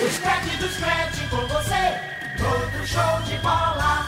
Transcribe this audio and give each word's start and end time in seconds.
O 0.00 0.08
scratch 0.10 0.58
do 0.58 0.68
scratch 0.68 1.28
com 1.28 1.44
você, 1.48 1.74
todo 2.38 2.86
show 2.86 3.22
de 3.26 3.36
bola. 3.42 4.06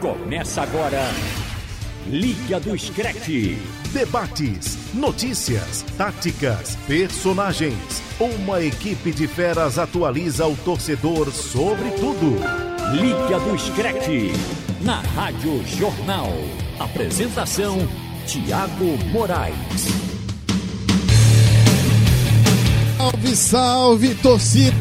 Começa 0.00 0.62
agora, 0.62 1.02
Liga 2.06 2.58
do 2.60 2.78
Scratch. 2.78 3.58
Debates, 3.92 4.78
notícias, 4.94 5.84
táticas, 5.98 6.76
personagens. 6.86 8.02
Uma 8.18 8.62
equipe 8.62 9.12
de 9.12 9.26
feras 9.26 9.78
atualiza 9.78 10.46
o 10.46 10.56
torcedor 10.56 11.30
sobre 11.30 11.90
tudo. 11.90 12.36
Liga 12.92 13.38
do 13.40 13.58
Scratch, 13.58 14.08
na 14.80 15.00
Rádio 15.00 15.62
Jornal. 15.66 16.32
Apresentação, 16.78 17.86
Tiago 18.26 18.96
Moraes. 19.12 20.13
Salve, 23.04 23.36
salve, 23.36 24.14
torcida! 24.14 24.74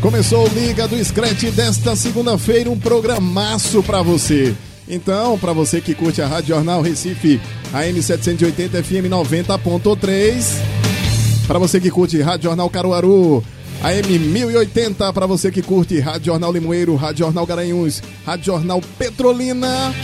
Começou 0.00 0.46
o 0.46 0.48
Liga 0.48 0.88
do 0.88 1.04
Scratch 1.04 1.50
desta 1.50 1.94
segunda-feira, 1.94 2.70
um 2.70 2.78
programaço 2.78 3.82
pra 3.82 4.00
você. 4.00 4.54
Então, 4.88 5.38
pra 5.38 5.52
você 5.52 5.82
que 5.82 5.94
curte 5.94 6.22
a 6.22 6.26
Rádio 6.26 6.54
Jornal 6.54 6.80
Recife, 6.80 7.38
AM 7.74 8.00
780 8.00 8.82
FM 8.82 9.10
90.3. 9.10 10.44
Pra 11.46 11.58
você 11.58 11.78
que 11.78 11.90
curte 11.90 12.22
Rádio 12.22 12.44
Jornal 12.44 12.70
Caruaru, 12.70 13.44
AM 13.82 14.18
1080. 14.18 15.12
Pra 15.12 15.26
você 15.26 15.50
que 15.50 15.60
curte 15.60 16.00
Rádio 16.00 16.32
Jornal 16.32 16.52
Limoeiro, 16.52 16.96
Rádio 16.96 17.26
Jornal 17.26 17.44
Garanhuns, 17.44 18.02
Rádio 18.24 18.46
Jornal 18.46 18.80
Petrolina. 18.98 19.94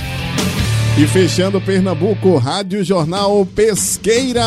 E 0.98 1.06
fechando 1.06 1.62
Pernambuco, 1.62 2.36
Rádio 2.36 2.84
Jornal 2.84 3.46
Pesqueira. 3.46 4.44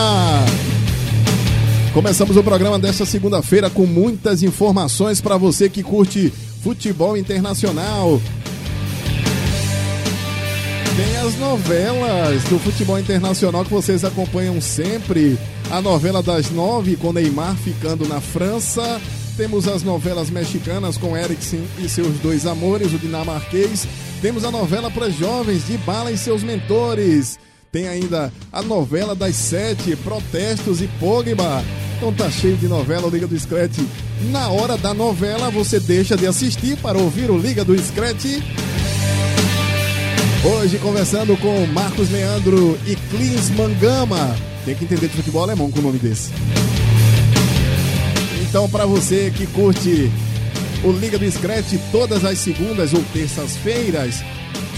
Começamos 1.93 2.35
o 2.35 2.43
programa 2.43 2.79
desta 2.79 3.05
segunda-feira 3.05 3.69
com 3.69 3.85
muitas 3.85 4.41
informações 4.41 5.21
para 5.21 5.37
você 5.37 5.69
que 5.69 5.83
curte 5.83 6.33
futebol 6.63 7.15
internacional. 7.15 8.19
Tem 10.97 11.17
as 11.17 11.37
novelas 11.37 12.43
do 12.45 12.57
futebol 12.57 12.97
internacional 12.97 13.63
que 13.63 13.69
vocês 13.69 14.03
acompanham 14.03 14.59
sempre. 14.59 15.37
A 15.69 15.83
novela 15.83 16.23
das 16.23 16.49
nove 16.49 16.95
com 16.95 17.13
Neymar 17.13 17.55
ficando 17.57 18.07
na 18.07 18.19
França. 18.19 18.99
Temos 19.37 19.67
as 19.67 19.83
novelas 19.83 20.31
mexicanas 20.31 20.97
com 20.97 21.15
Eriksen 21.15 21.63
e 21.77 21.87
seus 21.87 22.17
dois 22.17 22.47
amores, 22.47 22.91
o 22.91 22.97
dinamarquês. 22.97 23.87
Temos 24.19 24.43
a 24.43 24.49
novela 24.49 24.89
para 24.89 25.11
jovens 25.11 25.67
de 25.67 25.77
Bala 25.77 26.11
e 26.11 26.17
seus 26.17 26.41
mentores. 26.41 27.37
Tem 27.73 27.87
ainda 27.87 28.31
a 28.51 28.61
novela 28.61 29.15
das 29.15 29.35
sete, 29.35 29.95
Protestos 29.95 30.79
e 30.79 30.87
Pogba. 30.99 31.63
Então 31.97 32.13
tá 32.13 32.29
cheio 32.29 32.55
de 32.55 32.67
novela, 32.67 33.07
o 33.07 33.09
Liga 33.09 33.25
do 33.25 33.37
Scratch. 33.39 33.79
Na 34.29 34.49
hora 34.49 34.77
da 34.77 34.93
novela, 34.93 35.49
você 35.49 35.79
deixa 35.79 36.15
de 36.15 36.27
assistir 36.27 36.77
para 36.77 36.99
ouvir 36.99 37.31
o 37.31 37.37
Liga 37.37 37.65
do 37.65 37.75
Scratch. 37.75 38.25
Hoje 40.45 40.77
conversando 40.77 41.35
com 41.37 41.65
Marcos 41.65 42.11
Leandro 42.11 42.77
e 42.85 42.95
Clins 42.95 43.49
Mangama. 43.49 44.35
Tem 44.65 44.75
que 44.75 44.83
entender 44.83 45.07
de 45.07 45.15
futebol 45.15 45.41
alemão 45.41 45.71
com 45.71 45.79
o 45.79 45.81
nome 45.81 45.97
desse. 45.97 46.29
Então, 48.47 48.69
para 48.69 48.85
você 48.85 49.33
que 49.35 49.47
curte 49.47 50.11
o 50.83 50.91
Liga 50.91 51.17
do 51.17 51.31
Scratch 51.31 51.73
todas 51.91 52.23
as 52.23 52.37
segundas 52.37 52.93
ou 52.93 53.03
terças-feiras, 53.11 54.23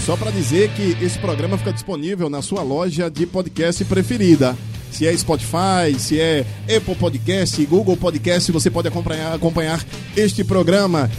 só 0.06 0.16
para 0.16 0.30
dizer 0.30 0.70
que 0.70 0.96
esse 1.04 1.18
programa 1.18 1.58
fica 1.58 1.72
disponível 1.72 2.30
na 2.30 2.40
sua 2.40 2.62
loja 2.62 3.10
de 3.10 3.26
podcast 3.26 3.84
preferida. 3.86 4.56
Se 4.92 5.04
é 5.04 5.16
Spotify, 5.16 5.98
se 5.98 6.20
é 6.20 6.46
Apple 6.76 6.94
Podcast, 6.94 7.66
Google 7.66 7.96
Podcast, 7.96 8.52
você 8.52 8.70
pode 8.70 8.86
acompanhar, 8.86 9.34
acompanhar 9.34 9.84
este 10.16 10.44
programa. 10.44 11.10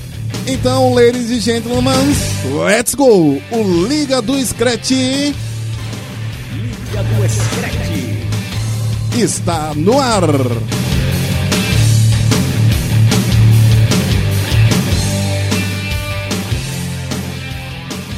Então, 0.48 0.94
ladies 0.94 1.30
and 1.32 1.42
gentlemen, 1.42 2.16
let's 2.66 2.96
go! 2.96 3.42
O 3.52 3.88
Liga 3.90 4.22
do 4.22 4.42
Scratch 4.46 4.92
Liga 4.92 5.36
do 7.04 7.30
Scratch. 7.30 7.92
está 9.22 9.74
no 9.76 10.00
ar. 10.00 10.24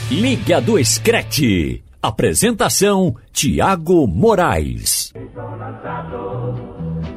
Liga 0.09 0.59
do 0.59 0.83
Scratch. 0.83 1.81
Apresentação, 2.01 3.15
Tiago 3.31 4.07
Moraes. 4.07 5.13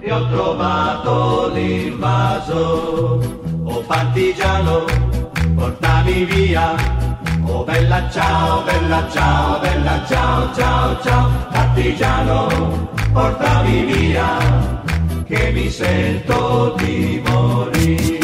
e 0.02 0.12
ho 0.12 0.28
trovato 0.28 1.50
l'invaso. 1.54 3.20
Oh 3.64 3.82
partigiano, 3.84 4.84
portami 5.54 6.24
via. 6.26 6.74
Oh 7.46 7.64
bella 7.64 8.10
ciao, 8.10 8.62
bella 8.64 9.08
ciao, 9.10 9.60
bella 9.60 10.04
ciao, 10.06 10.54
ciao, 10.54 11.00
ciao. 11.02 11.30
Partigiano, 11.50 12.90
portami 13.10 13.84
via, 13.86 14.82
che 15.24 15.50
mi 15.52 15.70
sento 15.70 16.74
di 16.76 17.22
morire. 17.24 18.21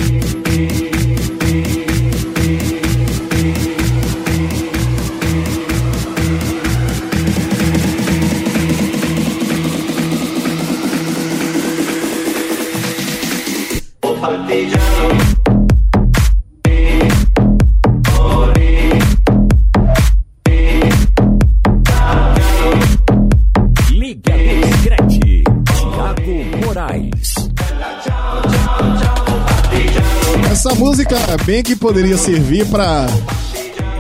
Música 30.89 31.19
bem 31.45 31.63
que 31.63 31.77
poderia 31.77 32.17
servir 32.17 32.65
para 32.67 33.07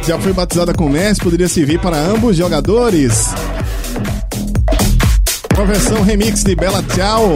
já 0.06 0.18
foi 0.18 0.32
batizada 0.32 0.72
com 0.72 0.88
Messi, 0.88 1.20
poderia 1.20 1.46
servir 1.46 1.78
para 1.78 1.98
ambos 1.98 2.34
jogadores. 2.34 3.34
Uma 5.54 5.66
versão 5.66 6.02
remix 6.02 6.42
de 6.42 6.56
Bela 6.56 6.82
Tchau. 6.82 7.28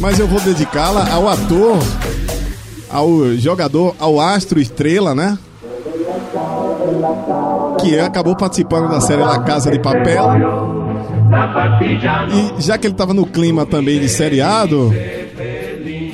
Mas 0.00 0.18
eu 0.18 0.26
vou 0.26 0.40
dedicá-la 0.40 1.08
ao 1.12 1.28
ator, 1.28 1.78
ao 2.90 3.36
jogador, 3.36 3.94
ao 4.00 4.20
astro 4.20 4.58
estrela, 4.58 5.14
né? 5.14 5.38
Que 7.80 8.00
acabou 8.00 8.34
participando 8.34 8.90
da 8.90 9.00
série 9.00 9.22
La 9.22 9.38
Casa 9.44 9.70
de 9.70 9.78
Papel. 9.78 10.24
E 12.58 12.60
já 12.62 12.76
que 12.76 12.88
ele 12.88 12.94
tava 12.94 13.14
no 13.14 13.26
clima 13.26 13.64
também 13.64 14.00
de 14.00 14.08
seriado, 14.08 14.92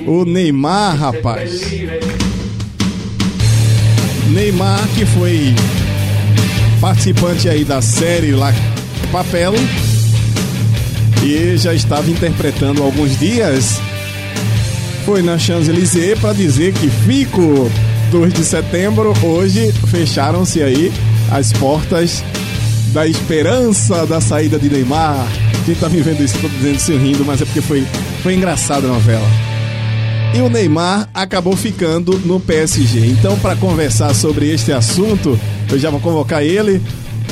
o 0.06 0.24
Neymar, 0.24 0.96
rapaz. 0.96 1.60
Neymar 4.28 4.86
que 4.94 5.04
foi 5.06 5.54
participante 6.80 7.48
aí 7.48 7.64
da 7.64 7.80
série 7.80 8.32
lá 8.32 8.52
Papel 9.10 9.54
e 11.22 11.56
já 11.56 11.72
estava 11.72 12.10
interpretando 12.10 12.82
alguns 12.82 13.18
dias. 13.18 13.80
Foi 15.04 15.22
na 15.22 15.38
Champs-Élysées 15.38 16.18
para 16.18 16.32
dizer 16.32 16.72
que 16.72 16.88
fico 16.88 17.70
2 18.10 18.32
de 18.32 18.44
setembro, 18.44 19.12
hoje 19.22 19.72
fecharam-se 19.88 20.62
aí 20.62 20.92
as 21.30 21.52
portas 21.52 22.24
da 22.92 23.06
esperança 23.06 24.06
da 24.06 24.20
saída 24.20 24.58
de 24.58 24.68
Neymar. 24.68 25.26
Quem 25.64 25.74
tá 25.74 25.88
vivendo 25.88 26.20
isso, 26.20 26.38
tô 26.38 26.48
dizendo 26.48 26.76
isso 26.76 26.96
rindo, 26.96 27.24
mas 27.24 27.40
é 27.40 27.44
porque 27.44 27.60
foi, 27.60 27.86
foi 28.22 28.34
engraçada 28.34 28.86
a 28.86 28.90
novela. 28.90 29.53
E 30.34 30.40
o 30.40 30.48
Neymar 30.48 31.08
acabou 31.14 31.56
ficando 31.56 32.18
no 32.24 32.40
PSG. 32.40 33.06
Então, 33.06 33.38
para 33.38 33.54
conversar 33.54 34.12
sobre 34.14 34.52
este 34.52 34.72
assunto, 34.72 35.38
eu 35.70 35.78
já 35.78 35.90
vou 35.90 36.00
convocar 36.00 36.42
ele, 36.42 36.82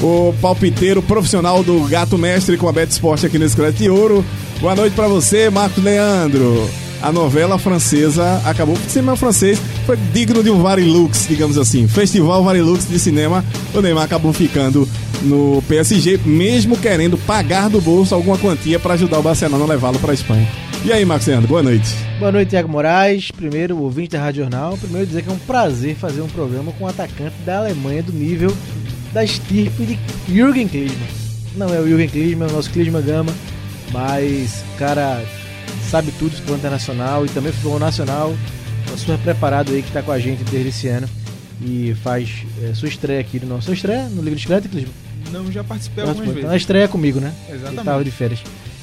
o 0.00 0.32
palpiteiro 0.40 1.02
profissional 1.02 1.64
do 1.64 1.80
Gato 1.88 2.16
Mestre 2.16 2.56
com 2.56 2.68
a 2.68 2.72
Bet 2.72 2.92
Sport 2.92 3.24
aqui 3.24 3.40
no 3.40 3.48
Scratch 3.48 3.76
de 3.76 3.90
Ouro. 3.90 4.24
Boa 4.60 4.76
noite 4.76 4.94
para 4.94 5.08
você, 5.08 5.50
Marcos 5.50 5.82
Leandro. 5.82 6.70
A 7.02 7.10
novela 7.10 7.58
francesa 7.58 8.40
acabou 8.44 8.76
por 8.76 8.88
cinema 8.88 9.16
francês, 9.16 9.60
foi 9.84 9.96
digno 10.12 10.40
de 10.40 10.50
um 10.50 10.62
Varilux, 10.62 11.26
digamos 11.26 11.58
assim. 11.58 11.88
Festival 11.88 12.44
Varilux 12.44 12.88
de 12.88 13.00
cinema, 13.00 13.44
o 13.74 13.80
Neymar 13.80 14.04
acabou 14.04 14.32
ficando 14.32 14.88
no 15.22 15.60
PSG, 15.66 16.20
mesmo 16.24 16.76
querendo 16.76 17.18
pagar 17.18 17.68
do 17.68 17.80
bolso 17.80 18.14
alguma 18.14 18.38
quantia 18.38 18.78
para 18.78 18.94
ajudar 18.94 19.18
o 19.18 19.22
Barcelona 19.22 19.64
a 19.64 19.66
levá-lo 19.66 19.98
para 19.98 20.12
a 20.12 20.14
Espanha. 20.14 20.48
E 20.84 20.92
aí, 20.92 21.04
Marcos 21.04 21.28
Leandro, 21.28 21.46
boa 21.48 21.62
noite. 21.62 21.88
Boa 22.18 22.32
noite, 22.32 22.50
Tiago 22.50 22.68
Moraes. 22.68 23.30
Primeiro, 23.30 23.78
ouvinte 23.78 24.10
da 24.10 24.20
Rádio 24.20 24.42
Jornal. 24.42 24.76
Primeiro, 24.76 25.06
dizer 25.06 25.22
que 25.22 25.28
é 25.28 25.32
um 25.32 25.38
prazer 25.38 25.94
fazer 25.94 26.20
um 26.22 26.28
programa 26.28 26.72
com 26.72 26.84
um 26.84 26.88
atacante 26.88 27.36
da 27.46 27.58
Alemanha 27.58 28.02
do 28.02 28.12
nível 28.12 28.54
da 29.12 29.22
estirpe 29.22 29.84
de 29.84 29.98
Jürgen 30.28 30.66
Klinsmann. 30.66 31.08
Não 31.56 31.72
é 31.72 31.78
o 31.78 31.86
Jürgen 31.86 32.08
Klinsmann, 32.08 32.48
é 32.48 32.50
o 32.52 32.54
nosso 32.56 32.70
Klinsmann 32.70 33.02
Gama, 33.04 33.32
mas, 33.92 34.64
cara, 34.76 35.22
sabe 35.88 36.10
tudo 36.18 36.30
do 36.30 36.36
futebol 36.36 36.56
internacional 36.56 37.24
e 37.24 37.28
também 37.28 37.52
futebol 37.52 37.78
nacional. 37.78 38.34
Tá 38.88 38.96
super 38.96 39.18
preparado 39.18 39.70
aí 39.72 39.82
que 39.82 39.88
está 39.88 40.02
com 40.02 40.10
a 40.10 40.18
gente 40.18 40.42
desde 40.44 40.70
esse 40.70 40.88
ano 40.88 41.08
e 41.60 41.94
faz 42.02 42.44
é, 42.62 42.74
sua 42.74 42.88
estreia 42.88 43.20
aqui 43.20 43.38
no 43.38 43.46
nosso. 43.46 43.66
Sua 43.66 43.74
estreia 43.74 44.08
no 44.08 44.20
Liga 44.20 44.34
de 44.34 44.42
Esqueleto, 44.42 44.68
Clisma? 44.68 44.92
Não, 45.30 45.50
já 45.52 45.62
participei 45.62 46.02
algumas 46.02 46.22
Então, 46.22 46.34
vezes. 46.34 46.50
a 46.50 46.56
estreia 46.56 46.84
é 46.84 46.88
comigo, 46.88 47.20
né? 47.20 47.32
Exatamente. 47.48 47.74
Ele 47.78 47.84
tava 47.84 48.04
de 48.04 48.10
férias. 48.10 48.40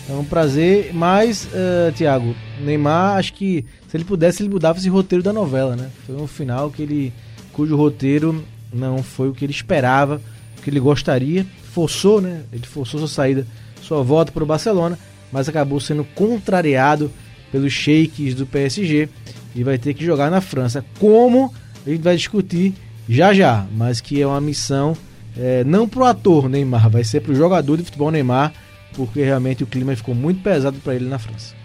É 0.10 0.14
um 0.14 0.24
prazer. 0.24 0.92
Mas, 0.94 1.46
uh, 1.46 1.92
Tiago, 1.94 2.36
Neymar, 2.62 3.18
acho 3.18 3.34
que 3.34 3.64
se 3.88 3.96
ele 3.96 4.04
pudesse, 4.04 4.42
ele 4.42 4.50
mudava 4.50 4.80
esse 4.80 4.90
roteiro 4.90 5.24
da 5.24 5.32
novela, 5.32 5.76
né? 5.76 5.90
Foi 6.06 6.16
um 6.16 6.28
final 6.28 6.72
que 6.72 6.82
ele, 6.82 7.14
cujo 7.54 7.76
roteiro 7.76 8.44
não 8.74 9.04
foi 9.04 9.30
o 9.30 9.34
que 9.34 9.46
ele 9.46 9.54
esperava, 9.54 10.20
o 10.58 10.62
que 10.62 10.70
ele 10.70 10.80
gostaria. 10.80 11.46
Forçou, 11.72 12.20
né? 12.20 12.42
Ele 12.52 12.66
forçou 12.66 13.00
sua 13.00 13.08
saída, 13.08 13.46
sua 13.82 14.02
volta 14.02 14.32
para 14.32 14.44
o 14.44 14.48
Barcelona, 14.48 14.98
mas 15.32 15.48
acabou 15.48 15.80
sendo 15.80 16.04
contrariado 16.04 17.12
pelos 17.52 17.72
sheiks 17.72 18.34
do 18.34 18.46
PSG 18.46 19.10
e 19.56 19.64
vai 19.64 19.78
ter 19.78 19.94
que 19.94 20.04
jogar 20.04 20.32
na 20.32 20.42
França. 20.42 20.84
Como 21.00 21.54
a 21.86 21.90
gente 21.90 22.02
vai 22.02 22.16
discutir 22.16 22.74
já 23.08 23.34
já, 23.34 23.66
mas 23.76 24.02
que 24.02 24.22
é 24.22 24.26
uma 24.26 24.42
missão 24.42 24.96
é, 25.38 25.64
não 25.64 25.88
pro 25.88 26.06
ator 26.06 26.50
Neymar, 26.50 26.90
vai 26.90 27.04
ser 27.04 27.22
pro 27.22 27.36
jogador 27.36 27.78
de 27.78 27.84
futebol 27.84 28.12
Neymar, 28.12 28.54
porque 28.94 29.24
realmente 29.24 29.64
o 29.64 29.68
clima 29.68 29.96
ficou 29.96 30.16
muito 30.16 30.42
pesado 30.42 30.78
para 30.80 30.96
ele 30.96 31.06
na 31.06 31.20
França. 31.20 31.56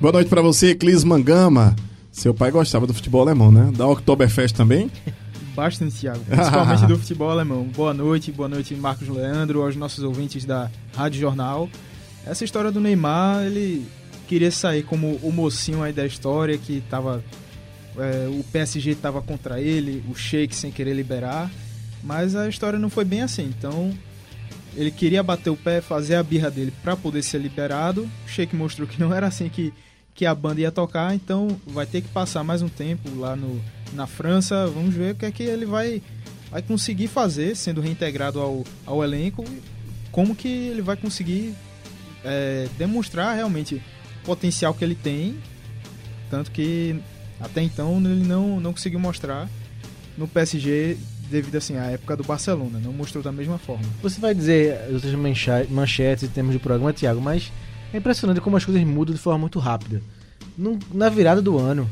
Boa 0.00 0.12
noite 0.12 0.28
pra 0.28 0.42
você, 0.42 0.74
Clis 0.74 1.04
Mangama. 1.04 1.74
Seu 2.10 2.32
pai 2.34 2.50
gostava 2.50 2.86
do 2.86 2.94
futebol 2.94 3.22
alemão, 3.22 3.50
né? 3.50 3.72
Da 3.76 3.86
Oktoberfest 3.86 4.54
também? 4.54 4.90
Bastante, 5.54 5.94
Thiago. 6.00 6.20
Principalmente 6.26 6.86
do 6.86 6.98
futebol 6.98 7.30
alemão. 7.30 7.64
Boa 7.64 7.94
noite, 7.94 8.32
boa 8.32 8.48
noite, 8.48 8.74
Marcos 8.74 9.08
Leandro, 9.08 9.62
aos 9.62 9.76
nossos 9.76 10.02
ouvintes 10.02 10.44
da 10.44 10.70
Rádio 10.96 11.20
Jornal. 11.20 11.68
Essa 12.26 12.44
história 12.44 12.72
do 12.72 12.80
Neymar, 12.80 13.44
ele 13.44 13.86
queria 14.26 14.50
sair 14.50 14.82
como 14.82 15.18
o 15.22 15.30
mocinho 15.30 15.82
aí 15.82 15.92
da 15.92 16.04
história, 16.04 16.58
que 16.58 16.82
tava. 16.90 17.22
é, 17.96 18.28
o 18.28 18.42
PSG 18.44 18.94
tava 18.96 19.22
contra 19.22 19.60
ele, 19.60 20.02
o 20.10 20.14
Sheik 20.14 20.54
sem 20.54 20.72
querer 20.72 20.94
liberar. 20.94 21.50
Mas 22.02 22.34
a 22.34 22.48
história 22.48 22.78
não 22.78 22.90
foi 22.90 23.04
bem 23.04 23.22
assim. 23.22 23.44
Então, 23.56 23.92
ele 24.76 24.90
queria 24.90 25.22
bater 25.22 25.50
o 25.50 25.56
pé, 25.56 25.80
fazer 25.80 26.16
a 26.16 26.22
birra 26.22 26.50
dele 26.50 26.72
para 26.82 26.96
poder 26.96 27.22
ser 27.22 27.38
liberado. 27.38 28.08
O 28.26 28.28
Sheik 28.28 28.54
mostrou 28.56 28.86
que 28.86 28.98
não 28.98 29.14
era 29.14 29.26
assim 29.26 29.48
que, 29.48 29.72
que 30.14 30.26
a 30.26 30.34
banda 30.34 30.60
ia 30.60 30.72
tocar, 30.72 31.14
então 31.14 31.48
vai 31.66 31.86
ter 31.86 32.00
que 32.00 32.08
passar 32.08 32.42
mais 32.42 32.62
um 32.62 32.68
tempo 32.68 33.08
lá 33.16 33.36
no, 33.36 33.60
na 33.92 34.06
França. 34.06 34.66
Vamos 34.66 34.94
ver 34.94 35.14
o 35.14 35.16
que 35.16 35.26
é 35.26 35.30
que 35.30 35.42
ele 35.42 35.64
vai, 35.64 36.02
vai 36.50 36.62
conseguir 36.62 37.08
fazer, 37.08 37.54
sendo 37.56 37.80
reintegrado 37.80 38.40
ao, 38.40 38.64
ao 38.84 39.04
elenco. 39.04 39.44
Como 40.10 40.34
que 40.34 40.48
ele 40.48 40.82
vai 40.82 40.96
conseguir 40.96 41.54
é, 42.24 42.68
demonstrar 42.76 43.36
realmente 43.36 43.76
o 44.22 44.26
potencial 44.26 44.74
que 44.74 44.84
ele 44.84 44.94
tem. 44.94 45.36
Tanto 46.30 46.50
que 46.50 46.98
até 47.40 47.62
então 47.62 47.98
ele 47.98 48.26
não, 48.26 48.58
não 48.58 48.72
conseguiu 48.72 48.98
mostrar 48.98 49.48
no 50.16 50.26
PSG 50.26 50.96
devido 51.30 51.56
assim 51.56 51.76
à 51.76 51.84
época 51.86 52.16
do 52.16 52.24
Barcelona, 52.24 52.78
não 52.82 52.92
mostrou 52.92 53.22
da 53.22 53.32
mesma 53.32 53.58
forma. 53.58 53.84
Você 54.02 54.20
vai 54.20 54.34
dizer 54.34 54.74
as 54.88 55.04
outras 55.04 55.14
manchetes 55.70 56.24
em 56.24 56.28
termos 56.28 56.52
de 56.52 56.58
programa, 56.58 56.92
Tiago, 56.92 57.20
mas 57.20 57.50
é 57.92 57.98
impressionante 57.98 58.40
como 58.40 58.56
as 58.56 58.64
coisas 58.64 58.82
mudam 58.84 59.14
de 59.14 59.20
forma 59.20 59.38
muito 59.40 59.58
rápida. 59.58 60.00
Num- 60.56 60.78
na 60.92 61.08
virada 61.08 61.40
do 61.42 61.58
ano, 61.58 61.88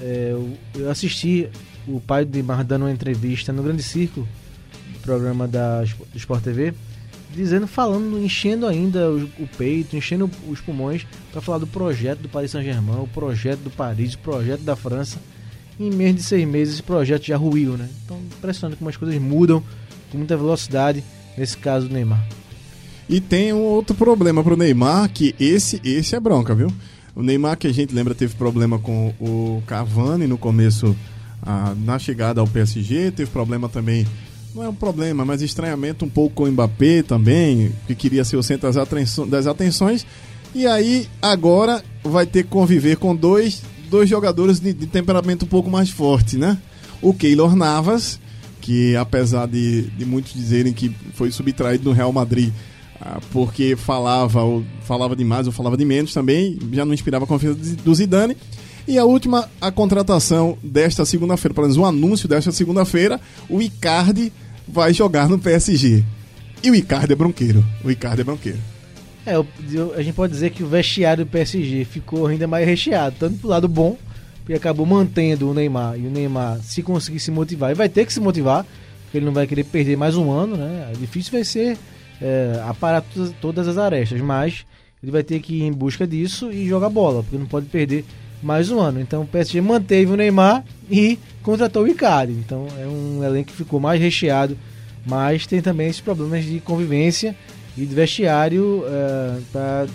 é, 0.00 0.28
eu, 0.32 0.56
eu 0.74 0.90
assisti 0.90 1.48
o 1.86 2.00
pai 2.00 2.24
de 2.24 2.32
Neymar 2.32 2.64
dando 2.64 2.82
uma 2.82 2.90
entrevista 2.92 3.52
no 3.52 3.62
Grande 3.62 3.82
Circo, 3.82 4.26
programa 5.02 5.46
da, 5.48 5.82
do 5.82 6.16
Sport 6.16 6.42
TV, 6.42 6.74
dizendo, 7.34 7.66
falando, 7.66 8.18
enchendo 8.22 8.66
ainda 8.66 9.10
o, 9.10 9.24
o 9.38 9.48
peito, 9.56 9.96
enchendo 9.96 10.28
os 10.48 10.60
pulmões 10.60 11.06
para 11.30 11.40
falar 11.40 11.58
do 11.58 11.66
projeto 11.66 12.20
do 12.20 12.28
Paris 12.28 12.50
Saint-Germain, 12.50 13.00
o 13.00 13.06
projeto 13.06 13.60
do 13.60 13.70
Paris, 13.70 14.14
o 14.14 14.18
projeto 14.18 14.62
da 14.62 14.74
França. 14.74 15.18
Em 15.78 15.90
menos 15.90 16.16
de 16.16 16.22
seis 16.22 16.46
meses 16.46 16.74
esse 16.74 16.82
projeto 16.82 17.24
já 17.24 17.36
ruiu, 17.36 17.76
né? 17.76 17.88
Então 18.04 18.18
impressionante 18.18 18.78
como 18.78 18.90
as 18.90 18.96
coisas 18.96 19.20
mudam 19.20 19.62
com 20.10 20.18
muita 20.18 20.36
velocidade, 20.36 21.04
nesse 21.38 21.56
caso 21.56 21.88
do 21.88 21.94
Neymar. 21.94 22.22
E 23.08 23.20
tem 23.20 23.52
um 23.52 23.62
outro 23.62 23.94
problema 23.96 24.42
pro 24.42 24.56
Neymar, 24.56 25.10
que 25.10 25.34
esse, 25.38 25.80
esse 25.84 26.14
é 26.14 26.20
bronca, 26.20 26.54
viu? 26.54 26.72
O 27.14 27.22
Neymar, 27.22 27.58
que 27.58 27.66
a 27.66 27.72
gente 27.72 27.94
lembra, 27.94 28.14
teve 28.14 28.34
problema 28.34 28.78
com 28.78 29.12
o 29.20 29.62
Cavani 29.66 30.26
no 30.26 30.38
começo, 30.38 30.96
na 31.84 31.98
chegada 31.98 32.40
ao 32.40 32.46
PSG, 32.46 33.10
teve 33.10 33.30
problema 33.30 33.68
também, 33.68 34.06
não 34.54 34.62
é 34.62 34.68
um 34.68 34.74
problema, 34.74 35.24
mas 35.24 35.42
estranhamento 35.42 36.04
um 36.04 36.08
pouco 36.08 36.36
com 36.36 36.44
o 36.44 36.52
Mbappé 36.52 37.02
também, 37.02 37.72
que 37.86 37.94
queria 37.94 38.24
ser 38.24 38.36
o 38.36 38.42
centro 38.42 38.70
das 39.26 39.46
atenções. 39.46 40.06
E 40.54 40.66
aí, 40.66 41.08
agora, 41.20 41.82
vai 42.04 42.26
ter 42.26 42.44
que 42.44 42.50
conviver 42.50 42.96
com 42.96 43.14
dois, 43.14 43.62
dois 43.90 44.08
jogadores 44.08 44.60
de, 44.60 44.72
de 44.72 44.86
temperamento 44.86 45.44
um 45.44 45.48
pouco 45.48 45.68
mais 45.68 45.90
forte, 45.90 46.38
né? 46.38 46.56
O 47.02 47.12
Keylor 47.12 47.56
Navas, 47.56 48.20
que 48.60 48.94
apesar 48.96 49.46
de, 49.46 49.82
de 49.82 50.04
muitos 50.04 50.32
dizerem 50.32 50.72
que 50.72 50.94
foi 51.14 51.30
subtraído 51.30 51.88
no 51.88 51.94
Real 51.94 52.12
Madrid 52.12 52.52
ah, 53.00 53.18
porque 53.32 53.76
falava 53.76 54.42
ou 54.42 54.62
falava 54.82 55.16
demais 55.16 55.46
ou 55.46 55.52
falava 55.52 55.76
de 55.76 55.84
menos 55.84 56.12
também, 56.12 56.58
já 56.72 56.84
não 56.84 56.92
inspirava 56.92 57.24
a 57.24 57.28
confiança 57.28 57.58
do 57.58 57.94
Zidane. 57.94 58.36
E 58.86 58.98
a 58.98 59.04
última, 59.04 59.48
a 59.60 59.70
contratação 59.70 60.58
desta 60.62 61.04
segunda-feira, 61.04 61.54
pelo 61.54 61.66
menos 61.66 61.78
o 61.78 61.84
anúncio 61.84 62.28
desta 62.28 62.52
segunda-feira, 62.52 63.20
o 63.48 63.60
Icardi 63.62 64.32
vai 64.66 64.92
jogar 64.92 65.28
no 65.28 65.38
PSG. 65.38 66.04
E 66.62 66.70
o 66.70 66.74
Icardi 66.74 67.12
é 67.12 67.16
bronqueiro. 67.16 67.64
O 67.84 67.90
Icardi 67.90 68.20
é 68.20 68.24
bronqueiro. 68.24 68.58
É, 69.30 69.36
eu- 69.36 69.46
eu- 69.72 69.94
a 69.94 70.02
gente 70.02 70.14
pode 70.14 70.32
dizer 70.32 70.50
que 70.50 70.62
o 70.62 70.66
vestiário 70.66 71.24
do 71.24 71.30
PSG 71.30 71.84
ficou 71.84 72.26
ainda 72.26 72.46
mais 72.46 72.66
recheado, 72.66 73.14
tanto 73.18 73.38
pro 73.38 73.48
lado 73.48 73.68
bom, 73.68 73.96
porque 74.40 74.54
acabou 74.54 74.84
mantendo 74.84 75.48
o 75.48 75.54
Neymar, 75.54 75.96
e 75.98 76.06
o 76.06 76.10
Neymar, 76.10 76.58
se 76.62 76.82
conseguir 76.82 77.20
se 77.20 77.30
motivar, 77.30 77.70
e 77.70 77.74
vai 77.74 77.88
ter 77.88 78.04
que 78.06 78.12
se 78.12 78.20
motivar, 78.20 78.66
porque 79.04 79.18
ele 79.18 79.26
não 79.26 79.32
vai 79.32 79.46
querer 79.46 79.64
perder 79.64 79.96
mais 79.96 80.16
um 80.16 80.30
ano, 80.30 80.56
né? 80.56 80.90
Difícil 80.98 81.32
vai 81.32 81.44
ser 81.44 81.76
é, 82.22 82.60
aparar 82.66 83.00
todas, 83.02 83.32
todas 83.40 83.68
as 83.68 83.78
arestas, 83.78 84.20
mas 84.20 84.66
ele 85.02 85.10
vai 85.12 85.22
ter 85.22 85.40
que 85.40 85.54
ir 85.54 85.62
em 85.62 85.72
busca 85.72 86.06
disso 86.06 86.50
e 86.52 86.68
jogar 86.68 86.88
bola, 86.90 87.22
porque 87.22 87.38
não 87.38 87.46
pode 87.46 87.66
perder 87.66 88.04
mais 88.42 88.70
um 88.70 88.78
ano. 88.80 89.00
Então 89.00 89.22
o 89.22 89.26
PSG 89.26 89.60
manteve 89.60 90.12
o 90.12 90.16
Neymar 90.16 90.62
e 90.90 91.18
contratou 91.42 91.84
o 91.84 91.88
Icardi. 91.88 92.32
Então 92.32 92.66
é 92.78 92.86
um 92.86 93.22
elenco 93.24 93.50
que 93.50 93.56
ficou 93.56 93.78
mais 93.80 94.00
recheado, 94.00 94.56
mas 95.06 95.46
tem 95.46 95.62
também 95.62 95.88
esses 95.88 96.00
problemas 96.02 96.44
de 96.44 96.60
convivência 96.60 97.34
e 97.80 97.86
de 97.86 97.94
vestiário 97.94 98.84
para 99.52 99.86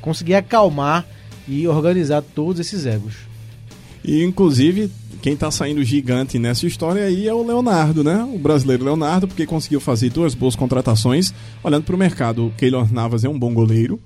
conseguir 0.00 0.34
acalmar 0.34 1.06
e 1.48 1.66
organizar 1.66 2.22
todos 2.22 2.60
esses 2.60 2.86
egos. 2.86 3.14
E 4.04 4.22
inclusive, 4.22 4.90
quem 5.22 5.34
tá 5.34 5.50
saindo 5.50 5.82
gigante 5.82 6.38
nessa 6.38 6.66
história 6.66 7.04
aí 7.04 7.26
é 7.26 7.32
o 7.32 7.42
Leonardo, 7.42 8.04
né? 8.04 8.22
O 8.22 8.38
brasileiro 8.38 8.84
Leonardo, 8.84 9.26
porque 9.26 9.46
conseguiu 9.46 9.80
fazer 9.80 10.10
duas 10.10 10.34
boas 10.34 10.54
contratações. 10.54 11.32
Olhando 11.62 11.84
pro 11.84 11.96
mercado, 11.96 12.46
o 12.46 12.50
Keylor 12.50 12.92
Navas 12.92 13.24
é 13.24 13.28
um 13.28 13.38
bom 13.38 13.54
goleiro. 13.54 13.98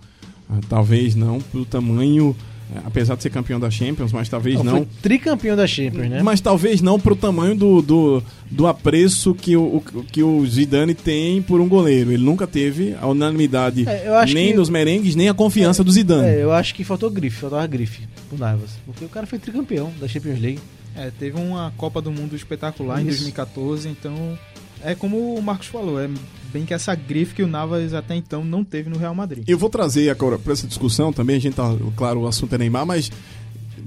Ah, 0.49 0.61
talvez 0.69 1.17
não 1.17 1.41
pro 1.41 1.64
tamanho, 1.64 2.37
eh, 2.37 2.58
apesar 2.85 3.17
de 3.17 3.23
ser 3.23 3.31
campeão 3.31 3.59
da 3.59 3.71
Champions, 3.71 4.13
mas 4.13 4.29
talvez 4.29 4.57
Não, 4.57 4.65
não. 4.65 4.73
Foi 4.79 4.89
tricampeão 5.03 5.57
da 5.57 5.67
Champions, 5.67 6.09
né? 6.09 6.23
Mas 6.23 6.41
talvez 6.41 6.81
não 6.83 7.01
pro 7.01 7.17
tamanho 7.17 7.55
do, 7.55 7.81
do, 7.83 8.23
do 8.51 8.67
apreço 8.67 9.35
que 9.35 9.57
o, 9.57 9.77
o- 9.77 10.05
que 10.11 10.23
o 10.23 10.47
Zidane 10.47 10.95
tem 10.95 11.41
por 11.43 11.61
um 11.61 11.69
goleiro. 11.69 12.13
Ele 12.13 12.23
nunca 12.23 12.47
teve 12.47 12.95
a 13.01 13.07
unanimidade 13.07 13.89
É, 13.89 14.09
eu 14.09 14.15
acho 14.17 14.35
nem 14.35 14.49
que- 14.51 14.57
dos 14.57 14.69
merengues, 14.69 15.15
nem 15.15 15.29
a 15.29 15.35
confiança 15.35 15.83
do 15.83 15.91
Zidane. 15.91 16.29
É, 16.29 16.43
eu 16.43 16.53
acho 16.53 16.75
que 16.75 16.85
faltou 16.85 17.11
grife, 17.11 17.41
faltava 17.41 17.67
grife 17.67 18.03
pro 18.29 18.39
Navas. 18.39 18.71
Porque 18.85 19.05
o 19.05 19.09
cara 19.09 19.27
foi 19.27 19.39
tricampeão 19.39 19.91
da 20.01 20.07
Champions 20.07 20.41
League. 20.41 20.59
É, 20.97 21.11
teve 21.19 21.39
uma 21.41 21.73
Copa 21.77 22.03
do 22.03 22.11
Mundo 22.11 22.35
espetacular 22.35 22.97
em 23.01 23.07
Isso. 23.09 23.19
2014, 23.19 23.89
então 23.89 24.37
é 24.85 24.95
como 24.95 25.35
o 25.35 25.41
Marcos 25.43 25.69
falou, 25.69 26.01
é 26.01 26.09
bem 26.52 26.64
que 26.64 26.75
essa 26.75 26.95
grife 26.95 27.35
que 27.35 27.43
o 27.43 27.47
Navas 27.47 27.95
até 27.95 28.14
então 28.17 28.45
não 28.45 28.64
teve 28.64 28.90
no 28.90 28.99
Real 28.99 29.14
Madrid. 29.14 29.45
Eu 29.47 29.59
vou 29.59 29.69
trazer 29.71 30.11
agora 30.11 30.38
para 30.38 30.52
essa 30.52 30.67
discussão 30.67 31.12
também, 31.12 31.37
a 31.37 31.40
gente 31.40 31.55
tá, 31.55 31.75
claro, 31.97 32.21
o 32.21 32.26
assunto 32.26 32.55
é 32.55 32.59
Neymar, 32.59 32.87
mas 32.87 33.11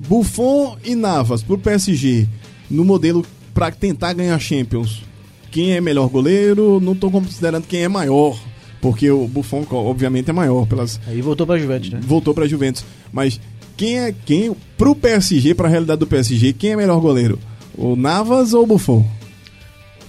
Buffon 0.07 0.77
e 0.83 0.95
Navas 0.95 1.43
pro 1.43 1.57
PSG 1.57 2.27
no 2.69 2.85
modelo 2.85 3.25
para 3.53 3.71
tentar 3.71 4.13
ganhar 4.13 4.39
Champions. 4.39 5.03
Quem 5.51 5.73
é 5.73 5.81
melhor 5.81 6.07
goleiro? 6.07 6.79
Não 6.79 6.95
tô 6.95 7.11
considerando 7.11 7.67
quem 7.67 7.83
é 7.83 7.87
maior, 7.89 8.39
porque 8.79 9.11
o 9.11 9.27
Buffon 9.27 9.65
obviamente 9.69 10.29
é 10.29 10.33
maior 10.33 10.65
pelas 10.65 10.99
Aí 11.07 11.21
voltou 11.21 11.45
pra 11.45 11.57
Juventus, 11.57 11.89
né? 11.89 11.99
voltou 12.01 12.33
para 12.33 12.47
Juventus, 12.47 12.85
mas 13.11 13.39
quem 13.75 13.99
é 13.99 14.13
quem 14.25 14.55
pro 14.77 14.95
PSG, 14.95 15.53
para 15.53 15.67
a 15.67 15.69
realidade 15.71 15.99
do 15.99 16.07
PSG, 16.07 16.53
quem 16.53 16.71
é 16.71 16.75
melhor 16.75 16.99
goleiro? 16.99 17.37
O 17.75 17.95
Navas 17.95 18.53
ou 18.53 18.63
o 18.63 18.67
Buffon? 18.67 19.05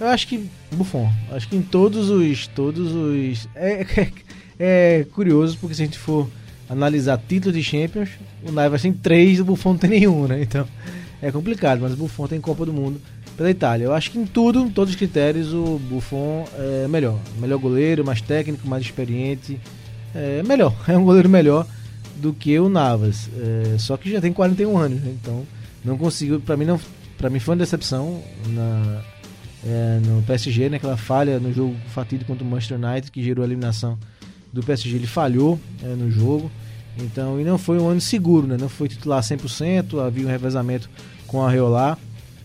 Eu 0.03 0.09
acho 0.09 0.27
que 0.27 0.51
Buffon. 0.73 1.09
Acho 1.31 1.49
que 1.49 1.55
em 1.55 1.63
todos 1.63 2.11
os. 2.11 2.49
Todos 2.49 2.91
os. 2.93 3.49
É, 3.55 3.87
é, 3.97 4.13
é 4.59 5.07
curioso, 5.15 5.57
porque 5.61 5.77
se 5.77 5.83
a 5.83 5.85
gente 5.85 5.97
for 5.97 6.29
analisar 6.69 7.23
títulos 7.29 7.57
de 7.57 7.63
Champions, 7.63 8.09
o 8.43 8.51
Navas 8.51 8.83
tem 8.83 8.93
três, 8.93 9.39
o 9.39 9.45
Buffon 9.45 9.71
não 9.71 9.79
tem 9.79 9.91
nenhum, 9.91 10.27
né? 10.27 10.43
Então 10.43 10.67
é 11.21 11.31
complicado, 11.31 11.79
mas 11.81 11.93
o 11.93 11.97
Buffon 11.97 12.27
tem 12.27 12.41
Copa 12.41 12.67
do 12.67 12.73
Mundo 12.73 13.01
pela 13.37 13.49
Itália. 13.49 13.85
Eu 13.85 13.95
acho 13.95 14.11
que 14.11 14.19
em 14.19 14.27
tudo, 14.27 14.67
em 14.67 14.71
todos 14.71 14.93
os 14.93 14.97
critérios, 14.99 15.55
o 15.55 15.79
Buffon 15.79 16.49
é 16.59 16.89
melhor. 16.89 17.21
Melhor 17.39 17.61
goleiro, 17.61 18.05
mais 18.05 18.21
técnico, 18.21 18.67
mais 18.67 18.83
experiente. 18.83 19.61
É 20.13 20.43
melhor, 20.43 20.75
é 20.89 20.99
um 20.99 21.05
goleiro 21.05 21.29
melhor. 21.29 21.65
do 22.17 22.33
que 22.33 22.59
o 22.59 22.69
Navas. 22.69 23.31
É, 23.37 23.79
só 23.79 23.97
que 23.97 24.11
já 24.11 24.21
tem 24.21 24.33
41 24.33 24.77
anos, 24.77 25.01
né? 25.01 25.15
então 25.15 25.47
não 25.85 25.97
consigo. 25.97 26.41
Para 26.41 26.57
mim 26.57 26.65
não, 26.65 26.81
para 27.17 27.31
mim 27.31 27.39
foi 27.39 27.55
uma 27.55 27.59
decepção 27.61 28.21
na, 28.49 29.01
é, 29.65 30.01
no 30.05 30.23
PSG, 30.23 30.69
né? 30.69 30.77
Aquela 30.77 30.97
falha 30.97 31.39
no 31.39 31.53
jogo 31.53 31.77
fatídico 31.89 32.31
contra 32.31 32.45
o 32.45 32.49
Manchester 32.49 32.79
United 32.79 33.11
que 33.11 33.23
gerou 33.23 33.43
a 33.43 33.47
eliminação 33.47 33.99
do 34.53 34.63
PSG. 34.63 34.97
Ele 34.97 35.07
falhou 35.07 35.59
é, 35.83 35.89
no 35.89 36.11
jogo. 36.11 36.51
Então, 36.99 37.41
e 37.41 37.45
não 37.45 37.57
foi 37.57 37.79
um 37.79 37.89
ano 37.89 38.01
seguro, 38.01 38.47
né? 38.47 38.57
Não 38.59 38.69
foi 38.69 38.89
titular 38.89 39.23
100%, 39.23 40.05
havia 40.05 40.27
um 40.27 40.31
revezamento 40.31 40.91
com 41.27 41.43
a 41.43 41.51
Reolá. 41.51 41.97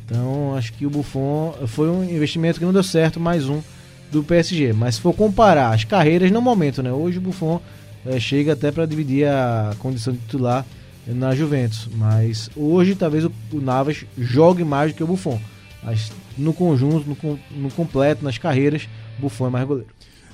Então, 0.05 0.55
acho 0.55 0.71
que 0.74 0.86
o 0.86 0.89
Buffon 0.89 1.53
foi 1.67 1.89
um 1.89 2.03
investimento 2.03 2.59
que 2.59 2.65
não 2.65 2.71
deu 2.71 2.83
certo, 2.83 3.19
mais 3.19 3.50
um 3.50 3.62
do 4.09 4.24
PSG. 4.24 4.71
Mas 4.71 4.95
se 4.95 5.01
for 5.01 5.13
comparar 5.13 5.74
as 5.74 5.83
carreiras 5.83 6.31
no 6.31 6.41
momento, 6.41 6.81
né? 6.81 6.91
Hoje 6.91 7.17
o 7.17 7.21
Buffon 7.21 7.62
é, 8.05 8.19
chega 8.19 8.53
até 8.53 8.71
para 8.71 8.86
dividir 8.86 9.27
a 9.27 9.74
condição 9.79 10.13
de 10.13 10.19
titular 10.19 10.65
na 11.05 11.36
Juventus. 11.36 11.89
Mas 11.93 12.50
hoje 12.55 12.95
talvez 12.95 13.25
o, 13.25 13.31
o 13.51 13.59
Navas 13.59 14.05
jogue 14.17 14.63
mais 14.63 14.93
do 14.93 14.95
que 14.95 15.03
o 15.03 15.07
Buffon. 15.07 15.39
Mas 15.83 16.12
no 16.38 16.53
conjunto, 16.53 17.08
no, 17.08 17.39
no 17.51 17.72
completo, 17.72 18.24
nas 18.24 18.38
carreiras, 18.38 18.88
Buffon 19.20 19.48
é 19.48 19.50
mais 19.50 19.67
goleiro. 19.67 19.89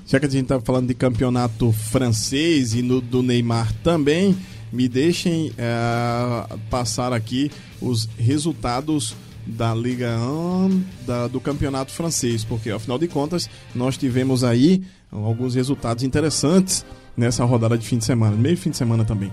Já 0.06 0.20
que 0.20 0.26
a 0.26 0.30
gente 0.30 0.44
está 0.44 0.60
falando 0.60 0.88
de 0.88 0.94
campeonato 0.94 1.72
francês 1.72 2.74
e 2.74 2.82
no, 2.82 3.00
do 3.00 3.24
Neymar 3.24 3.74
também, 3.84 4.36
me 4.72 4.90
deixem 4.90 5.52
é, 5.58 6.58
passar 6.70 7.14
aqui 7.14 7.50
os 7.82 8.10
resultados 8.18 9.16
da 9.46 9.74
Liga 9.74 10.18
1 10.20 10.84
da, 11.06 11.28
do 11.28 11.40
campeonato 11.40 11.92
francês, 11.92 12.44
porque 12.44 12.70
afinal 12.70 12.98
de 12.98 13.08
contas 13.08 13.50
nós 13.76 13.98
tivemos 13.98 14.44
aí 14.44 14.84
alguns 15.12 15.56
resultados 15.56 16.04
interessantes 16.04 16.86
nessa 17.16 17.46
rodada 17.46 17.78
de 17.78 17.86
fim 17.86 17.98
de 17.98 18.06
semana, 18.06 18.36
meio 18.36 18.58
fim 18.58 18.72
de 18.72 18.78
semana 18.78 19.06
também. 19.06 19.32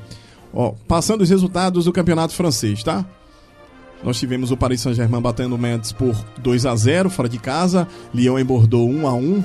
Ó, 0.53 0.75
passando 0.87 1.23
os 1.23 1.31
resultados 1.31 1.85
do 1.85 1.93
campeonato 1.93 2.35
francês, 2.35 2.83
tá? 2.83 3.07
Nós 4.03 4.19
tivemos 4.19 4.51
o 4.51 4.57
Paris 4.57 4.81
Saint-Germain 4.81 5.21
batendo 5.21 5.55
o 5.55 5.59
Metz 5.59 5.93
por 5.93 6.15
2 6.39 6.67
a 6.67 6.75
0 6.75 7.11
fora 7.11 7.29
de 7.29 7.39
casa, 7.39 7.87
Lyon 8.15 8.39
em 8.39 8.45
Bordeaux 8.45 8.91
1 8.91 9.07
a 9.07 9.15
1 9.15 9.45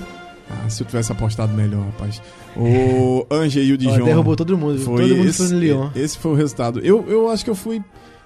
ah, 0.50 0.70
se 0.70 0.84
eu 0.84 0.88
tivesse 0.88 1.12
apostado 1.12 1.54
melhor, 1.54 1.84
rapaz. 1.86 2.22
O 2.56 3.26
Angers 3.34 3.68
e 3.68 3.74
o 3.74 3.78
Dijon. 3.78 4.02
Ó, 4.02 4.06
derrubou 4.06 4.36
todo 4.36 4.58
mundo. 4.58 4.80
Foi 4.80 5.02
todo 5.02 5.18
mundo 5.18 5.28
esse, 5.28 5.38
foi 5.38 5.56
no 5.56 5.60
Lyon. 5.60 5.90
Esse 5.96 6.18
foi 6.18 6.32
o 6.32 6.36
resultado. 6.36 6.80
Eu, 6.80 7.04
eu 7.08 7.30
acho 7.30 7.44
que 7.44 7.50
eu 7.50 7.56
fui. 7.56 7.84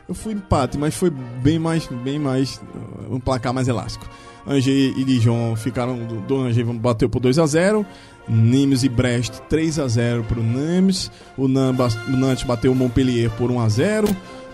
Eu 0.08 0.16
fui 0.16 0.34
empate, 0.34 0.78
mas 0.78 0.96
foi 0.96 1.10
bem 1.10 1.58
mais. 1.58 1.88
Bem 1.88 2.20
mais. 2.20 2.62
Um 3.10 3.20
placar 3.20 3.54
mais 3.54 3.68
elástico. 3.68 4.06
Angers 4.46 4.98
e 4.98 5.04
Dijon 5.04 5.56
ficaram. 5.56 5.98
Do, 5.98 6.20
do 6.22 6.38
Angers 6.42 6.68
bateu 6.76 7.10
por 7.10 7.20
2 7.20 7.40
a 7.40 7.46
0 7.46 7.86
Nimes 8.28 8.84
e 8.84 8.90
Brest 8.90 9.40
3 9.50 9.80
a 9.80 9.88
0 9.88 10.24
para 10.24 10.40
o 10.40 10.44
Nimes. 10.44 11.10
O 11.38 11.48
Nantes 11.48 12.44
bateu 12.44 12.72
o 12.72 12.76
Montpellier 12.76 13.30
por 13.32 13.50
1 13.50 13.60
a 13.60 13.70
0 13.70 14.08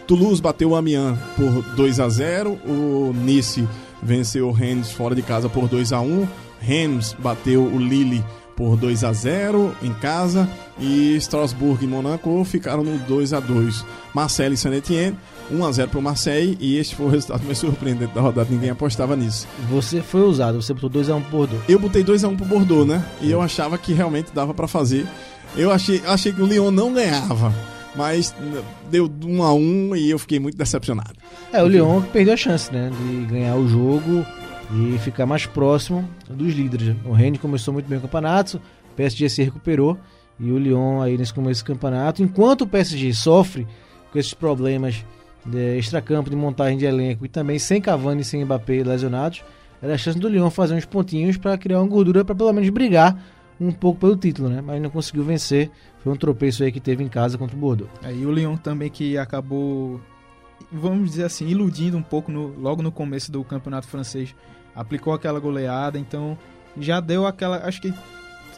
Toulouse 0.07 0.41
bateu 0.41 0.69
o 0.69 0.75
Amiens 0.75 1.17
por 1.35 1.63
2 1.75 1.99
a 1.99 2.09
0 2.09 2.51
O 2.65 3.13
Nice 3.13 3.67
venceu 4.01 4.49
o 4.49 4.51
Rennes 4.51 4.91
fora 4.91 5.15
de 5.15 5.21
casa 5.21 5.49
por 5.49 5.67
2 5.67 5.93
a 5.93 6.01
1 6.01 6.27
Reims 6.59 7.15
bateu 7.19 7.63
o 7.63 7.77
Lille 7.77 8.23
por 8.55 8.77
2 8.77 9.03
a 9.03 9.11
0 9.11 9.75
em 9.83 9.93
casa 9.93 10.49
e 10.79 11.15
Strasbourg 11.17 11.83
e 11.83 11.87
Monaco 11.87 12.43
ficaram 12.45 12.83
no 12.83 12.97
2 12.99 13.33
a 13.33 13.39
2. 13.39 13.85
Marseille 14.13 14.55
e 14.55 14.57
Saint-Étienne 14.57 15.17
1 15.51 15.65
a 15.65 15.71
0 15.71 15.89
para 15.89 15.99
o 15.99 16.01
Marseille 16.01 16.57
e 16.59 16.77
este 16.77 16.95
foi 16.95 17.05
o 17.05 17.09
resultado 17.09 17.43
mais 17.45 17.57
surpreendente 17.57 18.13
da 18.13 18.21
rodada, 18.21 18.47
ninguém 18.49 18.69
apostava 18.69 19.15
nisso. 19.15 19.47
Você 19.69 20.01
foi 20.01 20.21
usado, 20.21 20.61
você 20.61 20.73
botou 20.73 20.89
2 20.89 21.09
a 21.09 21.15
1 21.15 21.21
pro 21.21 21.31
Bordeaux. 21.31 21.63
Eu 21.67 21.79
botei 21.79 22.03
2 22.03 22.23
a 22.23 22.27
1 22.29 22.37
pro 22.37 22.45
Bordeaux, 22.45 22.87
né? 22.87 23.03
E 23.21 23.29
eu 23.29 23.41
achava 23.41 23.77
que 23.77 23.93
realmente 23.93 24.31
dava 24.33 24.53
para 24.53 24.67
fazer. 24.67 25.05
Eu 25.55 25.71
achei, 25.71 26.01
achei 26.05 26.33
que 26.33 26.41
o 26.41 26.45
Lyon 26.45 26.71
não 26.71 26.93
ganhava, 26.93 27.53
mas 27.95 28.35
deu 28.89 29.09
1 29.23 29.43
a 29.43 29.53
1 29.53 29.95
e 29.95 30.09
eu 30.09 30.19
fiquei 30.19 30.39
muito 30.39 30.57
decepcionado. 30.57 31.13
É, 31.51 31.63
o 31.63 31.67
Lyon 31.67 32.01
perdeu 32.01 32.33
a 32.33 32.37
chance, 32.37 32.71
né, 32.71 32.91
de 32.91 33.25
ganhar 33.25 33.55
o 33.55 33.67
jogo 33.67 34.25
e 34.73 34.97
ficar 34.99 35.25
mais 35.25 35.45
próximo 35.45 36.07
dos 36.29 36.53
líderes. 36.53 36.95
O 37.05 37.11
Rennes 37.11 37.39
começou 37.39 37.73
muito 37.73 37.87
bem 37.87 37.97
o 37.97 38.01
campeonato, 38.01 38.57
o 38.91 38.95
PSG 38.95 39.29
se 39.29 39.43
recuperou 39.43 39.97
e 40.39 40.51
o 40.51 40.57
Lyon 40.57 41.01
aí 41.01 41.17
nesse 41.17 41.33
começo 41.33 41.63
do 41.63 41.67
campeonato, 41.67 42.21
enquanto 42.21 42.61
o 42.61 42.67
PSG 42.67 43.13
sofre 43.13 43.65
com 44.11 44.19
esses 44.19 44.33
problemas 44.33 45.05
de 45.45 45.77
extracampo, 45.77 46.29
de 46.29 46.35
montagem 46.35 46.77
de 46.77 46.85
elenco 46.85 47.25
e 47.25 47.29
também 47.29 47.59
sem 47.59 47.79
Cavani 47.79 48.21
e 48.21 48.25
sem 48.25 48.43
Mbappé 48.43 48.83
lesionados, 48.83 49.43
era 49.81 49.93
a 49.93 49.97
chance 49.97 50.17
do 50.17 50.27
Lyon 50.27 50.49
fazer 50.49 50.73
uns 50.73 50.85
pontinhos 50.85 51.37
para 51.37 51.57
criar 51.57 51.79
uma 51.79 51.87
gordura 51.87 52.25
para 52.25 52.33
pelo 52.33 52.51
menos 52.51 52.69
brigar 52.69 53.17
um 53.59 53.71
pouco 53.71 53.99
pelo 53.99 54.15
título, 54.15 54.49
né? 54.49 54.61
Mas 54.61 54.81
não 54.81 54.89
conseguiu 54.89 55.23
vencer. 55.23 55.71
Foi 55.99 56.11
um 56.11 56.15
tropeço 56.15 56.63
aí 56.63 56.71
que 56.71 56.79
teve 56.79 57.03
em 57.03 57.07
casa 57.07 57.37
contra 57.37 57.55
o 57.55 57.59
Bordeaux. 57.59 57.91
Aí 58.03 58.21
é, 58.21 58.25
o 58.25 58.31
Lyon 58.31 58.57
também 58.57 58.89
que 58.89 59.17
acabou 59.17 59.99
vamos 60.71 61.11
dizer 61.11 61.23
assim, 61.23 61.47
iludindo 61.47 61.97
um 61.97 62.01
pouco 62.01 62.31
no, 62.31 62.47
logo 62.59 62.81
no 62.81 62.91
começo 62.91 63.31
do 63.31 63.43
campeonato 63.43 63.87
francês. 63.87 64.35
Aplicou 64.75 65.13
aquela 65.13 65.39
goleada, 65.39 65.97
então 65.97 66.37
já 66.77 66.99
deu 66.99 67.25
aquela. 67.25 67.65
Acho 67.65 67.81
que 67.81 67.93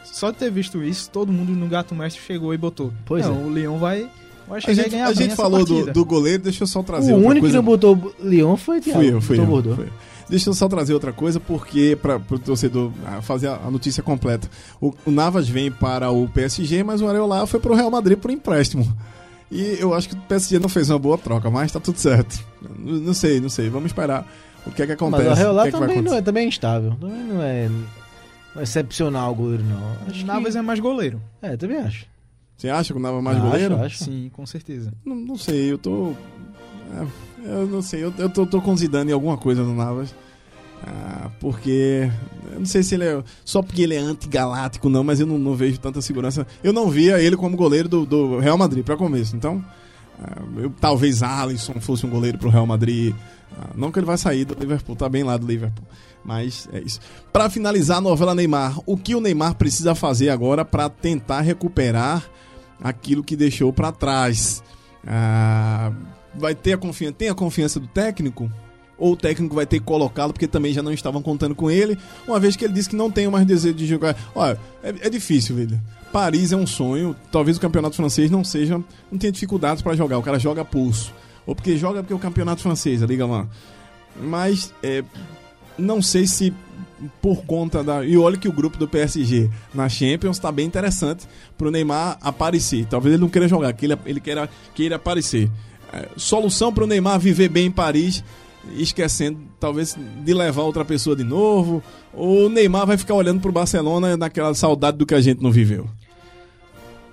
só 0.03 0.31
de 0.31 0.37
ter 0.37 0.51
visto 0.51 0.83
isso, 0.83 1.09
todo 1.11 1.31
mundo 1.31 1.51
no 1.51 1.67
Gato 1.67 1.93
Mestre 1.93 2.21
chegou 2.21 2.53
e 2.53 2.57
botou. 2.57 2.91
Pois 3.05 3.25
não, 3.25 3.41
é. 3.41 3.45
o 3.45 3.53
Lyon 3.53 3.77
vai. 3.77 4.09
vai 4.47 4.59
A 4.65 4.73
gente, 4.73 4.95
a 4.95 5.13
gente 5.13 5.35
falou 5.35 5.63
do, 5.63 5.91
do, 5.91 6.05
goleiro, 6.05 6.43
deixa 6.43 6.63
eu 6.63 6.67
só 6.67 6.81
trazer 6.81 7.11
o 7.11 7.15
outra 7.15 7.29
único 7.29 7.43
coisa. 7.43 7.53
que 7.53 7.57
não 7.57 7.63
botou 7.63 8.15
Lyon 8.19 8.57
foi 8.57 8.81
Thiago. 8.81 8.99
Fui 8.99 9.11
eu, 9.11 9.21
fui 9.21 9.39
eu, 9.39 9.45
Bordeaux. 9.45 9.75
fui 9.75 9.85
eu. 9.85 10.16
Deixa 10.29 10.49
eu 10.49 10.53
só 10.53 10.67
trazer 10.67 10.93
outra 10.93 11.13
coisa, 11.13 11.39
porque 11.39 11.97
para 12.01 12.17
o 12.17 12.39
torcedor 12.39 12.91
ah, 13.05 13.21
fazer 13.21 13.47
a 13.47 13.71
notícia 13.71 14.03
completa. 14.03 14.49
O, 14.81 14.93
o, 15.05 15.11
Navas 15.11 15.47
vem 15.47 15.71
para 15.71 16.11
o 16.11 16.27
PSG, 16.27 16.83
mas 16.83 17.01
o 17.01 17.07
Areola 17.07 17.47
foi 17.47 17.59
para 17.59 17.71
o 17.71 17.75
Real 17.75 17.89
Madrid 17.89 18.17
por 18.17 18.29
empréstimo. 18.29 18.85
E 19.49 19.77
eu 19.79 19.93
acho 19.93 20.09
que 20.09 20.15
o 20.15 20.17
PSG 20.17 20.59
não 20.59 20.67
fez 20.67 20.89
uma 20.89 20.99
boa 20.99 21.17
troca, 21.17 21.49
mas 21.49 21.71
tá 21.71 21.79
tudo 21.79 21.97
certo. 21.97 22.43
Não, 22.61 22.95
não 22.99 23.13
sei, 23.13 23.39
não 23.39 23.47
sei. 23.47 23.69
Vamos 23.69 23.87
esperar 23.87 24.27
o 24.65 24.71
que 24.71 24.81
é 24.81 24.85
que 24.85 24.91
acontece. 24.91 25.23
Mas 25.23 25.37
o 25.37 25.41
Areola 25.41 25.61
que 25.61 25.67
é 25.69 25.71
que 25.71 25.79
também, 25.79 26.01
não 26.01 26.13
é, 26.13 26.21
também 26.21 26.43
é 26.43 26.47
instável. 26.47 26.95
Também 26.99 27.23
não 27.23 27.41
é, 27.41 27.69
excepcional 28.61 29.31
o 29.31 29.35
goleiro, 29.35 29.63
não. 29.63 30.09
Acho 30.09 30.23
O 30.23 30.27
Navas 30.27 30.53
que... 30.53 30.59
é 30.59 30.61
mais 30.61 30.79
goleiro. 30.81 31.21
É, 31.41 31.55
também 31.55 31.77
acho. 31.77 32.05
Você 32.57 32.69
acha 32.69 32.91
que 32.91 32.99
o 32.99 33.01
Navas 33.01 33.19
é 33.19 33.23
mais 33.23 33.37
Acho, 33.37 33.45
goleiro? 33.45 33.81
acho. 33.83 34.03
Sim, 34.03 34.29
com 34.33 34.45
certeza. 34.45 34.91
Não, 35.05 35.15
não 35.15 35.37
sei, 35.37 35.71
eu 35.71 35.77
tô. 35.77 36.13
é, 36.91 37.07
eu 37.43 37.67
não 37.67 37.81
sei, 37.81 38.03
eu, 38.03 38.13
eu 38.17 38.29
tô, 38.29 38.45
tô 38.45 38.61
com 38.61 38.75
Zidane 38.75 39.11
em 39.11 39.13
alguma 39.13 39.37
coisa 39.37 39.63
no 39.63 39.75
Navas. 39.75 40.13
Ah, 40.85 41.29
porque. 41.39 42.09
Eu 42.51 42.59
não 42.59 42.65
sei 42.65 42.83
se 42.83 42.95
ele 42.95 43.05
é. 43.05 43.23
Só 43.43 43.61
porque 43.61 43.81
ele 43.81 43.95
é 43.95 43.99
antigaláctico, 43.99 44.89
não, 44.89 45.03
mas 45.03 45.19
eu 45.19 45.25
não, 45.25 45.37
não 45.37 45.55
vejo 45.55 45.79
tanta 45.79 46.01
segurança. 46.01 46.45
Eu 46.63 46.71
não 46.71 46.89
via 46.89 47.19
ele 47.19 47.35
como 47.35 47.57
goleiro 47.57 47.89
do, 47.89 48.05
do 48.05 48.39
Real 48.39 48.57
Madrid, 48.57 48.83
para 48.83 48.97
começo. 48.97 49.35
Então. 49.35 49.63
ah, 50.21 50.41
eu, 50.57 50.71
talvez 50.79 51.23
Alisson 51.23 51.79
fosse 51.79 52.05
um 52.05 52.09
goleiro 52.09 52.37
pro 52.37 52.49
Real 52.49 52.65
Madrid. 52.65 53.13
Ah, 53.59 53.69
não 53.75 53.91
que 53.91 53.99
ele 53.99 54.05
vai 54.05 54.17
sair 54.17 54.45
do 54.45 54.53
Liverpool, 54.53 54.95
tá 54.95 55.09
bem 55.09 55.23
lá 55.23 55.37
do 55.37 55.47
Liverpool. 55.47 55.85
Mas 56.23 56.67
é 56.73 56.79
isso. 56.79 56.99
Para 57.31 57.49
finalizar 57.49 57.97
a 57.97 58.01
novela 58.01 58.35
Neymar, 58.35 58.79
o 58.85 58.97
que 58.97 59.15
o 59.15 59.21
Neymar 59.21 59.55
precisa 59.55 59.95
fazer 59.95 60.29
agora 60.29 60.65
para 60.65 60.89
tentar 60.89 61.41
recuperar 61.41 62.29
aquilo 62.83 63.23
que 63.23 63.35
deixou 63.35 63.71
para 63.71 63.91
trás? 63.91 64.61
Ah, 65.05 65.91
vai 66.35 66.55
ter 66.55 66.73
a 66.73 66.77
confiança, 66.77 67.15
tem 67.17 67.29
a 67.29 67.35
confiança 67.35 67.79
do 67.79 67.87
técnico? 67.87 68.51
Ou 68.97 69.13
o 69.13 69.15
técnico 69.15 69.53
vai 69.53 69.65
ter 69.65 69.79
que 69.79 69.85
colocá-lo 69.85 70.33
porque 70.33 70.47
também 70.47 70.73
já 70.73 70.81
não 70.81 70.91
estavam 70.91 71.21
contando 71.21 71.53
com 71.53 71.69
ele, 71.69 71.97
uma 72.27 72.39
vez 72.39 72.55
que 72.55 72.65
ele 72.65 72.73
disse 72.73 72.89
que 72.89 72.95
não 72.95 73.11
tem 73.11 73.27
mais 73.27 73.45
desejo 73.45 73.75
de 73.75 73.85
jogar. 73.85 74.15
Olha, 74.33 74.59
é, 74.81 74.89
é 75.01 75.09
difícil, 75.09 75.55
velho. 75.55 75.79
Paris 76.11 76.51
é 76.51 76.55
um 76.55 76.65
sonho, 76.65 77.15
talvez 77.31 77.57
o 77.57 77.59
campeonato 77.59 77.95
francês 77.95 78.31
não 78.31 78.43
seja, 78.43 78.81
não 79.11 79.19
tenha 79.19 79.31
dificuldades 79.31 79.83
para 79.83 79.95
jogar, 79.95 80.17
o 80.17 80.23
cara 80.23 80.39
joga 80.39 80.65
pulso. 80.65 81.13
Ou 81.45 81.53
porque 81.53 81.77
joga 81.77 82.01
porque 82.01 82.13
é 82.13 82.15
o 82.15 82.19
campeonato 82.19 82.61
francês, 82.61 83.03
a 83.03 83.05
Liga 83.05 83.25
1. 83.25 83.47
Mas 84.21 84.73
é, 84.81 85.03
não 85.77 86.01
sei 86.01 86.25
se 86.25 86.53
por 87.21 87.45
conta 87.45 87.83
da. 87.83 88.03
E 88.03 88.17
olha 88.17 88.37
que 88.37 88.47
o 88.47 88.51
grupo 88.51 88.77
do 88.77 88.87
PSG 88.87 89.49
na 89.73 89.87
Champions 89.87 90.37
está 90.37 90.51
bem 90.51 90.65
interessante 90.65 91.27
pro 91.57 91.71
Neymar 91.71 92.17
aparecer. 92.21 92.85
Talvez 92.85 93.13
ele 93.13 93.21
não 93.21 93.29
queira 93.29 93.47
jogar, 93.47 93.71
que 93.73 93.85
ele, 93.85 93.97
ele 94.05 94.19
queira, 94.19 94.49
queira 94.73 94.95
aparecer. 94.95 95.49
É, 95.93 96.07
solução 96.17 96.73
pro 96.73 96.87
Neymar 96.87 97.19
viver 97.19 97.49
bem 97.49 97.67
em 97.67 97.71
Paris, 97.71 98.23
esquecendo 98.75 99.39
talvez 99.59 99.97
de 100.23 100.33
levar 100.33 100.63
outra 100.63 100.83
pessoa 100.83 101.15
de 101.15 101.23
novo. 101.23 101.81
Ou 102.13 102.45
o 102.45 102.49
Neymar 102.49 102.85
vai 102.85 102.97
ficar 102.97 103.13
olhando 103.13 103.41
pro 103.41 103.51
Barcelona 103.51 104.17
naquela 104.17 104.53
saudade 104.53 104.97
do 104.97 105.05
que 105.05 105.15
a 105.15 105.21
gente 105.21 105.41
não 105.41 105.51
viveu. 105.51 105.87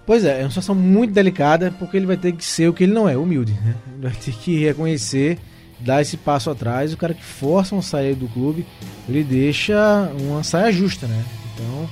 Pois 0.06 0.24
é, 0.24 0.40
é 0.40 0.42
uma 0.42 0.50
situação 0.50 0.74
muito 0.74 1.14
delicada, 1.14 1.74
porque 1.78 1.96
ele 1.96 2.06
vai 2.06 2.16
ter 2.16 2.32
que 2.32 2.44
ser 2.44 2.68
o 2.68 2.74
que 2.74 2.84
ele 2.84 2.92
não 2.92 3.08
é, 3.08 3.16
humilde. 3.16 3.52
Né? 3.52 3.74
Ele 3.92 4.02
vai 4.02 4.12
ter 4.12 4.32
que 4.32 4.58
reconhecer, 4.62 5.38
dar 5.80 6.02
esse 6.02 6.16
passo 6.16 6.50
atrás. 6.50 6.92
O 6.92 6.96
cara 6.96 7.14
que 7.14 7.24
força 7.24 7.74
uma 7.74 7.82
saída 7.82 8.16
do 8.16 8.28
clube, 8.28 8.66
ele 9.08 9.24
deixa 9.24 10.10
uma 10.20 10.42
saia 10.42 10.70
justa, 10.70 11.06
né? 11.06 11.24
Então, 11.54 11.88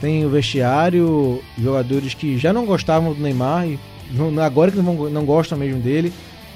tem 0.00 0.26
o 0.26 0.30
vestiário, 0.30 1.42
jogadores 1.58 2.12
que 2.12 2.36
já 2.36 2.52
não 2.52 2.66
gostavam 2.66 3.14
do 3.14 3.22
Neymar 3.22 3.66
e 3.66 3.78
agora 4.42 4.70
que 4.70 4.78
não, 4.78 5.10
não 5.10 5.24
gostam 5.24 5.58
mesmo 5.58 5.80
dele. 5.80 6.12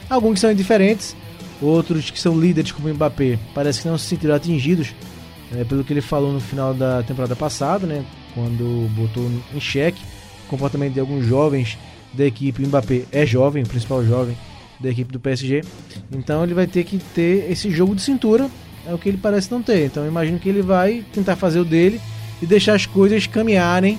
Alguns 0.09 0.35
que 0.35 0.41
são 0.41 0.53
indiferentes, 0.53 1.15
outros 1.61 2.11
que 2.11 2.19
são 2.19 2.39
líderes 2.39 2.73
como 2.73 2.89
o 2.89 2.95
Mbappé, 2.95 3.39
parece 3.55 3.83
que 3.83 3.89
não 3.89 3.99
se 3.99 4.07
sentiram 4.07 4.35
atingidos 4.35 4.95
é, 5.55 5.65
pelo 5.65 5.85
que 5.85 5.93
ele 5.93 6.01
falou 6.01 6.33
no 6.33 6.41
final 6.41 6.73
da 6.73 7.03
temporada 7.03 7.37
passada, 7.37 7.87
né? 7.87 8.05
Quando 8.35 8.89
botou 8.95 9.31
em 9.55 9.61
xeque 9.61 10.01
o 10.47 10.49
comportamento 10.49 10.95
de 10.95 11.01
alguns 11.01 11.27
jovens 11.27 11.79
da 12.13 12.25
equipe, 12.25 12.63
o 12.63 12.67
Mbappé 12.67 13.05
é 13.13 13.27
jovem, 13.27 13.63
o 13.63 13.69
principal 13.69 14.05
jovem 14.05 14.37
da 14.81 14.89
equipe 14.89 15.13
do 15.13 15.21
PSG. 15.21 15.63
Então 16.13 16.43
ele 16.43 16.55
vai 16.55 16.67
ter 16.67 16.85
que 16.85 16.99
ter 16.99 17.51
esse 17.51 17.71
jogo 17.71 17.95
de 17.95 18.03
cintura, 18.03 18.49
é 18.87 18.95
o 18.95 18.99
que 18.99 19.09
ele 19.09 19.19
parece 19.19 19.51
não 19.51 19.63
ter. 19.63 19.87
Então 19.87 20.07
imagino 20.07 20.39
que 20.39 20.49
ele 20.49 20.63
vai 20.63 21.05
tentar 21.13 21.37
fazer 21.37 21.61
o 21.61 21.65
dele 21.65 22.01
e 22.41 22.47
deixar 22.47 22.75
as 22.75 22.87
coisas 22.87 23.27
caminharem 23.27 23.99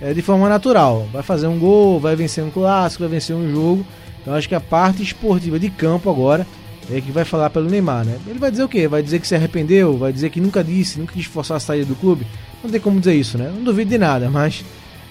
é, 0.00 0.14
de 0.14 0.22
forma 0.22 0.48
natural. 0.48 1.06
Vai 1.12 1.22
fazer 1.22 1.46
um 1.46 1.58
gol, 1.58 2.00
vai 2.00 2.16
vencer 2.16 2.42
um 2.42 2.50
clássico, 2.50 3.02
vai 3.02 3.10
vencer 3.10 3.34
um 3.34 3.50
jogo. 3.50 3.84
Então 4.20 4.34
acho 4.34 4.48
que 4.48 4.54
a 4.54 4.60
parte 4.60 5.02
esportiva 5.02 5.58
de 5.58 5.70
campo 5.70 6.10
agora 6.10 6.46
é 6.90 7.00
que 7.00 7.12
vai 7.12 7.24
falar 7.24 7.50
pelo 7.50 7.68
Neymar, 7.68 8.04
né? 8.04 8.18
Ele 8.26 8.38
vai 8.38 8.50
dizer 8.50 8.64
o 8.64 8.68
quê? 8.68 8.88
Vai 8.88 9.02
dizer 9.02 9.20
que 9.20 9.26
se 9.26 9.34
arrependeu, 9.34 9.96
vai 9.96 10.12
dizer 10.12 10.30
que 10.30 10.40
nunca 10.40 10.62
disse, 10.64 10.98
nunca 10.98 11.12
quis 11.12 11.26
forçar 11.26 11.56
a 11.56 11.60
saída 11.60 11.86
do 11.86 11.94
clube. 11.94 12.26
Não 12.62 12.70
tem 12.70 12.80
como 12.80 12.98
dizer 12.98 13.14
isso, 13.14 13.38
né? 13.38 13.50
Não 13.54 13.62
duvido 13.62 13.90
de 13.90 13.98
nada, 13.98 14.28
mas 14.28 14.64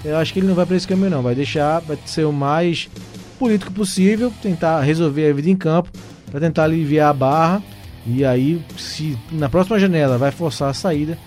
eu 0.03 0.17
acho 0.17 0.33
que 0.33 0.39
ele 0.39 0.47
não 0.47 0.55
vai 0.55 0.65
para 0.65 0.75
esse 0.75 0.87
caminho 0.87 1.09
não. 1.09 1.21
Vai 1.21 1.35
deixar, 1.35 1.79
vai 1.79 1.97
ser 2.05 2.25
o 2.25 2.33
mais 2.33 2.89
político 3.37 3.71
possível, 3.71 4.31
tentar 4.41 4.81
resolver 4.81 5.29
a 5.29 5.33
vida 5.33 5.49
em 5.49 5.55
campo, 5.55 5.89
para 6.29 6.39
tentar 6.39 6.65
aliviar 6.65 7.09
a 7.09 7.13
barra. 7.13 7.63
E 8.05 8.25
aí, 8.25 8.61
se 8.77 9.17
na 9.31 9.49
próxima 9.49 9.79
janela 9.79 10.17
vai 10.17 10.31
forçar 10.31 10.69
a 10.69 10.73
saída, 10.73 11.17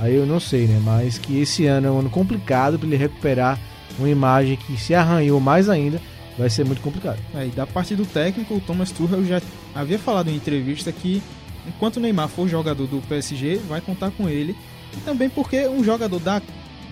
aí 0.00 0.14
eu 0.14 0.26
não 0.26 0.40
sei, 0.40 0.66
né? 0.66 0.80
Mas 0.82 1.18
que 1.18 1.40
esse 1.40 1.66
ano 1.66 1.86
é 1.86 1.90
um 1.90 1.98
ano 2.00 2.10
complicado 2.10 2.78
para 2.78 2.88
ele 2.88 2.96
recuperar 2.96 3.58
uma 3.98 4.08
imagem 4.08 4.56
que 4.56 4.76
se 4.80 4.94
arranhou 4.94 5.40
mais 5.40 5.68
ainda, 5.68 6.00
vai 6.38 6.48
ser 6.48 6.64
muito 6.64 6.80
complicado. 6.80 7.18
É, 7.34 7.46
e 7.46 7.50
da 7.50 7.66
parte 7.66 7.94
do 7.94 8.06
técnico, 8.06 8.54
o 8.54 8.60
Thomas 8.60 8.90
Tuchel 8.90 9.24
já 9.24 9.42
havia 9.74 9.98
falado 9.98 10.30
em 10.30 10.36
entrevista 10.36 10.90
que 10.90 11.22
enquanto 11.66 11.96
o 11.96 12.00
Neymar 12.00 12.28
for 12.28 12.48
jogador 12.48 12.86
do 12.86 13.00
PSG, 13.02 13.60
vai 13.68 13.80
contar 13.80 14.10
com 14.10 14.28
ele. 14.28 14.56
E 14.96 15.00
também 15.00 15.28
porque 15.28 15.68
um 15.68 15.84
jogador 15.84 16.18
da, 16.18 16.42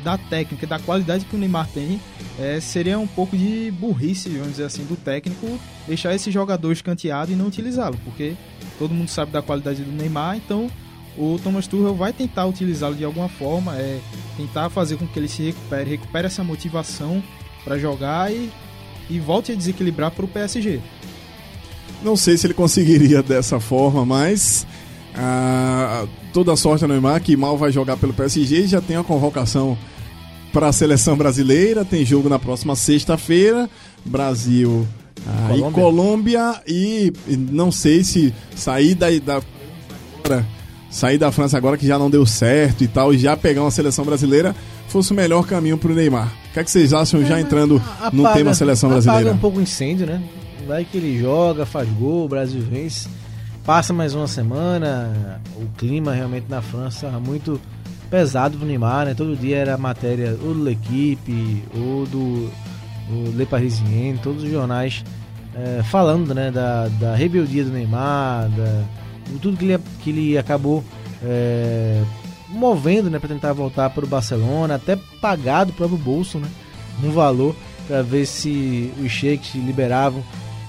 da 0.05 0.19
técnica, 0.19 0.67
da 0.67 0.79
qualidade 0.79 1.25
que 1.25 1.35
o 1.35 1.39
Neymar 1.39 1.67
tem, 1.69 2.01
é, 2.39 2.61
seria 2.61 2.99
um 2.99 3.07
pouco 3.07 3.37
de 3.37 3.73
burrice, 3.73 4.29
vamos 4.31 4.53
dizer 4.53 4.65
assim, 4.65 4.85
do 4.85 4.97
técnico 4.97 5.59
deixar 5.87 6.15
esse 6.15 6.31
jogador 6.31 6.71
escanteado 6.73 7.33
e 7.33 7.35
não 7.35 7.47
utilizá-lo, 7.47 7.99
porque 8.05 8.35
todo 8.79 8.95
mundo 8.95 9.09
sabe 9.09 9.33
da 9.33 9.43
qualidade 9.43 9.83
do 9.83 9.91
Neymar, 9.91 10.37
então 10.37 10.71
o 11.17 11.39
Thomas 11.43 11.67
Tuchel 11.67 11.95
vai 11.95 12.13
tentar 12.13 12.47
utilizá-lo 12.47 12.95
de 12.95 13.05
alguma 13.05 13.29
forma, 13.29 13.77
é 13.77 14.01
tentar 14.37 14.71
fazer 14.71 14.97
com 14.97 15.07
que 15.07 15.19
ele 15.19 15.29
se 15.29 15.43
recupere, 15.43 15.91
recupere 15.91 16.27
essa 16.27 16.45
motivação 16.45 17.23
para 17.65 17.79
jogar 17.79 18.33
e, 18.33 18.51
e 19.11 19.19
volte 19.19 19.53
a 19.53 19.55
desequilibrar 19.55 20.11
para 20.11 20.25
o 20.25 20.29
PSG. 20.29 20.81
Não 22.03 22.17
sei 22.17 22.37
se 22.37 22.47
ele 22.47 22.55
conseguiria 22.55 23.23
dessa 23.23 23.59
forma, 23.59 24.05
mas 24.05 24.67
ah, 25.15 26.07
toda 26.33 26.53
a 26.53 26.57
sorte 26.57 26.85
ao 26.85 26.89
Neymar, 26.89 27.21
que 27.21 27.37
mal 27.37 27.57
vai 27.57 27.73
jogar 27.73 27.97
pelo 27.97 28.15
PSG, 28.15 28.69
já 28.69 28.81
tem 28.81 28.97
a 28.97 29.03
convocação 29.03 29.77
para 30.53 30.69
a 30.69 30.73
seleção 30.73 31.17
brasileira, 31.17 31.85
tem 31.85 32.05
jogo 32.05 32.29
na 32.29 32.39
próxima 32.39 32.77
sexta-feira, 32.77 33.69
Brasil 34.05 34.87
ah, 35.27 35.57
e 35.57 35.73
Colômbia, 35.73 36.63
e, 36.67 37.13
e 37.27 37.37
não 37.37 37.73
sei 37.73 38.05
se 38.05 38.33
sair 38.55 38.95
da, 38.95 39.09
da 39.19 39.43
sair 40.91 41.19
da 41.19 41.31
França 41.31 41.57
agora 41.57 41.77
que 41.77 41.87
já 41.87 41.99
não 41.99 42.11
deu 42.11 42.25
certo 42.27 42.83
e 42.83 42.89
tal, 42.89 43.13
e 43.13 43.19
já 43.19 43.37
pegar 43.37 43.63
uma 43.63 43.71
seleção 43.71 44.05
brasileira 44.05 44.55
fosse 44.89 45.13
o 45.13 45.15
melhor 45.15 45.47
caminho 45.47 45.77
para 45.77 45.93
o 45.93 45.95
Neymar. 45.95 46.29
O 46.51 46.53
que, 46.55 46.61
é 46.61 46.65
que 46.65 46.71
vocês 46.71 46.93
acham 46.93 47.25
já 47.25 47.41
entrando 47.41 47.77
Apaga- 47.77 48.17
no 48.17 48.33
tema 48.33 48.55
seleção 48.55 48.89
brasileira? 48.91 49.23
Apaga 49.27 49.37
um 49.37 49.41
pouco 49.41 49.59
o 49.59 49.63
incêndio, 49.63 50.07
né? 50.07 50.23
Vai 50.67 50.85
que 50.85 50.97
ele 50.99 51.19
joga, 51.21 51.65
faz 51.67 51.89
gol, 51.91 52.25
o 52.25 52.29
Brasil 52.29 52.61
vence. 52.63 53.09
Passa 53.65 53.93
mais 53.93 54.15
uma 54.15 54.27
semana, 54.27 55.41
o 55.57 55.67
clima 55.77 56.13
realmente 56.15 56.47
na 56.49 56.63
França 56.63 57.09
tá 57.09 57.21
muito 57.21 57.61
pesado 58.11 58.57
pro 58.57 58.67
Neymar, 58.67 59.05
né? 59.07 59.15
Todo 59.15 59.37
dia 59.37 59.57
era 59.59 59.77
matéria 59.77 60.39
ou 60.43 60.55
do 60.55 60.63
L'Equipe, 60.63 61.63
ou 61.75 62.07
do 62.07 62.51
o 63.11 63.33
Le 63.37 63.47
Parisien, 63.47 64.17
todos 64.23 64.43
os 64.43 64.51
jornais 64.51 65.03
eh, 65.55 65.83
falando, 65.91 66.35
né, 66.35 66.51
da, 66.51 66.89
da 66.89 67.15
rebeldia 67.15 67.65
do 67.65 67.71
Neymar, 67.71 68.49
da, 68.51 68.83
tudo 69.41 69.57
que 69.57 69.65
ele, 69.65 69.79
que 70.03 70.11
ele 70.11 70.39
acabou 70.39 70.85
eh, 71.23 72.03
movendo, 72.49 73.11
né, 73.11 73.19
para 73.19 73.29
tentar 73.29 73.53
voltar 73.53 73.91
para 73.91 74.05
o 74.05 74.09
Barcelona, 74.09 74.77
até 74.77 74.97
pagar 75.21 75.65
do 75.65 75.73
próprio 75.73 75.99
bolso, 75.99 76.39
né, 76.39 76.49
um 77.03 77.11
valor 77.11 77.55
para 77.87 78.03
ver 78.03 78.27
se 78.27 78.93
os 79.03 79.11
sheiks 79.11 79.55
liberavam 79.55 80.23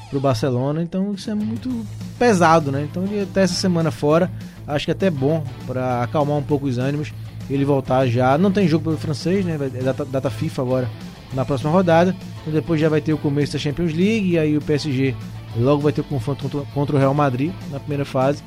para 0.09 0.17
o 0.17 0.21
Barcelona. 0.21 0.81
Então 0.81 1.13
isso 1.13 1.29
é 1.29 1.35
muito 1.35 1.85
pesado, 2.17 2.71
né? 2.71 2.87
Então 2.89 3.03
ele 3.03 3.21
até 3.21 3.43
essa 3.43 3.53
semana 3.53 3.91
fora, 3.91 4.31
acho 4.67 4.85
que 4.85 4.91
é 4.91 4.93
até 4.93 5.09
bom 5.09 5.43
para 5.67 6.03
acalmar 6.03 6.37
um 6.37 6.43
pouco 6.43 6.65
os 6.65 6.77
ânimos. 6.77 7.13
Ele 7.49 7.65
voltar 7.65 8.05
já. 8.07 8.37
Não 8.37 8.51
tem 8.51 8.67
jogo 8.67 8.85
pelo 8.85 8.97
francês, 8.97 9.43
né? 9.43 9.57
É 9.73 9.83
data, 9.83 10.05
data 10.05 10.29
FIFA 10.29 10.61
agora 10.61 10.89
na 11.33 11.43
próxima 11.43 11.71
rodada. 11.71 12.15
Então 12.41 12.53
depois 12.53 12.79
já 12.79 12.89
vai 12.89 13.01
ter 13.01 13.13
o 13.13 13.17
começo 13.17 13.53
da 13.53 13.59
Champions 13.59 13.93
League 13.93 14.31
e 14.31 14.39
aí 14.39 14.57
o 14.57 14.61
PSG 14.61 15.15
logo 15.57 15.81
vai 15.81 15.91
ter 15.91 16.01
o 16.01 16.03
confronto 16.03 16.65
contra, 16.73 16.95
o 16.95 16.99
Real 16.99 17.13
Madrid 17.13 17.51
na 17.71 17.79
primeira 17.79 18.05
fase. 18.05 18.43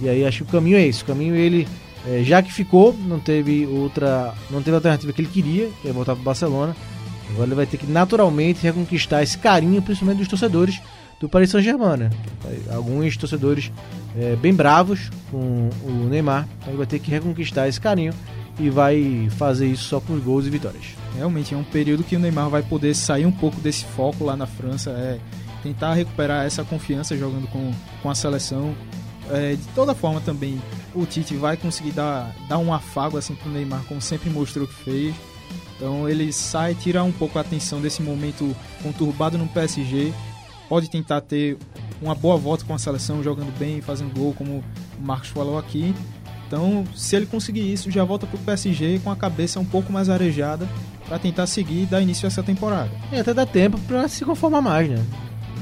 E 0.00 0.08
aí 0.08 0.24
acho 0.24 0.44
que 0.44 0.50
o 0.50 0.52
caminho 0.52 0.76
é 0.76 0.86
esse. 0.86 1.02
O 1.02 1.06
caminho 1.06 1.34
ele 1.34 1.66
é, 2.06 2.22
já 2.22 2.42
que 2.42 2.52
ficou, 2.52 2.94
não 3.06 3.18
teve 3.18 3.66
outra, 3.66 4.32
não 4.50 4.62
teve 4.62 4.76
alternativa 4.76 5.12
que 5.12 5.20
ele 5.20 5.28
queria, 5.28 5.68
que 5.82 5.88
é 5.88 5.92
voltar 5.92 6.14
para 6.14 6.20
o 6.22 6.24
Barcelona. 6.24 6.76
Agora 7.30 7.48
ele 7.48 7.54
vai 7.54 7.66
ter 7.66 7.76
que 7.76 7.86
naturalmente 7.86 8.62
reconquistar 8.62 9.22
esse 9.22 9.36
carinho, 9.36 9.82
principalmente 9.82 10.18
dos 10.18 10.28
torcedores 10.28 10.80
do 11.18 11.28
Paris 11.28 11.50
Saint-Germain. 11.50 11.96
Né? 11.96 12.10
Alguns 12.72 13.16
torcedores 13.16 13.72
é, 14.16 14.36
bem 14.36 14.54
bravos 14.54 15.10
com 15.30 15.68
o 15.82 16.06
Neymar, 16.08 16.46
então 16.58 16.68
ele 16.68 16.78
vai 16.78 16.86
ter 16.86 16.98
que 16.98 17.10
reconquistar 17.10 17.68
esse 17.68 17.80
carinho 17.80 18.12
e 18.58 18.70
vai 18.70 19.28
fazer 19.36 19.66
isso 19.66 19.84
só 19.84 20.00
com 20.00 20.18
gols 20.18 20.46
e 20.46 20.50
vitórias. 20.50 20.84
Realmente 21.16 21.54
é 21.54 21.56
um 21.56 21.64
período 21.64 22.04
que 22.04 22.14
o 22.16 22.18
Neymar 22.18 22.48
vai 22.48 22.62
poder 22.62 22.94
sair 22.94 23.26
um 23.26 23.32
pouco 23.32 23.60
desse 23.60 23.84
foco 23.84 24.24
lá 24.24 24.36
na 24.36 24.46
França, 24.46 24.90
é 24.90 25.18
tentar 25.66 25.94
recuperar 25.94 26.46
essa 26.46 26.62
confiança 26.62 27.16
jogando 27.16 27.48
com, 27.48 27.72
com 28.02 28.10
a 28.10 28.14
seleção. 28.14 28.74
É, 29.28 29.56
de 29.56 29.64
toda 29.74 29.92
forma 29.92 30.20
também 30.20 30.62
o 30.94 31.04
Tite 31.04 31.34
vai 31.34 31.56
conseguir 31.56 31.90
dar, 31.90 32.32
dar 32.48 32.58
um 32.58 32.72
afago 32.72 33.18
assim 33.18 33.34
pro 33.34 33.50
Neymar, 33.50 33.82
como 33.88 34.00
sempre 34.00 34.30
mostrou 34.30 34.66
que 34.66 34.74
fez. 34.74 35.14
Então 35.76 36.08
ele 36.08 36.32
sai, 36.32 36.74
tira 36.74 37.02
um 37.02 37.12
pouco 37.12 37.38
a 37.38 37.40
atenção 37.40 37.80
desse 37.80 38.02
momento 38.02 38.54
conturbado 38.82 39.36
no 39.36 39.46
PSG, 39.48 40.12
pode 40.68 40.88
tentar 40.88 41.20
ter 41.20 41.58
uma 42.00 42.14
boa 42.14 42.36
volta 42.36 42.64
com 42.64 42.74
a 42.74 42.78
seleção, 42.78 43.22
jogando 43.22 43.56
bem, 43.58 43.80
fazendo 43.80 44.14
gol, 44.14 44.32
como 44.32 44.62
o 44.98 45.02
Marcos 45.02 45.28
falou 45.30 45.58
aqui. 45.58 45.94
Então, 46.46 46.84
se 46.94 47.16
ele 47.16 47.26
conseguir 47.26 47.72
isso, 47.72 47.90
já 47.90 48.04
volta 48.04 48.26
pro 48.26 48.38
PSG 48.38 49.00
com 49.02 49.10
a 49.10 49.16
cabeça 49.16 49.58
um 49.58 49.64
pouco 49.64 49.92
mais 49.92 50.08
arejada 50.08 50.68
para 51.06 51.18
tentar 51.18 51.46
seguir 51.46 51.82
e 51.82 51.86
dar 51.86 52.00
início 52.00 52.26
a 52.26 52.28
essa 52.28 52.42
temporada. 52.42 52.90
E 53.12 53.18
até 53.18 53.34
dá 53.34 53.44
tempo 53.44 53.78
para 53.80 54.06
se 54.06 54.24
conformar 54.24 54.60
mais, 54.60 54.88
né? 54.88 55.04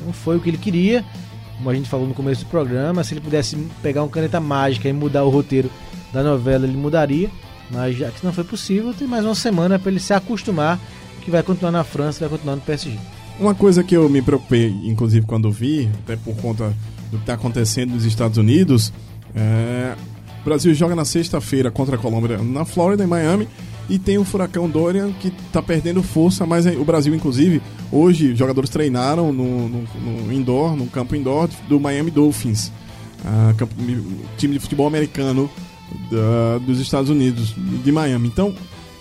Não 0.05 0.13
foi 0.13 0.37
o 0.37 0.41
que 0.41 0.51
ele 0.51 0.59
queria, 0.59 1.05
como 1.57 1.71
a 1.71 1.75
gente 1.75 1.89
falou 1.89 2.07
no 2.07 2.15
começo 2.15 2.45
do 2.45 2.51
programa. 2.51 3.03
Se 3.05 3.15
ele 3.15 3.21
pudesse 3.21 3.57
pegar 3.83 4.03
uma 4.03 4.09
caneta 4.09 4.41
mágica 4.41 4.89
e 4.89 4.93
mudar 4.93 5.25
o 5.25 5.31
roteiro 5.31 5.71
da 6.13 6.23
novela, 6.23 6.67
ele 6.67 6.77
mudaria. 6.77 7.31
Mas 7.71 7.97
já 7.97 8.11
que 8.11 8.25
não 8.25 8.33
foi 8.33 8.45
possível, 8.45 8.93
tem 8.93 9.09
mais 9.09 9.25
uma 9.25 9.35
semana 9.35 9.79
para 9.79 9.91
ele 9.91 10.01
se 10.01 10.13
acostumar 10.13 10.79
que 11.23 11.31
vai 11.31 11.43
continuar 11.43 11.73
na 11.73 11.83
França, 11.83 12.21
vai 12.21 12.29
continuar 12.29 12.57
no 12.57 12.63
PSG. 12.63 12.99
Uma 13.41 13.55
coisa 13.55 13.83
que 13.83 13.97
eu 13.97 14.09
me 14.09 14.23
preocupei, 14.23 14.69
inclusive 14.85 15.27
quando 15.27 15.51
vi, 15.51 15.89
até 16.05 16.17
por 16.17 16.37
conta 16.37 16.69
do 17.11 17.17
que 17.17 17.23
está 17.23 17.35
acontecendo 17.35 17.95
nos 17.95 18.05
Estados 18.05 18.39
Unidos, 18.39 18.93
é... 19.35 19.95
o 20.43 20.45
Brasil 20.45 20.73
joga 20.75 20.95
na 20.95 21.05
sexta-feira 21.05 21.71
contra 21.71 21.97
a 21.97 21.99
Colômbia 21.99 22.39
na 22.39 22.65
Flórida, 22.65 23.03
em 23.03 23.07
Miami, 23.07 23.49
e 23.89 23.99
tem 23.99 24.17
o 24.19 24.25
furacão 24.25 24.69
Dorian 24.69 25.13
que 25.21 25.29
está 25.29 25.63
perdendo 25.63 26.03
força, 26.03 26.47
mas 26.47 26.67
o 26.67 26.85
Brasil, 26.85 27.15
inclusive, 27.15 27.61
hoje 27.93 28.33
os 28.33 28.39
jogadores 28.39 28.71
treinaram 28.71 29.33
no, 29.33 29.69
no, 29.69 29.85
no 30.27 30.33
indoor, 30.33 30.75
no 30.77 30.87
campo 30.87 31.15
indoor 31.15 31.49
do 31.69 31.79
Miami 31.79 32.11
Dolphins, 32.11 32.73
ah, 33.25 33.53
campo- 33.57 33.75
time 34.39 34.55
de 34.55 34.59
futebol 34.61 34.87
americano 34.87 35.51
da- 36.11 36.59
dos 36.65 36.81
Estados 36.81 37.11
Unidos, 37.11 37.55
de 37.85 37.93
Miami. 37.93 38.27
Então, 38.29 38.55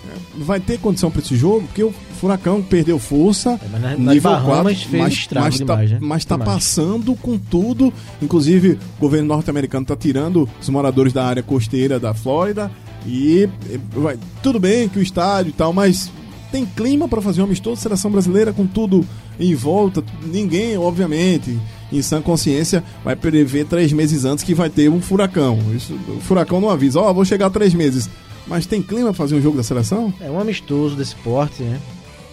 é, 0.06 0.43
vai 0.43 0.60
ter 0.60 0.78
condição 0.80 1.10
para 1.10 1.22
esse 1.22 1.36
jogo, 1.36 1.62
porque 1.67 1.84
o 1.84 1.93
furacão 2.19 2.62
perdeu 2.62 3.00
força, 3.00 3.52
É, 3.52 3.67
mas 3.72 3.82
na- 3.82 4.13
nível 4.13 4.32
Bahamas 4.32 4.46
4, 4.78 4.89
fez 4.89 5.02
mas, 5.04 5.13
estrago 5.13 5.46
mas 5.48 5.60
tá, 5.60 5.76
né? 5.78 5.98
mas 6.02 6.26
tá 6.26 6.36
Demais. 6.38 6.54
passando 6.54 7.15
com 7.15 7.38
tudo. 7.38 7.91
Inclusive, 8.22 8.78
o 8.98 9.02
governo 9.02 9.28
norte-americano 9.30 9.86
tá 9.86 9.96
tirando 9.96 10.48
os 10.62 10.69
moradores 10.69 11.13
da 11.13 11.26
área 11.26 11.41
costeira 11.43 12.00
da 12.00 12.13
Flórida. 12.13 12.69
E 13.06 13.50
vai, 13.92 14.18
tudo 14.42 14.60
bem 14.60 14.88
que 14.88 15.00
o 15.00 15.02
estádio 15.02 15.50
e 15.50 15.54
tal, 15.54 15.74
mas 15.74 16.12
tem 16.52 16.66
clima 16.66 17.08
para 17.08 17.22
fazer 17.22 17.42
um 17.42 17.46
amistoso, 17.46 17.82
seleção 17.82 18.12
brasileira 18.12 18.54
com 18.54 18.66
tudo 18.66 19.06
em 19.39 19.56
volta. 19.56 20.04
Ninguém, 20.24 20.78
obviamente, 20.78 21.60
em 21.92 22.02
sã 22.02 22.22
consciência, 22.22 22.84
vai 23.04 23.16
prever 23.16 23.66
três 23.66 23.92
meses 23.92 24.24
antes 24.24 24.44
que 24.44 24.54
vai 24.54 24.70
ter 24.70 24.89
um 24.89 25.02
furacão. 25.02 25.60
Isso, 25.76 25.94
o 26.08 26.22
furacão 26.22 26.62
não 26.62 26.70
avisa, 26.70 27.00
ó, 27.00 27.12
vou 27.12 27.26
chegar 27.26 27.50
três 27.50 27.74
meses. 27.74 28.10
Mas 28.46 28.66
tem 28.66 28.82
clima 28.82 29.06
pra 29.06 29.13
fazer 29.13 29.36
um 29.36 29.42
jogo 29.42 29.58
da 29.58 29.63
seleção? 29.63 30.13
É 30.20 30.30
um 30.30 30.39
amistoso 30.39 30.96
desse 30.96 31.16
porte, 31.18 31.63
né? 31.63 31.80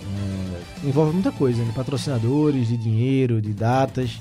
É, 0.03 0.89
envolve 0.89 1.13
muita 1.13 1.31
coisa, 1.33 1.63
né? 1.63 1.73
Patrocinadores, 1.75 2.69
de 2.69 2.77
dinheiro, 2.77 3.41
de 3.41 3.53
datas. 3.53 4.21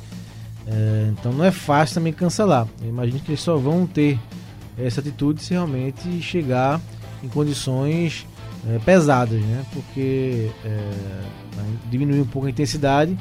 É, 0.67 1.09
então 1.11 1.33
não 1.33 1.43
é 1.43 1.51
fácil 1.51 1.95
também 1.95 2.13
cancelar. 2.13 2.67
Eu 2.81 2.89
imagino 2.89 3.19
que 3.19 3.31
eles 3.31 3.41
só 3.41 3.57
vão 3.57 3.87
ter 3.87 4.19
essa 4.83 5.01
atitude 5.01 5.41
se 5.41 5.51
realmente 5.53 6.21
chegar 6.21 6.79
em 7.23 7.27
condições 7.27 8.25
é, 8.67 8.79
pesadas, 8.79 9.41
né? 9.41 9.65
Porque 9.73 10.49
é, 10.65 10.91
diminuir 11.89 12.21
um 12.21 12.25
pouco 12.25 12.47
a 12.47 12.49
intensidade, 12.49 13.17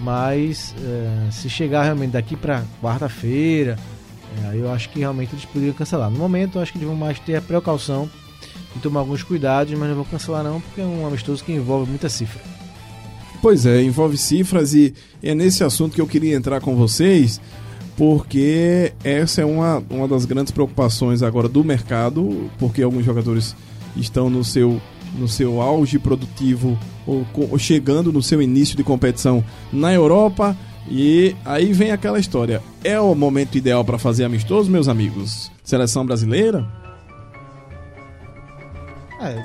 mas 0.00 0.74
é, 0.82 1.30
se 1.30 1.48
chegar 1.48 1.82
realmente 1.82 2.12
daqui 2.12 2.36
para 2.36 2.62
quarta-feira, 2.82 3.78
é, 4.42 4.56
eu 4.56 4.70
acho 4.72 4.88
que 4.90 5.00
realmente 5.00 5.34
eles 5.34 5.44
poderiam 5.44 5.74
cancelar. 5.74 6.10
No 6.10 6.18
momento, 6.18 6.58
eu 6.58 6.62
acho 6.62 6.72
que 6.72 6.78
eles 6.78 6.88
vão 6.88 6.96
mais 6.96 7.18
ter 7.18 7.36
a 7.36 7.42
precaução 7.42 8.08
e 8.76 8.78
tomar 8.80 9.00
alguns 9.00 9.22
cuidados, 9.22 9.72
mas 9.74 9.88
não 9.88 9.96
vou 9.96 10.04
cancelar 10.04 10.42
não, 10.42 10.60
porque 10.60 10.80
é 10.80 10.84
um 10.84 11.06
amistoso 11.06 11.44
que 11.44 11.52
envolve 11.52 11.88
muita 11.88 12.08
cifra. 12.08 12.40
Pois 13.40 13.66
é, 13.66 13.82
envolve 13.82 14.16
cifras 14.16 14.72
e 14.72 14.94
é 15.22 15.34
nesse 15.34 15.62
assunto 15.62 15.94
que 15.94 16.00
eu 16.00 16.06
queria 16.06 16.34
entrar 16.34 16.60
com 16.60 16.74
vocês, 16.74 17.40
porque 17.96 18.92
essa 19.04 19.42
é 19.42 19.44
uma, 19.44 19.82
uma 19.88 20.08
das 20.08 20.24
grandes 20.24 20.52
preocupações 20.52 21.22
agora 21.22 21.48
do 21.48 21.62
mercado, 21.62 22.50
porque 22.58 22.82
alguns 22.82 23.04
jogadores 23.04 23.54
estão 23.96 24.28
no 24.28 24.44
seu, 24.44 24.80
no 25.16 25.28
seu 25.28 25.60
auge 25.60 25.98
produtivo 25.98 26.78
ou, 27.06 27.24
ou 27.50 27.58
chegando 27.58 28.12
no 28.12 28.22
seu 28.22 28.42
início 28.42 28.76
de 28.76 28.82
competição 28.82 29.44
na 29.72 29.92
Europa. 29.92 30.56
E 30.88 31.34
aí 31.44 31.72
vem 31.72 31.92
aquela 31.92 32.18
história: 32.18 32.60
é 32.82 32.98
o 33.00 33.14
momento 33.14 33.56
ideal 33.56 33.84
para 33.84 33.98
fazer 33.98 34.24
amistoso, 34.24 34.70
meus 34.70 34.88
amigos? 34.88 35.50
Seleção 35.62 36.04
brasileira? 36.04 36.66
É, 39.20 39.36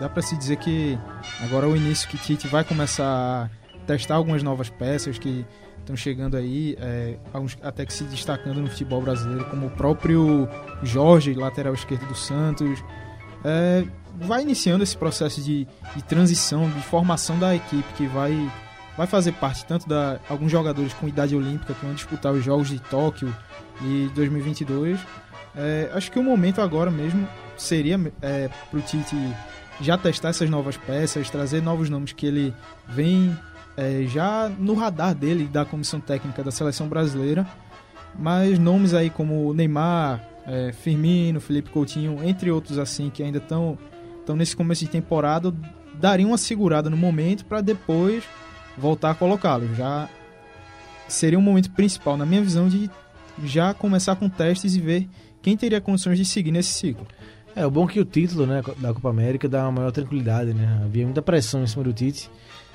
dá 0.00 0.08
pra 0.08 0.22
se 0.22 0.36
dizer 0.36 0.56
que 0.56 0.98
agora 1.42 1.66
é 1.66 1.68
o 1.68 1.76
início 1.76 2.08
que 2.08 2.16
Tite 2.16 2.46
vai 2.46 2.64
começar 2.64 3.04
a 3.04 3.50
testar 3.86 4.14
algumas 4.14 4.42
novas 4.42 4.70
peças 4.70 5.18
que 5.18 5.44
estão 5.80 5.96
chegando 5.96 6.36
aí, 6.36 6.76
é, 6.80 7.16
até 7.62 7.84
que 7.84 7.92
se 7.92 8.04
destacando 8.04 8.60
no 8.60 8.68
futebol 8.68 9.00
brasileiro, 9.02 9.44
como 9.46 9.66
o 9.66 9.70
próprio 9.70 10.48
Jorge, 10.82 11.34
lateral 11.34 11.74
esquerdo 11.74 12.06
do 12.06 12.14
Santos. 12.14 12.82
É, 13.44 13.84
vai 14.16 14.42
iniciando 14.42 14.82
esse 14.82 14.96
processo 14.96 15.40
de, 15.40 15.66
de 15.94 16.02
transição, 16.04 16.68
de 16.68 16.80
formação 16.82 17.38
da 17.38 17.54
equipe 17.54 17.92
que 17.94 18.06
vai, 18.06 18.50
vai 18.96 19.06
fazer 19.06 19.32
parte 19.32 19.64
tanto 19.64 19.88
da 19.88 20.20
alguns 20.28 20.50
jogadores 20.50 20.92
com 20.94 21.08
idade 21.08 21.34
olímpica 21.34 21.74
que 21.74 21.84
vão 21.84 21.94
disputar 21.94 22.32
os 22.32 22.44
Jogos 22.44 22.68
de 22.68 22.78
Tóquio 22.78 23.34
e 23.82 24.10
2022. 24.14 25.00
É, 25.56 25.90
acho 25.92 26.10
que 26.12 26.18
o 26.18 26.22
momento 26.22 26.60
agora 26.60 26.90
mesmo 26.90 27.26
seria 27.56 27.98
é, 28.22 28.48
para 28.70 28.78
o 28.78 28.82
Tite 28.82 29.16
já 29.80 29.96
testar 29.96 30.28
essas 30.28 30.48
novas 30.50 30.76
peças, 30.76 31.30
trazer 31.30 31.62
novos 31.62 31.88
nomes 31.88 32.12
que 32.12 32.26
ele 32.26 32.54
vem 32.86 33.36
é, 33.80 34.04
já 34.06 34.50
no 34.58 34.74
radar 34.74 35.14
dele 35.14 35.44
da 35.46 35.64
comissão 35.64 35.98
técnica 35.98 36.44
da 36.44 36.50
seleção 36.50 36.86
brasileira, 36.86 37.46
mas 38.18 38.58
nomes 38.58 38.92
aí 38.92 39.08
como 39.08 39.54
Neymar, 39.54 40.22
é, 40.46 40.70
Firmino, 40.72 41.40
Felipe 41.40 41.70
Coutinho, 41.70 42.22
entre 42.22 42.50
outros 42.50 42.78
assim 42.78 43.08
que 43.08 43.22
ainda 43.22 43.38
estão 43.38 43.78
estão 44.20 44.36
nesse 44.36 44.54
começo 44.54 44.84
de 44.84 44.90
temporada, 44.90 45.52
dariam 45.94 46.30
uma 46.30 46.38
segurada 46.38 46.90
no 46.90 46.96
momento 46.96 47.46
para 47.46 47.62
depois 47.62 48.22
voltar 48.76 49.12
a 49.12 49.14
colocá-los. 49.14 49.74
Já 49.74 50.08
seria 51.08 51.38
um 51.38 51.42
momento 51.42 51.70
principal, 51.70 52.18
na 52.18 52.26
minha 52.26 52.42
visão, 52.42 52.68
de 52.68 52.90
já 53.42 53.72
começar 53.72 54.14
com 54.14 54.28
testes 54.28 54.76
e 54.76 54.80
ver 54.80 55.08
quem 55.40 55.56
teria 55.56 55.80
condições 55.80 56.18
de 56.18 56.24
seguir 56.26 56.52
nesse 56.52 56.72
ciclo. 56.74 57.06
É, 57.56 57.66
o 57.66 57.70
bom 57.70 57.86
é 57.86 57.92
que 57.92 58.00
o 58.00 58.04
título 58.04 58.46
né, 58.46 58.62
da 58.76 58.92
Copa 58.92 59.08
América 59.08 59.48
dá 59.48 59.62
uma 59.62 59.72
maior 59.72 59.90
tranquilidade, 59.90 60.52
né? 60.52 60.82
Havia 60.84 61.04
muita 61.04 61.22
pressão 61.22 61.62
em 61.62 61.66
cima 61.66 61.82
do 61.82 61.92
Tite. 61.92 62.30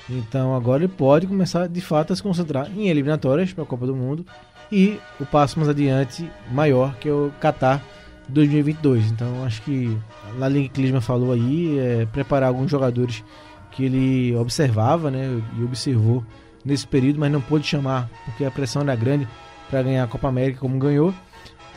Então 0.09 0.55
agora 0.55 0.83
ele 0.83 0.91
pode 0.93 1.25
começar 1.25 1.67
de 1.67 1.81
fato 1.81 2.13
a 2.13 2.15
se 2.15 2.21
concentrar 2.21 2.69
em 2.75 2.87
eliminatórias 2.89 3.51
para 3.53 3.63
a 3.63 3.67
Copa 3.67 3.87
do 3.87 3.95
Mundo 3.95 4.25
e 4.71 4.99
o 5.19 5.25
passo 5.25 5.57
mais 5.57 5.69
adiante 5.69 6.29
maior 6.51 6.95
que 6.97 7.09
é 7.09 7.11
o 7.11 7.31
Qatar 7.41 7.81
2022. 8.29 9.11
Então 9.11 9.43
acho 9.43 9.61
que 9.63 9.97
na 10.37 10.49
que 10.49 10.69
Klinsmann 10.69 11.01
falou 11.01 11.31
aí 11.31 11.77
é 11.79 12.05
preparar 12.11 12.49
alguns 12.49 12.69
jogadores 12.69 13.23
que 13.71 13.83
ele 13.85 14.35
observava, 14.35 15.11
né, 15.11 15.41
e 15.59 15.63
observou 15.63 16.23
nesse 16.63 16.87
período, 16.87 17.19
mas 17.19 17.31
não 17.31 17.41
pôde 17.41 17.65
chamar 17.67 18.09
porque 18.25 18.45
a 18.45 18.51
pressão 18.51 18.81
era 18.83 18.95
grande 18.95 19.27
para 19.69 19.81
ganhar 19.83 20.03
a 20.03 20.07
Copa 20.07 20.27
América 20.27 20.59
como 20.59 20.77
ganhou. 20.79 21.13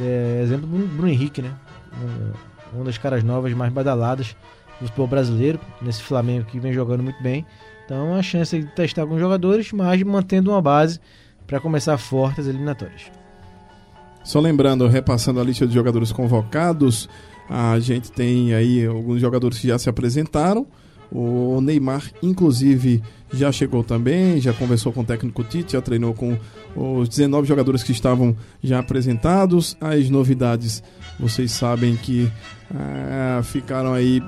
É, 0.00 0.40
exemplo 0.44 0.66
Bruno 0.68 1.08
Henrique, 1.08 1.42
né? 1.42 1.52
Um- 2.74 2.84
das 2.84 2.98
caras 2.98 3.24
novas 3.24 3.52
mais 3.54 3.72
badaladas 3.72 4.36
do 4.78 4.86
futebol 4.86 5.06
brasileiro, 5.06 5.58
nesse 5.80 6.02
Flamengo 6.02 6.44
que 6.44 6.60
vem 6.60 6.72
jogando 6.72 7.02
muito 7.02 7.20
bem. 7.22 7.44
Então, 7.88 8.14
a 8.14 8.22
chance 8.22 8.58
de 8.58 8.66
testar 8.66 9.00
alguns 9.00 9.18
jogadores, 9.18 9.72
mas 9.72 10.02
mantendo 10.02 10.50
uma 10.50 10.60
base 10.60 11.00
para 11.46 11.58
começar 11.58 11.96
forte 11.96 12.38
as 12.38 12.46
eliminatórias. 12.46 13.10
Só 14.22 14.40
lembrando, 14.40 14.86
repassando 14.86 15.40
a 15.40 15.42
lista 15.42 15.66
de 15.66 15.72
jogadores 15.72 16.12
convocados, 16.12 17.08
a 17.48 17.80
gente 17.80 18.12
tem 18.12 18.52
aí 18.52 18.84
alguns 18.84 19.22
jogadores 19.22 19.58
que 19.58 19.68
já 19.68 19.78
se 19.78 19.88
apresentaram. 19.88 20.66
O 21.10 21.60
Neymar, 21.60 22.02
inclusive, 22.22 23.02
já 23.32 23.50
chegou 23.50 23.82
também, 23.82 24.40
já 24.40 24.52
conversou 24.52 24.92
com 24.92 25.00
o 25.00 25.04
técnico 25.04 25.42
Tite, 25.44 25.72
já 25.72 25.80
treinou 25.80 26.14
com 26.14 26.36
os 26.76 27.08
19 27.08 27.46
jogadores 27.46 27.82
que 27.82 27.92
estavam 27.92 28.36
já 28.62 28.78
apresentados. 28.78 29.76
As 29.80 30.10
novidades, 30.10 30.82
vocês 31.18 31.52
sabem 31.52 31.96
que 31.96 32.30
ah, 32.74 33.40
ficaram 33.42 33.94
aí 33.94 34.20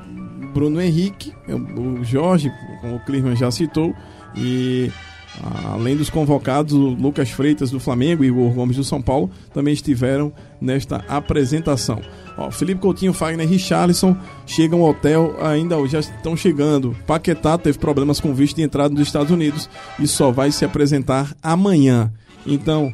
Bruno 0.52 0.80
Henrique, 0.80 1.32
o 1.48 2.02
Jorge, 2.02 2.50
como 2.80 2.96
o 2.96 3.00
Klinsmann 3.00 3.36
já 3.36 3.50
citou, 3.50 3.94
e 4.34 4.90
ah, 5.42 5.72
além 5.72 5.96
dos 5.96 6.10
convocados, 6.10 6.72
Lucas 6.72 7.30
Freitas 7.30 7.70
do 7.70 7.78
Flamengo 7.78 8.24
e 8.24 8.30
o 8.30 8.50
Gomes 8.50 8.76
do 8.76 8.84
São 8.84 9.00
Paulo 9.00 9.30
também 9.52 9.72
estiveram 9.72 10.32
nesta 10.60 10.96
apresentação. 11.08 12.00
Ó, 12.40 12.50
Felipe 12.50 12.80
Coutinho, 12.80 13.12
Fagner 13.12 13.46
e 13.46 13.50
Richarlison 13.50 14.16
chegam 14.46 14.80
ao 14.80 14.88
hotel, 14.88 15.36
ainda 15.42 15.76
já 15.86 16.00
estão 16.00 16.34
chegando. 16.34 16.96
Paquetá 17.06 17.58
teve 17.58 17.78
problemas 17.78 18.18
com 18.18 18.34
visto 18.34 18.56
de 18.56 18.62
entrada 18.62 18.94
nos 18.94 19.06
Estados 19.06 19.30
Unidos 19.30 19.68
e 19.98 20.08
só 20.08 20.30
vai 20.30 20.50
se 20.50 20.64
apresentar 20.64 21.36
amanhã. 21.42 22.10
Então, 22.46 22.90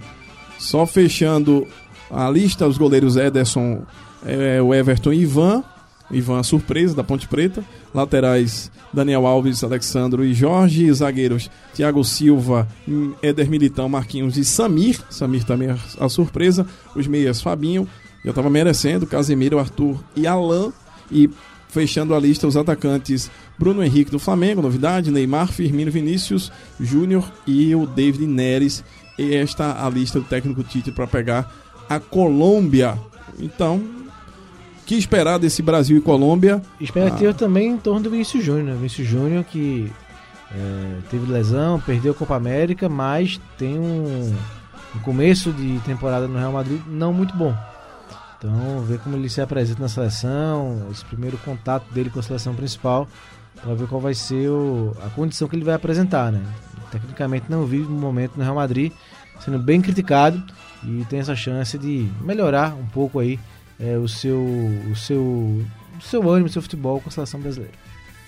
só 0.59 0.85
fechando 0.85 1.65
a 2.11 2.29
lista, 2.29 2.67
os 2.67 2.77
goleiros 2.77 3.17
Ederson, 3.17 3.83
é, 4.25 4.61
o 4.61 4.75
Everton 4.75 5.13
e 5.13 5.21
Ivan. 5.21 5.63
Ivan, 6.11 6.43
surpresa 6.43 6.97
da 6.97 7.05
Ponte 7.05 7.29
Preta. 7.29 7.65
Laterais, 7.95 8.71
Daniel 8.93 9.29
Alves, 9.29 9.63
Alexandro 9.63 10.25
e 10.25 10.35
Jorge. 10.35 10.93
Zagueiros, 10.93 11.49
Thiago 11.73 12.03
Silva, 12.03 12.67
Éder 13.23 13.49
Militão, 13.49 13.89
Marquinhos 13.89 14.37
e 14.37 14.45
Samir. 14.45 15.01
Samir 15.09 15.45
também 15.45 15.71
a, 15.71 15.77
a 16.01 16.09
surpresa. 16.09 16.67
Os 16.97 17.07
meias, 17.07 17.41
Fabinho, 17.41 17.89
já 18.27 18.31
estava 18.31 18.51
merecendo. 18.51 19.07
Casemiro, 19.07 19.59
Arthur 19.59 20.03
e 20.17 20.27
Alain. 20.27 20.73
E 21.11 21.31
fechando 21.69 22.13
a 22.15 22.19
lista, 22.19 22.47
os 22.47 22.57
atacantes 22.57 23.31
Bruno 23.57 23.85
Henrique 23.85 24.11
do 24.11 24.19
Flamengo, 24.19 24.61
novidade, 24.61 25.11
Neymar, 25.11 25.49
Firmino, 25.49 25.91
Vinícius, 25.91 26.51
Júnior 26.81 27.31
e 27.47 27.75
o 27.75 27.87
David 27.87 28.27
Neres. 28.27 28.85
E 29.17 29.35
esta 29.35 29.87
a 29.87 29.89
lista 29.89 30.19
do 30.19 30.27
técnico 30.27 30.65
Tite 30.65 30.91
para 30.91 31.07
pegar 31.07 31.55
a 31.89 32.01
Colômbia. 32.01 32.99
Então, 33.39 33.81
que 34.85 34.97
esperar 34.97 35.39
desse 35.39 35.63
Brasil 35.63 35.97
e 35.97 36.01
Colômbia? 36.01 36.61
Expectativa 36.81 37.33
também 37.33 37.69
em 37.69 37.79
torno 37.79 38.01
do 38.01 38.11
Vinícius 38.11 38.45
Júnior, 38.45 38.65
né? 38.65 38.75
Vinícius 38.75 39.07
Júnior 39.07 39.45
que 39.45 39.91
é, 40.53 40.99
teve 41.11 41.31
lesão, 41.31 41.81
perdeu 41.81 42.11
a 42.11 42.15
Copa 42.15 42.35
América, 42.35 42.89
mas 42.89 43.41
tem 43.57 43.79
um, 43.79 44.35
um 44.95 44.99
começo 45.01 45.53
de 45.53 45.79
temporada 45.81 46.27
no 46.27 46.37
Real 46.37 46.53
Madrid 46.53 46.81
não 46.89 47.13
muito 47.13 47.35
bom. 47.37 47.55
Então, 48.39 48.81
ver 48.83 48.99
como 49.01 49.17
ele 49.17 49.29
se 49.29 49.41
apresenta 49.41 49.81
na 49.81 49.89
seleção, 49.89 50.87
esse 50.91 51.05
primeiro 51.05 51.39
contato 51.39 51.91
dele 51.93 52.11
com 52.11 52.19
a 52.21 52.23
seleção 52.23 52.55
principal, 52.55 53.09
para 53.63 53.75
ver 53.75 53.87
qual 53.89 54.01
vai 54.01 54.15
ser 54.15 54.49
o- 54.51 54.95
a 55.05 55.09
condição 55.11 55.49
que 55.49 55.57
ele 55.57 55.65
vai 55.65 55.75
apresentar, 55.75 56.31
né? 56.31 56.43
Tecnicamente 56.91 57.47
não 57.49 57.65
vive 57.65 57.87
um 57.91 57.99
momento 57.99 58.33
no 58.37 58.43
Real 58.43 58.55
Madrid, 58.55 58.93
sendo 59.45 59.59
bem 59.59 59.81
criticado 59.81 60.43
e 60.85 61.05
tem 61.09 61.19
essa 61.19 61.35
chance 61.35 61.77
de 61.79 62.09
melhorar 62.21 62.75
um 62.75 62.87
pouco 62.87 63.19
aí 63.19 63.39
é, 63.79 63.97
o 63.99 64.09
seu 64.09 64.39
o 64.91 64.95
seu 64.97 65.21
o 65.23 66.03
seu 66.03 66.31
ânimo, 66.31 66.47
o 66.47 66.53
seu 66.53 66.63
futebol 66.63 67.01
com 67.01 67.09
a 67.09 67.13
seleção 67.13 67.41
brasileira. 67.41 67.75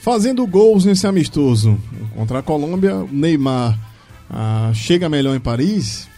Fazendo 0.01 0.47
gols 0.47 0.85
nesse 0.85 1.07
amistoso 1.07 1.79
contra 2.14 2.38
a 2.38 2.42
Colômbia, 2.42 2.97
o 2.97 3.09
Neymar 3.11 3.79
ah, 4.31 4.71
chega 4.75 5.09
melhor 5.09 5.35
em 5.37 5.40
Paris, 5.40 6.09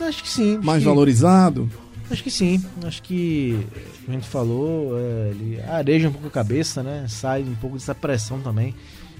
Acho 0.00 0.22
que 0.22 0.28
sim. 0.28 0.58
mais 0.62 0.80
que, 0.82 0.88
valorizado. 0.88 1.70
Acho 2.10 2.22
que 2.22 2.30
sim. 2.30 2.62
Acho 2.84 3.02
que 3.02 3.58
como 4.04 4.16
a 4.16 4.20
gente 4.20 4.28
falou, 4.28 4.98
é, 4.98 5.30
ele 5.30 5.60
areja 5.68 6.08
um 6.08 6.12
pouco 6.12 6.28
a 6.28 6.30
cabeça, 6.30 6.82
né? 6.82 7.06
Sai 7.08 7.42
um 7.42 7.54
pouco 7.56 7.76
dessa 7.76 7.94
pressão 7.94 8.40
também. 8.40 8.74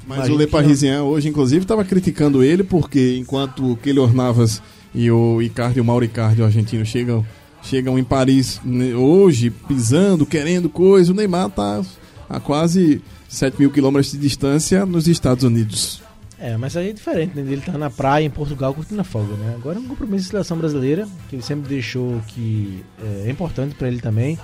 Mas 0.06 0.18
Imagino 0.18 0.36
o 0.36 0.38
Le 0.38 0.46
que 0.46 0.52
não- 0.52 0.60
Parisien 0.62 1.00
hoje, 1.00 1.28
inclusive, 1.28 1.62
estava 1.64 1.84
criticando 1.84 2.42
ele 2.42 2.62
porque 2.62 3.16
enquanto 3.18 3.72
o 3.72 3.76
Keylor 3.76 4.14
Navas 4.14 4.62
e 4.94 5.10
o 5.10 5.42
Icardi, 5.42 5.80
o 5.80 5.84
Mauro 5.84 6.04
Icardi, 6.04 6.42
o 6.42 6.44
argentino, 6.44 6.86
chegam, 6.86 7.26
chegam 7.62 7.98
em 7.98 8.04
Paris 8.04 8.60
né, 8.64 8.94
hoje, 8.94 9.50
pisando, 9.50 10.24
querendo 10.24 10.68
coisa, 10.70 11.12
o 11.12 11.14
Neymar 11.14 11.48
está 11.48 11.82
a 12.28 12.38
quase 12.38 13.02
7 13.28 13.58
mil 13.58 13.70
quilômetros 13.70 14.12
de 14.12 14.18
distância 14.18 14.86
nos 14.86 15.08
Estados 15.08 15.42
Unidos. 15.42 16.00
É, 16.38 16.56
mas 16.56 16.76
aí 16.76 16.90
é 16.90 16.92
diferente, 16.92 17.34
né? 17.34 17.50
Ele 17.50 17.62
tá 17.62 17.78
na 17.78 17.88
praia 17.88 18.24
em 18.24 18.30
Portugal 18.30 18.74
curtindo 18.74 19.00
a 19.00 19.04
folga, 19.04 19.34
né? 19.36 19.54
Agora 19.56 19.78
é 19.78 19.80
um 19.80 19.88
compromisso 19.88 20.24
de 20.24 20.30
seleção 20.30 20.58
brasileira, 20.58 21.08
que 21.28 21.36
ele 21.36 21.42
sempre 21.42 21.68
deixou 21.68 22.20
que 22.28 22.84
é, 23.02 23.28
é 23.28 23.30
importante 23.30 23.74
pra 23.74 23.88
ele 23.88 24.00
também. 24.00 24.38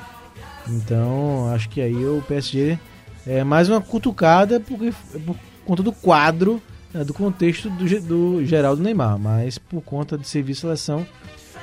Então, 0.68 1.52
acho 1.52 1.68
que 1.68 1.80
aí 1.80 2.06
o 2.06 2.22
PSG 2.28 2.78
É 3.26 3.42
mais 3.42 3.68
uma 3.68 3.80
cutucada 3.80 4.60
porque, 4.60 4.92
por 5.26 5.36
conta 5.64 5.82
do 5.82 5.92
quadro, 5.92 6.62
né, 6.94 7.04
do 7.04 7.12
contexto 7.12 7.68
do, 7.68 8.00
do 8.00 8.46
geral 8.46 8.74
do 8.74 8.82
Neymar. 8.82 9.18
Mas 9.18 9.58
por 9.58 9.82
conta 9.82 10.16
de 10.16 10.26
serviço 10.26 10.62
seleção, 10.62 11.06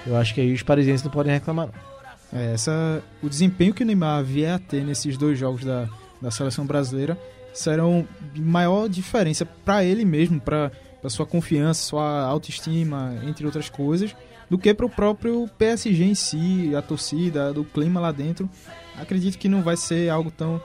eu 0.05 0.15
acho 0.15 0.33
que 0.33 0.41
aí 0.41 0.53
os 0.53 0.63
parisienses 0.63 1.03
não 1.03 1.11
podem 1.11 1.33
reclamar. 1.33 1.67
Não. 1.67 2.39
É, 2.39 2.53
essa, 2.53 3.01
o 3.23 3.27
desempenho 3.27 3.73
que 3.73 3.83
o 3.83 3.85
Neymar 3.85 4.23
vier 4.23 4.53
a 4.53 4.59
ter 4.59 4.83
nesses 4.83 5.17
dois 5.17 5.39
jogos 5.39 5.65
da, 5.65 5.89
da 6.21 6.29
seleção 6.29 6.65
brasileira 6.65 7.17
serão 7.53 8.07
de 8.33 8.41
maior 8.41 8.87
diferença 8.87 9.45
para 9.45 9.83
ele 9.83 10.05
mesmo, 10.05 10.39
para 10.39 10.71
sua 11.07 11.25
confiança, 11.25 11.81
sua 11.81 12.21
autoestima, 12.23 13.15
entre 13.23 13.45
outras 13.45 13.69
coisas, 13.69 14.15
do 14.49 14.57
que 14.57 14.73
para 14.73 14.85
o 14.85 14.89
próprio 14.89 15.47
PSG 15.57 16.03
em 16.03 16.15
si, 16.15 16.75
a 16.75 16.81
torcida, 16.81 17.53
do 17.53 17.63
clima 17.63 17.99
lá 17.99 18.11
dentro. 18.11 18.49
Acredito 18.99 19.37
que 19.37 19.47
não 19.47 19.61
vai 19.61 19.77
ser 19.77 20.09
algo 20.09 20.31
tão 20.31 20.61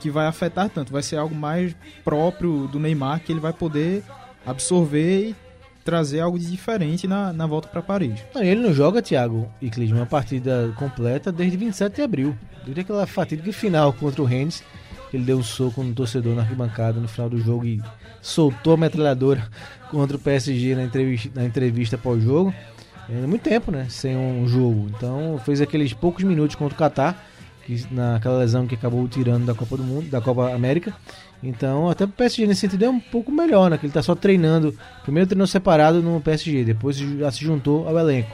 que 0.00 0.10
vai 0.10 0.26
afetar 0.26 0.68
tanto, 0.70 0.92
vai 0.92 1.02
ser 1.02 1.16
algo 1.16 1.34
mais 1.34 1.76
próprio 2.02 2.66
do 2.68 2.80
Neymar 2.80 3.20
que 3.20 3.32
ele 3.32 3.40
vai 3.40 3.52
poder 3.52 4.02
absorver 4.46 5.28
e 5.28 5.36
trazer 5.84 6.20
algo 6.20 6.38
de 6.38 6.50
diferente 6.50 7.06
na, 7.06 7.32
na 7.32 7.46
volta 7.46 7.68
para 7.68 7.82
Paris. 7.82 8.20
Ele 8.34 8.60
não 8.60 8.72
joga, 8.72 9.02
Thiago 9.02 9.50
e 9.60 9.68
Clis, 9.70 9.90
uma 9.90 10.06
partida 10.06 10.72
completa 10.76 11.30
desde 11.30 11.56
27 11.56 11.96
de 11.96 12.02
abril. 12.02 12.36
Desde 12.64 12.80
aquela 12.80 13.06
fatídica 13.06 13.52
final 13.52 13.92
contra 13.92 14.22
o 14.22 14.24
Rennes, 14.24 14.62
ele 15.16 15.24
deu 15.24 15.38
um 15.38 15.42
soco 15.42 15.82
no 15.82 15.94
torcedor 15.94 16.34
na 16.34 16.42
arquibancada 16.42 17.00
no 17.00 17.08
final 17.08 17.28
do 17.28 17.38
jogo 17.38 17.64
e 17.64 17.82
soltou 18.22 18.74
a 18.74 18.76
metralhadora 18.76 19.48
contra 19.90 20.16
o 20.16 20.20
PSG 20.20 20.74
na 20.74 20.84
entrevista, 20.84 21.30
na 21.34 21.44
entrevista 21.44 21.98
pós-jogo. 21.98 22.54
É 23.08 23.26
muito 23.26 23.42
tempo, 23.42 23.72
né? 23.72 23.86
Sem 23.88 24.16
um 24.16 24.46
jogo. 24.46 24.88
Então 24.96 25.40
fez 25.44 25.60
aqueles 25.60 25.92
poucos 25.92 26.22
minutos 26.22 26.54
contra 26.54 26.74
o 26.74 26.78
Catar, 26.78 27.26
que, 27.66 27.84
naquela 27.90 28.38
lesão 28.38 28.66
que 28.66 28.74
acabou 28.74 29.06
tirando 29.08 29.46
da 29.46 29.54
Copa 29.54 29.76
do 29.76 29.82
Mundo, 29.82 30.08
da 30.08 30.20
Copa 30.20 30.54
América. 30.54 30.94
Então, 31.42 31.88
até 31.88 32.04
o 32.04 32.08
PSG 32.08 32.46
nesse 32.46 32.60
sentido 32.60 32.84
é 32.84 32.90
um 32.90 33.00
pouco 33.00 33.32
melhor, 33.32 33.70
né? 33.70 33.78
Que 33.78 33.86
ele 33.86 33.92
tá 33.92 34.02
só 34.02 34.14
treinando. 34.14 34.76
Primeiro 35.02 35.26
treinou 35.26 35.46
separado 35.46 36.02
no 36.02 36.20
PSG, 36.20 36.64
depois 36.64 36.96
já 36.96 37.30
se 37.30 37.44
juntou 37.44 37.88
ao 37.88 37.98
elenco. 37.98 38.30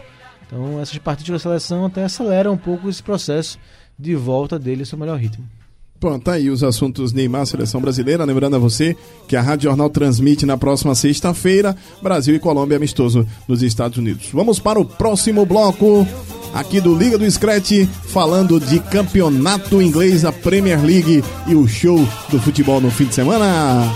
Então, 0.47 0.81
essas 0.81 0.99
partidas 0.99 1.31
da 1.31 1.39
seleção 1.39 1.87
até 1.87 2.05
aceleram 2.05 2.53
um 2.53 2.57
pouco 2.57 2.89
esse 2.89 3.03
processo 3.03 3.59
de 3.99 4.15
volta 4.15 4.59
dele 4.59 4.83
ao 4.83 4.87
seu 4.87 4.99
melhor 4.99 5.19
ritmo. 5.19 5.49
Pronto, 5.99 6.25
tá 6.25 6.33
aí 6.33 6.51
os 6.51 6.63
assuntos 6.63 7.13
Neymar, 7.13 7.47
seleção 7.47 7.81
brasileira. 7.81 8.25
Lembrando 8.25 8.57
a 8.57 8.59
você 8.59 8.97
que 9.27 9.35
a 9.35 9.43
Rádio 9.43 9.71
Jornal 9.71 9.89
transmite 9.89 10.45
na 10.45 10.57
próxima 10.57 10.95
sexta-feira 10.95 11.75
Brasil 12.03 12.35
e 12.35 12.39
Colômbia 12.39 12.77
amistoso 12.77 13.27
nos 13.49 13.63
Estados 13.63 13.99
Unidos. 13.99 14.29
Vamos 14.33 14.59
para 14.59 14.79
o 14.79 14.85
próximo 14.85 15.47
bloco 15.47 16.07
aqui 16.53 16.81
do 16.81 16.95
Liga 16.95 17.19
do 17.19 17.31
Scratch, 17.31 17.87
falando 18.09 18.61
de 18.61 18.81
campeonato 18.81 19.81
inglês, 19.81 20.25
a 20.25 20.33
Premier 20.33 20.83
League 20.83 21.25
e 21.47 21.55
o 21.55 21.67
show 21.67 21.99
do 22.29 22.41
futebol 22.41 22.81
no 22.81 22.91
fim 22.91 23.05
de 23.05 23.15
semana. 23.15 23.93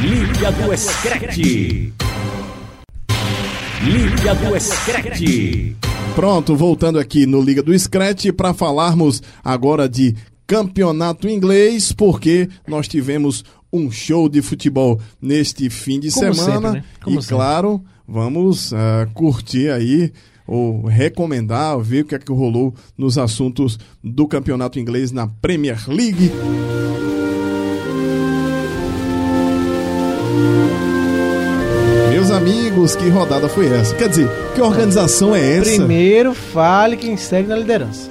Liga 0.00 0.52
do 0.52 0.76
Scratch. 0.76 1.36
Liga 3.82 4.34
do 4.34 4.60
Scratch. 4.60 5.87
Pronto, 6.14 6.56
voltando 6.56 6.98
aqui 6.98 7.26
no 7.26 7.40
Liga 7.40 7.62
do 7.62 7.76
Scratch 7.78 8.32
para 8.32 8.52
falarmos 8.52 9.22
agora 9.44 9.88
de 9.88 10.16
campeonato 10.46 11.28
inglês, 11.28 11.92
porque 11.92 12.48
nós 12.66 12.88
tivemos 12.88 13.44
um 13.72 13.90
show 13.90 14.28
de 14.28 14.42
futebol 14.42 15.00
neste 15.20 15.70
fim 15.70 16.00
de 16.00 16.10
Como 16.10 16.34
semana. 16.34 16.52
sempre, 16.52 16.80
né? 16.80 16.84
Como 17.02 17.18
e 17.18 17.22
sempre. 17.22 17.36
claro, 17.36 17.82
vamos 18.06 18.72
ah, 18.72 19.06
curtir 19.14 19.70
aí 19.70 20.12
ou 20.46 20.86
recomendar, 20.86 21.78
ver 21.78 22.02
o 22.02 22.06
que 22.06 22.14
é 22.14 22.18
que 22.18 22.32
rolou 22.32 22.74
nos 22.96 23.18
assuntos 23.18 23.78
do 24.02 24.26
campeonato 24.26 24.78
inglês 24.78 25.12
na 25.12 25.26
Premier 25.26 25.78
League. 25.88 26.32
Amigos, 32.78 32.94
que 32.94 33.08
rodada 33.08 33.48
foi 33.48 33.66
essa? 33.66 33.92
Quer 33.96 34.08
dizer, 34.08 34.30
que 34.54 34.62
organização 34.62 35.34
é 35.34 35.56
essa? 35.56 35.70
Primeiro, 35.70 36.32
fale 36.32 36.96
quem 36.96 37.16
segue 37.16 37.48
na 37.48 37.56
liderança. 37.56 38.08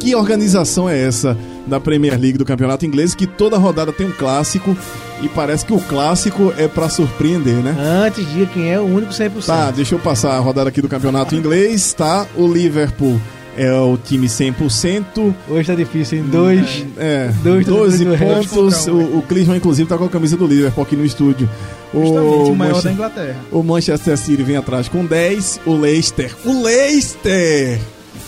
Que 0.00 0.12
organização 0.16 0.88
é 0.88 1.00
essa 1.00 1.38
da 1.68 1.78
Premier 1.78 2.18
League 2.18 2.36
do 2.36 2.44
Campeonato 2.44 2.84
Inglês 2.84 3.14
que 3.14 3.28
toda 3.28 3.56
rodada 3.56 3.92
tem 3.92 4.08
um 4.08 4.10
clássico 4.10 4.76
e 5.22 5.28
parece 5.28 5.64
que 5.64 5.72
o 5.72 5.78
clássico 5.78 6.52
é 6.58 6.66
pra 6.66 6.88
surpreender, 6.88 7.62
né? 7.62 7.76
Antes, 7.78 8.28
diga 8.32 8.46
quem 8.46 8.72
é 8.72 8.80
o 8.80 8.86
único 8.86 9.12
100%. 9.12 9.46
Tá, 9.46 9.70
deixa 9.70 9.94
eu 9.94 10.00
passar 10.00 10.32
a 10.32 10.40
rodada 10.40 10.68
aqui 10.68 10.82
do 10.82 10.88
Campeonato 10.88 11.36
Inglês, 11.36 11.92
tá? 11.92 12.26
O 12.34 12.52
Liverpool 12.52 13.20
é 13.58 13.72
o 13.72 13.96
time 13.98 14.26
100%. 14.28 15.34
Hoje 15.48 15.66
tá 15.66 15.74
difícil, 15.74 16.18
em 16.20 16.22
dois. 16.22 16.86
É, 16.96 17.30
Dois 17.42 17.66
12 17.66 18.04
do 18.04 18.14
resto. 18.14 18.54
pontos. 18.54 18.86
O, 18.86 19.18
o 19.18 19.22
Cleveland, 19.28 19.58
inclusive, 19.58 19.88
tá 19.88 19.98
com 19.98 20.04
a 20.04 20.08
camisa 20.08 20.36
do 20.36 20.46
Liverpool 20.46 20.82
aqui 20.84 20.94
no 20.96 21.04
estúdio. 21.04 21.48
Justamente 21.92 22.50
o, 22.50 22.54
maior 22.54 22.72
Manche- 22.74 22.84
da 22.88 22.92
Inglaterra. 22.92 23.36
o 23.50 23.62
Manchester 23.62 24.16
City 24.16 24.42
vem 24.42 24.56
atrás 24.56 24.88
com 24.88 25.04
10. 25.04 25.60
O 25.66 25.74
Leicester. 25.74 26.34
O 26.44 26.62
Leicester! 26.62 27.78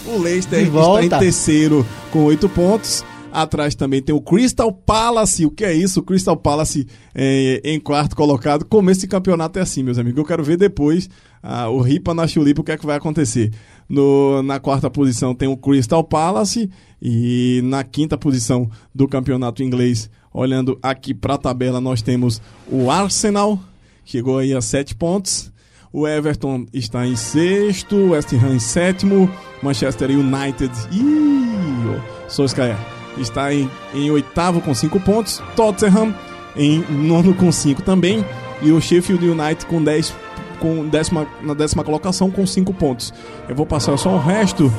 O 0.07 0.19
Leicester 0.19 0.61
está 0.67 1.05
em 1.05 1.09
terceiro 1.21 1.87
com 2.11 2.25
8 2.25 2.49
pontos. 2.49 3.05
Atrás 3.33 3.75
também 3.75 4.03
tem 4.03 4.15
o 4.15 4.21
Crystal 4.21 4.73
Palace. 4.73 5.47
O 5.47 5.51
que 5.51 5.65
é 5.65 5.73
isso? 5.73 6.01
O 6.01 6.03
Crystal 6.03 6.37
Palace 6.37 6.87
é, 7.15 7.61
em 7.65 7.79
quarto 7.79 8.17
colocado. 8.17 8.65
Começo 8.65 9.01
de 9.01 9.07
campeonato 9.07 9.59
é 9.59 9.63
assim, 9.63 9.83
meus 9.83 9.99
amigos. 9.99 10.19
Eu 10.19 10.25
quero 10.25 10.43
ver 10.43 10.57
depois 10.57 11.09
ah, 11.43 11.69
o 11.69 11.81
Ripa 11.81 12.13
na 12.13 12.27
Chulipa 12.27 12.61
o 12.61 12.65
que 12.65 12.73
é 12.73 12.77
que 12.77 12.87
vai 12.87 12.97
acontecer. 12.97 13.53
No, 13.89 14.43
na 14.43 14.59
quarta 14.59 14.91
posição 14.91 15.35
tem 15.35 15.49
o 15.49 15.57
Crystal 15.57 16.03
Palace. 16.03 16.69
E 17.01 17.61
na 17.65 17.85
quinta 17.85 18.19
posição 18.19 18.69
do 18.95 19.09
campeonato 19.09 19.63
inglês, 19.63 20.11
olhando 20.35 20.79
aqui 20.83 21.15
para 21.15 21.35
a 21.35 21.39
tabela, 21.39 21.81
nós 21.81 22.03
temos 22.03 22.43
o 22.67 22.91
Arsenal. 22.91 23.59
Chegou 24.05 24.39
aí 24.39 24.53
a 24.53 24.61
7 24.61 24.95
pontos. 24.97 25.53
O 25.93 26.07
Everton 26.07 26.67
está 26.73 27.05
em 27.05 27.17
sexto, 27.17 28.11
West 28.11 28.33
Ham 28.33 28.55
em 28.55 28.61
sétimo, 28.61 29.29
Manchester 29.61 30.11
United 30.11 30.73
ih, 30.93 32.01
Solskjaer 32.29 33.00
está 33.19 33.53
em, 33.53 33.71
em 33.95 34.11
oitavo 34.11 34.61
com 34.61 34.75
cinco 34.75 34.99
pontos, 35.01 35.43
Tottenham 35.57 36.15
em 36.57 36.81
nono 36.91 37.35
com 37.35 37.51
cinco 37.53 37.83
também 37.83 38.25
e 38.63 38.71
o 38.73 38.81
Sheffield 38.81 39.25
United 39.29 39.67
com 39.67 39.83
10 39.83 40.15
com 40.59 40.87
décima, 40.89 41.27
na 41.41 41.55
décima 41.55 41.83
colocação 41.83 42.31
com 42.31 42.47
cinco 42.47 42.75
pontos. 42.75 43.15
Eu 43.49 43.55
vou 43.57 43.65
passar 43.65 43.97
só 43.97 44.11
o 44.11 44.19
resto 44.19 44.71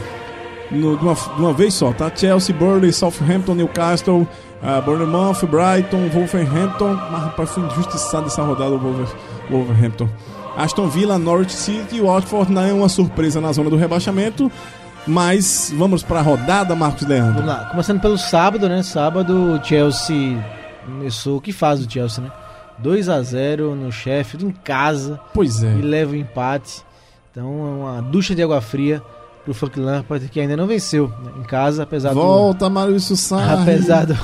no- 0.70 0.96
de, 0.96 1.04
uma, 1.04 1.14
de 1.16 1.42
uma 1.42 1.54
vez 1.54 1.74
só, 1.74 1.92
tá? 1.92 2.12
Chelsea, 2.16 2.54
Burnley, 2.56 2.94
Southampton, 2.94 3.56
Newcastle, 3.56 4.28
uh, 4.62 4.82
Bournemouth, 4.86 5.40
Brighton, 5.48 6.08
Wolverhampton. 6.14 6.94
Mas 7.12 7.24
rapaz, 7.24 7.50
foi 7.50 7.64
injustiçado 7.64 8.28
essa 8.28 8.44
rodada 8.44 8.76
o 8.76 8.78
Wolver- 8.80 9.08
Wolverhampton. 9.50 10.08
Aston 10.56 10.88
Villa, 10.88 11.18
Norwich 11.18 11.54
City 11.54 11.96
e 11.96 12.02
Watford 12.02 12.52
não 12.52 12.62
é 12.62 12.72
uma 12.74 12.88
surpresa 12.90 13.42
na 13.42 13.52
zona 13.52 13.70
do 13.70 13.76
rebaixamento. 13.76 14.52
Mas 15.08 15.74
vamos 15.76 16.04
para 16.04 16.20
a 16.20 16.22
rodada, 16.22 16.76
Marcos 16.76 17.08
Leandro. 17.08 17.42
Vamos 17.42 17.48
lá, 17.48 17.66
começando 17.66 18.00
pelo 18.00 18.18
sábado, 18.18 18.70
né? 18.70 18.84
Sábado, 18.84 19.54
o 19.54 19.64
Chelsea 19.64 20.38
começou. 20.86 21.38
O 21.38 21.42
que 21.42 21.52
faz 21.52 21.84
o 21.84 21.90
Chelsea, 21.90 22.24
né? 22.24 22.32
2 22.78 23.10
a 23.10 23.22
0 23.22 23.76
no 23.76 23.92
Sheffield, 23.92 24.46
em 24.46 24.52
casa, 24.52 25.20
Pois 25.34 25.64
é. 25.64 25.76
e 25.76 25.82
leva 25.82 26.14
o 26.14 26.16
empate. 26.16 26.84
Então, 27.32 27.46
é 27.46 27.92
uma 27.92 28.02
ducha 28.02 28.36
de 28.36 28.44
água 28.44 28.62
fria 28.62 29.02
pro 29.44 29.54
Frank 29.54 29.80
Lampard, 29.80 30.28
que 30.30 30.40
ainda 30.40 30.56
não 30.56 30.68
venceu 30.68 31.08
né, 31.08 31.32
em 31.40 31.44
casa, 31.44 31.84
apesar 31.84 32.10
do. 32.10 32.16
Volta, 32.16 32.70
Maurício 32.70 33.16
Sarri. 33.16 33.62
Apesar 33.62 34.06
do, 34.06 34.16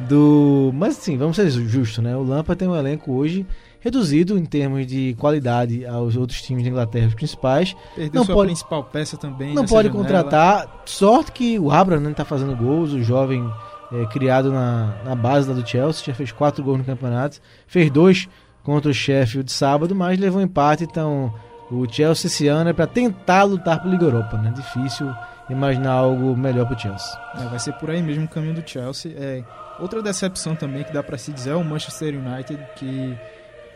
do. 0.00 0.70
Mas 0.74 0.96
sim, 0.96 1.16
vamos 1.16 1.36
ser 1.36 1.50
justos, 1.50 2.02
né? 2.02 2.16
O 2.16 2.22
Lampard 2.22 2.58
tem 2.58 2.68
um 2.68 2.76
elenco 2.76 3.12
hoje 3.12 3.46
reduzido 3.86 4.36
em 4.38 4.44
termos 4.44 4.86
de 4.86 5.14
qualidade 5.18 5.86
aos 5.86 6.16
outros 6.16 6.42
times 6.42 6.62
da 6.64 6.70
Inglaterra, 6.70 7.06
os 7.08 7.14
principais. 7.14 7.74
Perdeu 7.94 8.18
Não 8.20 8.24
sua 8.24 8.34
pode- 8.34 8.48
principal 8.48 8.84
peça 8.84 9.16
também. 9.16 9.54
Não 9.54 9.64
pode 9.64 9.88
janela. 9.88 10.04
contratar. 10.04 10.82
Sorte 10.84 11.32
que 11.32 11.58
o 11.58 11.70
Abraham 11.70 12.00
não 12.00 12.12
tá 12.12 12.24
fazendo 12.24 12.54
gols, 12.56 12.92
o 12.92 13.02
jovem 13.02 13.48
é, 13.92 14.04
criado 14.06 14.52
na, 14.52 14.94
na 15.04 15.14
base 15.14 15.48
lá 15.48 15.54
do 15.54 15.66
Chelsea, 15.66 16.04
já 16.06 16.14
fez 16.14 16.32
quatro 16.32 16.62
gols 16.64 16.78
no 16.78 16.84
campeonato, 16.84 17.38
fez 17.66 17.90
dois 17.90 18.28
contra 18.64 18.90
o 18.90 18.94
Sheffield 18.94 19.50
sábado, 19.52 19.94
mas 19.94 20.18
levou 20.18 20.40
um 20.40 20.44
empate, 20.44 20.82
então 20.84 21.32
o 21.70 21.86
Chelsea 21.88 22.26
esse 22.26 22.48
ano 22.48 22.70
é 22.70 22.72
para 22.72 22.86
tentar 22.86 23.44
lutar 23.44 23.80
por 23.80 23.88
Liga 23.88 24.04
Europa, 24.04 24.36
né? 24.38 24.52
Difícil 24.54 25.08
imaginar 25.48 25.92
algo 25.92 26.36
melhor 26.36 26.66
pro 26.66 26.76
Chelsea. 26.78 27.16
É, 27.36 27.44
vai 27.44 27.58
ser 27.60 27.72
por 27.74 27.88
aí 27.90 28.02
mesmo 28.02 28.24
o 28.24 28.28
caminho 28.28 28.54
do 28.54 28.68
Chelsea. 28.68 29.12
É, 29.16 29.44
outra 29.78 30.02
decepção 30.02 30.56
também 30.56 30.82
que 30.82 30.92
dá 30.92 31.00
pra 31.04 31.16
se 31.16 31.30
dizer 31.32 31.50
é 31.50 31.54
o 31.54 31.64
Manchester 31.64 32.14
United, 32.18 32.58
que 32.74 33.16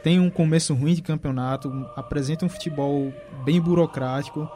tem 0.02 0.18
um 0.18 0.30
começo 0.30 0.74
ruim 0.74 0.94
de 0.94 1.02
campeonato, 1.02 1.70
apresenta 1.96 2.44
um 2.44 2.48
futebol 2.48 3.12
bem 3.44 3.60
burocrático. 3.60 4.48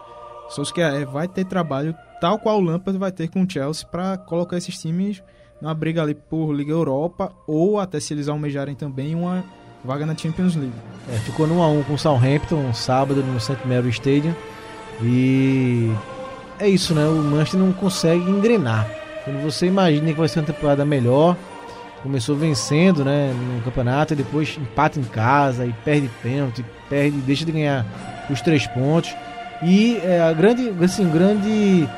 Só 0.49 0.63
que 0.65 0.81
é, 0.81 1.05
vai 1.05 1.27
ter 1.27 1.45
trabalho 1.45 1.95
tal 2.21 2.39
qual 2.39 2.59
o 2.59 2.61
Lampard 2.61 2.99
vai 2.99 3.13
ter 3.13 3.29
com 3.29 3.43
o 3.43 3.51
Chelsea 3.51 3.87
para 3.87 4.17
colocar 4.17 4.57
esses 4.57 4.79
times 4.79 5.23
numa 5.61 5.75
briga 5.75 6.03
ali 6.03 6.15
por 6.15 6.53
Liga 6.53 6.73
Europa 6.73 7.33
ou 7.47 7.79
até 7.79 7.99
se 7.99 8.13
eles 8.13 8.29
almejarem 8.29 8.75
também 8.75 9.15
uma 9.15 9.45
vaga 9.85 10.07
na 10.07 10.17
Champions 10.17 10.57
League. 10.57 10.75
É, 11.11 11.17
ficou 11.19 11.47
no 11.47 11.57
1x1 11.57 11.85
com 11.85 11.95
o 11.95 11.99
Southampton 11.99 12.73
sábado 12.73 13.23
no 13.23 13.39
St. 13.39 13.59
Mary 13.67 13.91
Stadium. 13.91 14.35
E 15.03 15.91
é 16.59 16.69
isso, 16.69 16.95
né? 16.95 17.07
O 17.07 17.17
Manchester 17.17 17.61
não 17.61 17.73
consegue 17.73 18.31
engrenar. 18.31 18.89
Quando 19.25 19.43
você 19.43 19.67
imagina 19.67 20.13
que 20.13 20.19
vai 20.19 20.29
ser 20.29 20.41
uma 20.41 20.47
temporada 20.47 20.85
melhor, 20.85 21.37
começou 22.05 22.37
vencendo, 22.37 23.03
né, 23.03 23.33
no 23.33 23.63
campeonato, 23.63 24.13
e 24.13 24.17
depois 24.17 24.59
empata 24.61 25.01
em 25.01 25.05
casa 25.05 25.65
e 25.65 25.73
perde 25.85 26.11
pênalti, 26.23 26.63
perde, 26.89 27.17
deixa 27.19 27.47
de 27.47 27.51
ganhar 27.51 27.87
os 28.29 28.43
três 28.43 28.67
pontos. 28.67 29.17
E 29.63 29.97
é, 30.05 30.21
a 30.21 30.33
grande, 30.35 30.71
assim, 30.83 31.09
grande 31.09 31.89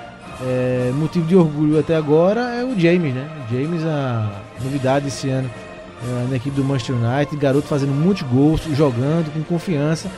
é, 0.40 0.92
motivo 0.94 1.26
de 1.26 1.34
orgulho 1.34 1.78
até 1.78 1.96
agora 1.96 2.40
é 2.54 2.64
o 2.64 2.78
James, 2.78 3.12
né? 3.12 3.28
O 3.44 3.52
James, 3.52 3.84
a 3.84 4.42
novidade 4.62 5.08
esse 5.08 5.28
ano 5.28 5.50
é, 6.04 6.26
na 6.30 6.36
equipe 6.36 6.54
do 6.54 6.62
Manchester 6.62 6.94
United, 6.94 7.36
garoto 7.36 7.66
fazendo 7.66 7.92
muitos 7.92 8.22
gols, 8.22 8.62
jogando 8.74 9.32
com 9.32 9.42
confiança, 9.42 10.08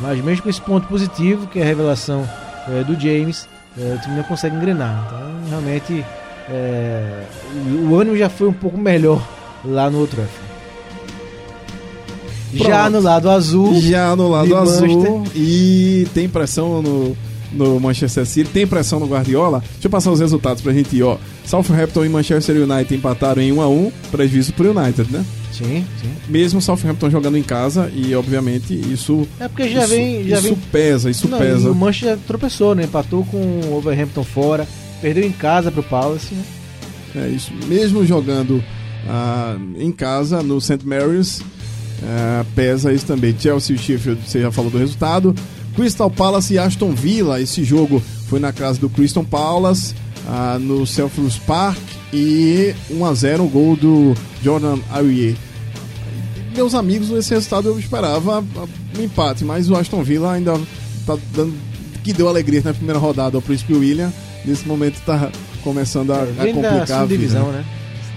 mas 0.00 0.20
mesmo 0.24 0.42
com 0.42 0.50
esse 0.50 0.60
ponto 0.60 0.88
positivo, 0.88 1.46
que 1.46 1.60
é 1.60 1.62
a 1.62 1.66
revelação 1.66 2.28
é, 2.68 2.82
do 2.82 2.98
James, 2.98 3.48
é, 3.78 3.94
o 3.94 4.00
time 4.00 4.16
não 4.16 4.24
consegue 4.24 4.56
engrenar. 4.56 5.04
Então, 5.06 5.50
realmente, 5.50 6.04
é, 6.48 7.24
o, 7.88 7.96
ânimo 7.96 8.16
já 8.16 8.28
foi 8.28 8.48
um 8.48 8.52
pouco 8.52 8.78
melhor 8.78 9.20
lá 9.64 9.90
no 9.90 9.98
outro 9.98 10.22
Já 12.52 12.88
no 12.88 13.00
lado 13.00 13.28
azul, 13.28 13.80
Já 13.80 14.14
no 14.14 14.28
lado 14.28 14.56
azul. 14.56 14.88
Manchester. 14.88 15.32
E 15.34 16.06
tem 16.14 16.28
pressão 16.28 16.80
no, 16.80 17.16
no 17.52 17.80
Manchester 17.80 18.24
City, 18.24 18.50
tem 18.50 18.66
pressão 18.66 19.00
no 19.00 19.06
Guardiola. 19.06 19.60
Deixa 19.72 19.86
eu 19.86 19.90
passar 19.90 20.10
os 20.12 20.20
resultados 20.20 20.62
pra 20.62 20.72
gente 20.72 20.96
ir, 20.96 21.02
ó. 21.02 21.18
Southampton 21.44 22.04
e 22.04 22.08
Manchester 22.08 22.56
United 22.56 22.94
empataram 22.94 23.42
em 23.42 23.52
1 23.52 23.60
a 23.60 23.68
1 23.68 23.92
prejuízo 24.10 24.52
pro 24.52 24.70
United, 24.78 25.12
né? 25.12 25.24
sim, 25.52 25.84
sim. 26.02 26.10
Mesmo 26.28 26.60
Southampton 26.60 27.08
jogando 27.08 27.38
em 27.38 27.42
casa 27.42 27.90
e 27.94 28.14
obviamente 28.14 28.74
isso 28.74 29.26
É 29.40 29.48
porque 29.48 29.68
já 29.68 29.80
isso, 29.80 29.88
vem, 29.88 30.28
já 30.28 30.38
isso 30.38 30.48
vem 30.48 30.56
pesa, 30.70 31.10
isso 31.10 31.28
Não, 31.28 31.38
pesa. 31.38 31.70
o 31.70 31.74
Manchester 31.74 32.18
tropeçou, 32.26 32.74
né? 32.74 32.84
Empatou 32.84 33.24
com 33.24 33.38
o 33.38 33.76
Overhampton 33.76 34.22
fora, 34.22 34.66
perdeu 35.00 35.24
em 35.24 35.32
casa 35.32 35.70
pro 35.70 35.82
Palace, 35.82 36.34
né? 36.34 36.44
É 37.16 37.28
isso. 37.28 37.52
Mesmo 37.66 38.04
jogando 38.04 38.62
ah, 39.08 39.56
em 39.78 39.90
casa 39.90 40.42
no 40.42 40.60
St. 40.60 40.84
Mary's, 40.84 41.40
ah, 42.02 42.44
pesa 42.54 42.92
isso 42.92 43.06
também. 43.06 43.34
Chelsea 43.38 43.74
e 43.74 43.78
Sheffield, 43.78 44.20
você 44.26 44.40
já 44.40 44.50
falou 44.50 44.70
do 44.70 44.78
resultado. 44.78 45.34
Crystal 45.74 46.10
Palace 46.10 46.54
e 46.54 46.58
Aston 46.58 46.92
Villa. 46.92 47.40
Esse 47.40 47.64
jogo 47.64 48.02
foi 48.28 48.40
na 48.40 48.52
casa 48.52 48.78
do 48.78 48.88
Crystal 48.88 49.24
Palace, 49.24 49.94
ah, 50.28 50.58
no 50.60 50.86
Selfridges 50.86 51.38
Park. 51.38 51.78
E 52.12 52.74
1 52.90 53.04
a 53.04 53.14
0 53.14 53.44
o 53.44 53.48
gol 53.48 53.76
do 53.76 54.14
Jordan 54.42 54.78
Aurier. 54.90 55.34
Meus 56.54 56.74
amigos, 56.74 57.10
esse 57.10 57.34
resultado 57.34 57.68
eu 57.68 57.78
esperava 57.78 58.42
um 58.98 59.02
empate, 59.02 59.44
mas 59.44 59.68
o 59.68 59.76
Aston 59.76 60.02
Villa 60.02 60.32
ainda 60.32 60.58
tá 61.04 61.18
dando 61.34 61.54
que 62.02 62.12
deu 62.12 62.28
alegria 62.28 62.62
na 62.64 62.72
primeira 62.72 63.00
rodada 63.00 63.36
ao 63.36 63.42
Príncipe 63.42 63.74
William. 63.74 64.12
Nesse 64.46 64.66
momento 64.66 65.00
tá 65.04 65.30
começando 65.62 66.12
a, 66.12 66.22
a 66.22 66.46
complicar 66.52 67.00
a 67.00 67.04
vida. 67.04 67.06
divisão, 67.06 67.50
né? 67.50 67.64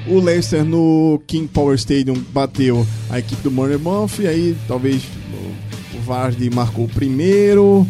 O 0.07 0.19
Leicester 0.19 0.63
no 0.63 1.21
King 1.27 1.47
Power 1.47 1.75
Stadium 1.75 2.15
bateu 2.31 2.85
a 3.09 3.19
equipe 3.19 3.41
do 3.41 3.51
Bournemouth 3.51 4.11
e 4.19 4.27
aí 4.27 4.55
talvez 4.67 5.01
o, 5.93 5.99
Vardy 6.01 6.49
marcou 6.49 6.85
o 6.85 6.89
primeiro 6.89 7.85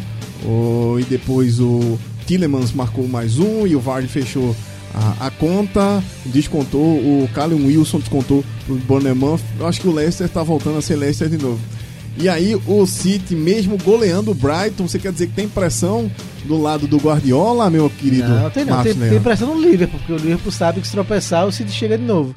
e 0.99 1.03
depois 1.03 1.59
o 1.59 1.97
Tillemans 2.25 2.73
marcou 2.73 3.07
mais 3.07 3.37
um 3.39 3.65
e 3.65 3.75
o 3.75 3.79
Vardy 3.79 4.07
fechou 4.07 4.55
a, 4.93 5.27
a 5.27 5.31
conta, 5.31 6.03
descontou, 6.25 6.81
o 6.81 7.29
Callum 7.33 7.67
Wilson 7.67 7.99
descontou 7.99 8.43
pro 8.65 8.75
Bournemouth. 8.75 9.39
Eu 9.59 9.67
acho 9.67 9.81
que 9.81 9.87
o 9.87 9.91
Leicester 9.91 10.27
tá 10.27 10.43
voltando 10.43 10.77
a 10.77 10.81
ser 10.81 10.95
Leicester 10.95 11.29
de 11.29 11.37
novo. 11.37 11.59
E 12.17 12.27
aí 12.27 12.55
o 12.55 12.85
City, 12.85 13.35
mesmo 13.35 13.77
goleando 13.77 14.31
o 14.31 14.33
Brighton, 14.33 14.87
você 14.87 14.99
quer 14.99 15.11
dizer 15.11 15.27
que 15.27 15.33
tem 15.33 15.47
pressão 15.47 16.11
do 16.45 16.61
lado 16.61 16.87
do 16.87 16.97
Guardiola, 16.97 17.69
meu 17.69 17.89
querido? 17.89 18.27
Não, 18.27 18.49
tem 18.49 18.65
não. 18.65 18.75
Marcos 18.75 18.95
Tem, 18.95 19.09
tem 19.09 19.21
pressão 19.21 19.55
no 19.55 19.61
Liverpool, 19.61 19.99
porque 19.99 20.13
o 20.13 20.17
Liverpool 20.17 20.51
sabe 20.51 20.81
que 20.81 20.87
se 20.87 20.93
tropeçar, 20.93 21.47
o 21.47 21.51
City 21.51 21.71
chega 21.71 21.97
de 21.97 22.03
novo. 22.03 22.35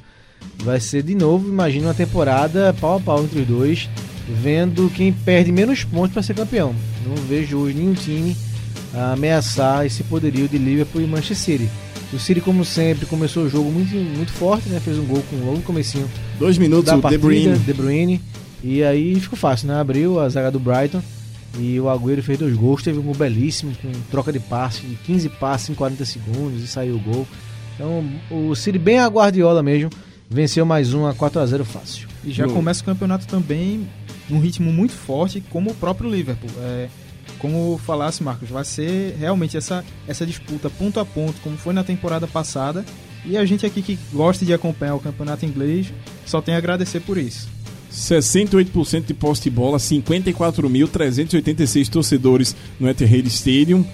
Vai 0.63 0.81
ser 0.81 1.03
de 1.03 1.15
novo, 1.15 1.49
imagina 1.49 1.89
uma 1.89 1.95
temporada 1.95 2.75
pau 2.81 2.97
a 2.97 3.01
pau 3.01 3.23
entre 3.25 3.41
os 3.41 3.47
dois, 3.47 3.89
vendo 4.43 4.91
quem 4.95 5.13
perde 5.13 5.51
menos 5.51 5.85
pontos 5.85 6.13
para 6.13 6.23
ser 6.23 6.35
campeão. 6.35 6.75
Não 7.07 7.17
vejo 7.17 7.59
hoje 7.59 7.77
nenhum 7.77 7.95
time 7.95 8.37
ameaçar 9.13 9.87
esse 9.87 10.03
poderio 10.05 10.49
de 10.49 10.59
Liverpool 10.59 11.03
e 11.03 11.07
Manchester 11.07 11.37
City. 11.37 11.69
O 12.13 12.19
City, 12.19 12.41
como 12.43 12.65
sempre, 12.65 13.07
começou 13.07 13.45
o 13.45 13.49
jogo 13.49 13.71
muito, 13.71 13.95
muito 13.95 14.33
forte, 14.33 14.69
né? 14.69 14.79
Fez 14.81 14.99
um 14.99 15.05
gol 15.05 15.25
com 15.31 15.37
logo 15.37 15.57
no 15.57 15.63
comecinho 15.63 16.09
Dois 16.39 16.59
minutos, 16.59 16.85
da 16.85 16.93
o 16.93 16.97
De 16.97 17.03
partida, 17.03 17.19
Bruyne. 17.21 17.59
De 17.59 17.73
Bruyne. 17.73 18.21
E 18.62 18.83
aí 18.83 19.18
ficou 19.18 19.38
fácil, 19.38 19.68
né? 19.68 19.81
Abriu 19.81 20.20
a 20.20 20.29
zaga 20.29 20.51
do 20.51 20.61
Brighton 20.61 21.03
e 21.59 21.79
o 21.81 21.85
Agüero 21.88 22.22
fez 22.22 22.38
dois 22.38 22.55
gols, 22.55 22.83
teve 22.83 22.98
um 22.98 23.03
gol 23.03 23.14
belíssimo, 23.14 23.72
com 23.83 23.90
troca 24.11 24.33
de 24.33 24.40
passe, 24.40 24.83
de 24.83 24.94
15 24.96 25.29
passes 25.31 25.70
em 25.70 25.75
40 25.75 26.05
segundos 26.05 26.62
e 26.62 26.66
saiu 26.66 26.96
o 26.96 27.01
gol. 27.01 27.27
Então 27.75 28.05
o 28.31 28.55
City 28.55 28.79
bem 28.79 28.98
a 28.98 29.07
Guardiola 29.07 29.62
mesmo, 29.62 29.90
venceu 30.31 30.64
mais 30.64 30.94
um 30.94 31.07
a 31.07 31.14
4x0 31.14 31.64
fácil. 31.64 32.09
E 32.25 32.31
já 32.31 32.46
começa 32.46 32.83
o 32.83 32.85
campeonato 32.85 33.27
também 33.27 33.88
num 34.29 34.38
ritmo 34.38 34.72
muito 34.72 34.92
forte, 34.92 35.42
como 35.51 35.70
o 35.70 35.75
próprio 35.75 36.09
Liverpool. 36.09 36.51
É, 36.61 36.88
como 37.38 37.79
falasse, 37.85 38.22
Marcos, 38.22 38.48
vai 38.48 38.64
ser 38.64 39.16
realmente 39.18 39.57
essa, 39.57 39.85
essa 40.07 40.25
disputa 40.25 40.70
ponto 40.70 41.01
a 41.01 41.05
ponto, 41.05 41.40
como 41.42 41.57
foi 41.57 41.75
na 41.75 41.83
temporada 41.83 42.27
passada. 42.27 42.85
E 43.25 43.37
a 43.37 43.44
gente 43.44 43.66
aqui 43.66 43.83
que 43.83 43.98
gosta 44.12 44.44
de 44.44 44.55
acompanhar 44.55 44.94
o 44.94 45.01
campeonato 45.01 45.44
inglês 45.44 45.92
só 46.25 46.40
tem 46.40 46.55
a 46.55 46.59
agradecer 46.59 47.01
por 47.01 47.18
isso. 47.18 47.48
68% 47.93 49.05
de 49.07 49.15
posse 49.15 49.43
de 49.43 49.51
bola, 49.51 49.79
54.386 49.79 51.89
torcedores 51.89 52.57
no 52.81 52.89
Etihad 52.89 53.27
Stadium, 53.27 53.85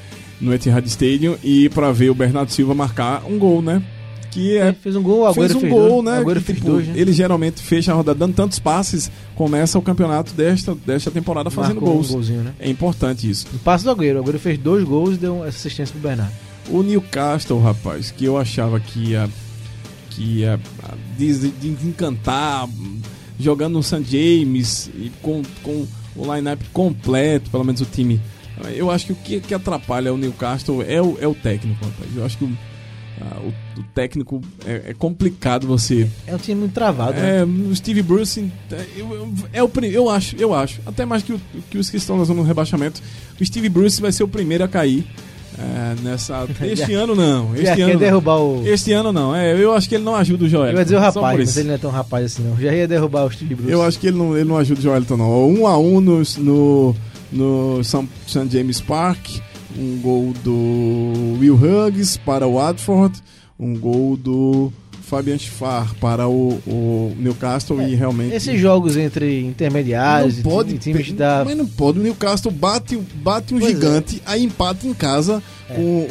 no 0.40 0.54
Etihad 0.54 0.86
Stadium 0.86 1.36
e 1.42 1.68
para 1.68 1.90
ver 1.92 2.10
o 2.10 2.14
Bernardo 2.14 2.52
Silva 2.52 2.74
marcar 2.74 3.24
um 3.26 3.38
gol, 3.38 3.60
né? 3.60 3.82
Que 4.30 4.56
é 4.58 4.68
Ele 4.68 4.76
fez 4.80 4.94
um 4.94 5.02
gol, 5.02 5.26
o 5.28 5.34
fez 5.34 5.54
um 5.54 5.60
fez 5.60 5.72
gol, 5.72 6.02
dois, 6.02 6.04
né? 6.04 6.18
Agüero 6.22 6.40
que, 6.42 6.52
tipo, 6.52 6.66
dois, 6.66 6.86
né? 6.86 6.94
Ele 6.96 7.12
geralmente 7.12 7.60
fecha 7.62 7.92
a 7.92 7.94
rodada 7.94 8.18
dando 8.18 8.34
tantos 8.34 8.58
passes, 8.58 9.10
começa 9.34 9.78
o 9.78 9.82
campeonato 9.82 10.32
desta, 10.34 10.74
desta 10.74 11.10
temporada 11.10 11.50
fazendo 11.50 11.76
Marcou 11.76 11.94
gols. 11.94 12.10
Um 12.10 12.14
golzinho, 12.14 12.42
né? 12.42 12.52
É 12.60 12.68
importante 12.70 13.28
isso. 13.28 13.46
O 13.54 13.58
passe 13.58 13.84
do 13.84 13.90
Agüero, 13.90 14.20
o 14.20 14.22
Agüero 14.22 14.38
fez 14.38 14.58
dois 14.58 14.84
gols 14.84 15.14
e 15.14 15.18
deu 15.18 15.38
essa 15.44 15.56
assistência 15.58 15.92
pro 15.92 16.02
Bernardo. 16.08 16.32
O 16.70 16.82
Newcastle, 16.82 17.58
rapaz, 17.60 18.10
que 18.10 18.26
eu 18.26 18.36
achava 18.36 18.78
que 18.78 19.10
ia, 19.12 19.28
que 20.10 20.22
ia 20.40 20.60
ah, 20.84 20.94
des- 21.16 21.40
desencantar, 21.58 22.66
hum, 22.66 22.98
jogando 23.38 23.74
no 23.74 23.82
St. 23.82 24.02
James 24.04 24.90
e 24.94 25.10
com, 25.22 25.42
com 25.62 25.86
o 26.16 26.34
line-up 26.34 26.64
completo, 26.72 27.50
pelo 27.50 27.64
menos 27.64 27.80
o 27.80 27.84
time. 27.86 28.20
Eu 28.74 28.90
acho 28.90 29.06
que 29.06 29.12
o 29.12 29.16
que, 29.16 29.40
que 29.40 29.54
atrapalha 29.54 30.12
o 30.12 30.16
Newcastle 30.16 30.82
é 30.82 31.00
o, 31.00 31.16
é 31.20 31.26
o 31.28 31.34
técnico, 31.34 31.84
rapaz. 31.84 32.10
Eu 32.16 32.24
acho 32.24 32.36
que 32.38 32.44
o, 32.44 32.50
ah, 33.20 33.40
o, 33.40 33.80
o 33.80 33.82
técnico 33.94 34.40
é, 34.66 34.82
é 34.90 34.94
complicado 34.94 35.64
você. 35.66 36.10
É 36.26 36.34
um 36.34 36.38
time 36.38 36.60
muito 36.62 36.72
travado, 36.72 37.20
né? 37.20 37.40
É, 37.40 37.44
o 37.44 37.74
Steve 37.76 38.02
Bruce 38.02 38.50
é, 38.72 38.84
eu, 38.96 39.14
eu, 39.14 39.34
é 39.52 39.62
o, 39.62 39.70
eu 39.84 40.10
acho, 40.10 40.34
eu 40.36 40.52
acho, 40.52 40.80
até 40.84 41.04
mais 41.06 41.22
que, 41.22 41.32
o- 41.32 41.40
que 41.70 41.78
os 41.78 41.88
que 41.88 41.96
estão 41.98 42.18
na 42.18 42.24
zona 42.24 42.42
do 42.42 42.46
rebaixamento, 42.48 43.00
o 43.40 43.46
Steve 43.46 43.68
Bruce 43.68 44.00
vai 44.00 44.10
ser 44.10 44.24
o 44.24 44.28
primeiro 44.28 44.64
a 44.64 44.68
cair 44.68 45.06
é, 45.58 45.94
nessa. 46.02 46.46
Este 46.62 46.94
ano 46.94 47.14
não, 47.14 47.56
Já 47.56 47.62
este 47.62 47.76
quer 47.76 47.82
ano. 47.82 47.92
não. 47.94 48.00
derrubar 48.00 48.36
o. 48.38 48.66
Este 48.66 48.92
ano 48.92 49.12
não, 49.12 49.34
é, 49.34 49.60
eu 49.60 49.74
acho 49.74 49.88
que 49.88 49.96
ele 49.96 50.04
não 50.04 50.14
ajuda 50.14 50.44
o 50.44 50.48
Joel. 50.48 50.72
Eu 50.72 50.78
ia 50.78 50.84
dizer 50.84 50.96
o 50.96 51.00
rapaz, 51.00 51.38
mas 51.38 51.56
ele 51.56 51.68
não 51.68 51.74
é 51.74 51.78
tão 51.78 51.90
rapaz 51.90 52.24
assim 52.24 52.42
não. 52.42 52.56
Já 52.56 52.72
ia 52.72 52.86
derrubar 52.86 53.24
o 53.24 53.30
Steve 53.30 53.54
Bruce. 53.54 53.70
Eu 53.70 53.82
acho 53.82 53.98
que 53.98 54.06
ele 54.06 54.16
não, 54.16 54.36
ele 54.36 54.48
não 54.48 54.56
ajuda 54.56 54.80
o 54.80 54.82
Joelton, 54.82 55.16
não. 55.16 55.48
Um 55.48 55.66
a 55.66 55.76
um 55.78 56.00
no, 56.00 56.22
no, 56.38 56.96
no 57.32 57.84
St. 57.84 58.48
James 58.50 58.80
Park, 58.80 59.18
um 59.76 59.98
gol 60.00 60.32
do 60.44 61.38
Will 61.40 61.56
Hughes 61.56 62.16
para 62.16 62.46
o 62.46 62.54
Watford, 62.54 63.20
um 63.58 63.76
gol 63.76 64.16
do 64.16 64.72
Fabian 65.08 65.38
Schaffer 65.38 65.94
para 66.00 66.28
o, 66.28 66.60
o 66.66 67.14
Newcastle 67.18 67.80
e 67.82 67.94
realmente... 67.94 68.34
Esses 68.34 68.60
jogos 68.60 68.96
entre 68.96 69.40
intermediários 69.44 70.34
não 70.34 70.40
e 70.40 70.42
pode, 70.44 70.72
ti- 70.74 70.78
times 70.78 71.12
da. 71.12 71.42
mas 71.44 71.56
não 71.56 71.66
pode. 71.66 71.98
O 71.98 72.02
Newcastle 72.02 72.50
bate, 72.52 72.96
bate 72.96 73.54
um 73.54 73.58
Pois 73.58 73.72
é. 73.72 73.74
gigante, 73.74 74.22
aí 74.26 74.44
empata 74.44 74.86
em 74.86 74.92
casa 74.94 75.42
com 75.68 75.80
um, 75.80 76.06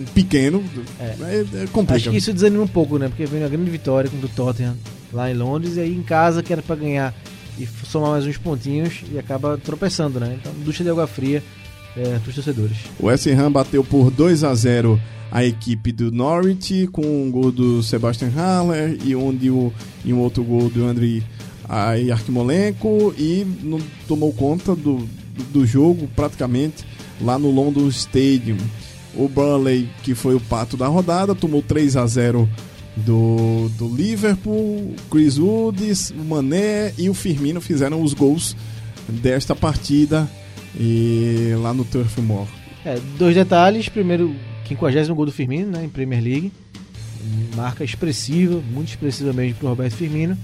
um- 0.00 0.04
pequeno. 0.14 0.62
É. 1.00 1.04
É, 1.04 1.62
é 1.62 1.66
complicado. 1.72 1.96
Acho 1.96 2.10
que 2.10 2.16
isso 2.16 2.32
desanima 2.32 2.62
um 2.64 2.68
pouco, 2.68 2.98
né? 2.98 3.08
Porque 3.08 3.24
veio 3.26 3.42
uma 3.42 3.48
grande 3.48 3.70
vitória 3.70 4.10
contra 4.10 4.26
o 4.26 4.30
Tottenham 4.30 4.76
lá 5.12 5.30
em 5.30 5.34
Londres 5.34 5.76
e 5.76 5.80
aí 5.80 5.94
em 5.94 6.02
casa 6.02 6.42
que 6.42 6.52
era 6.52 6.62
pra 6.62 6.74
ganhar 6.76 7.14
e 7.58 7.66
somar 7.86 8.10
mais 8.10 8.26
uns 8.26 8.36
pontinhos 8.36 9.02
e 9.12 9.18
acaba 9.18 9.56
tropeçando, 9.56 10.20
né? 10.20 10.36
Então, 10.40 10.52
ducha 10.64 10.84
de 10.84 10.90
água 10.90 11.06
fria 11.06 11.42
é, 11.96 12.18
pros 12.18 12.34
torcedores. 12.34 12.76
O 13.00 13.06
West 13.06 13.26
Ham 13.26 13.50
bateu 13.50 13.82
por 13.82 14.10
2 14.10 14.44
a 14.44 14.54
0 14.54 15.00
a 15.30 15.44
equipe 15.44 15.90
do 15.90 16.12
Norwich 16.12 16.86
com 16.88 17.02
um 17.02 17.30
gol 17.30 17.50
do 17.50 17.82
Sebastian 17.82 18.30
Haller 18.30 18.98
e, 19.04 19.14
onde 19.16 19.50
o, 19.50 19.72
e 20.04 20.12
um 20.12 20.18
outro 20.18 20.44
gol 20.44 20.68
do 20.68 20.84
Andriy 20.84 21.22
Yarmolenko 22.06 23.14
e 23.18 23.46
não 23.62 23.80
tomou 24.06 24.32
conta 24.32 24.74
do, 24.74 24.98
do, 24.98 25.44
do 25.52 25.66
jogo 25.66 26.08
praticamente 26.14 26.84
lá 27.20 27.38
no 27.38 27.50
London 27.50 27.88
Stadium. 27.88 28.58
O 29.14 29.28
Burnley, 29.28 29.88
que 30.02 30.14
foi 30.14 30.34
o 30.34 30.40
pato 30.40 30.76
da 30.76 30.86
rodada, 30.86 31.34
tomou 31.34 31.62
3 31.62 31.96
a 31.96 32.06
0 32.06 32.48
do, 32.96 33.68
do 33.70 33.88
Liverpool. 33.88 34.94
Chris 35.10 35.38
Woods, 35.38 36.10
o 36.10 36.22
Mané 36.22 36.92
e 36.98 37.08
o 37.08 37.14
Firmino 37.14 37.60
fizeram 37.60 38.02
os 38.02 38.12
gols 38.12 38.54
desta 39.08 39.56
partida 39.56 40.28
e 40.78 41.54
lá 41.60 41.72
no 41.72 41.84
Turf 41.84 42.18
Moor. 42.20 42.46
É, 42.84 42.98
dois 43.18 43.34
detalhes. 43.34 43.88
Primeiro, 43.88 44.34
50 44.68 45.12
gol 45.14 45.26
do 45.26 45.32
Firmino, 45.32 45.70
né? 45.72 45.84
Em 45.84 45.88
Premier 45.88 46.22
League. 46.22 46.52
Marca 47.56 47.82
expressiva, 47.82 48.60
muito 48.72 48.88
expressiva 48.88 49.32
mesmo 49.32 49.56
pro 49.56 49.68
Roberto 49.68 49.94
Firmino. 49.94 50.36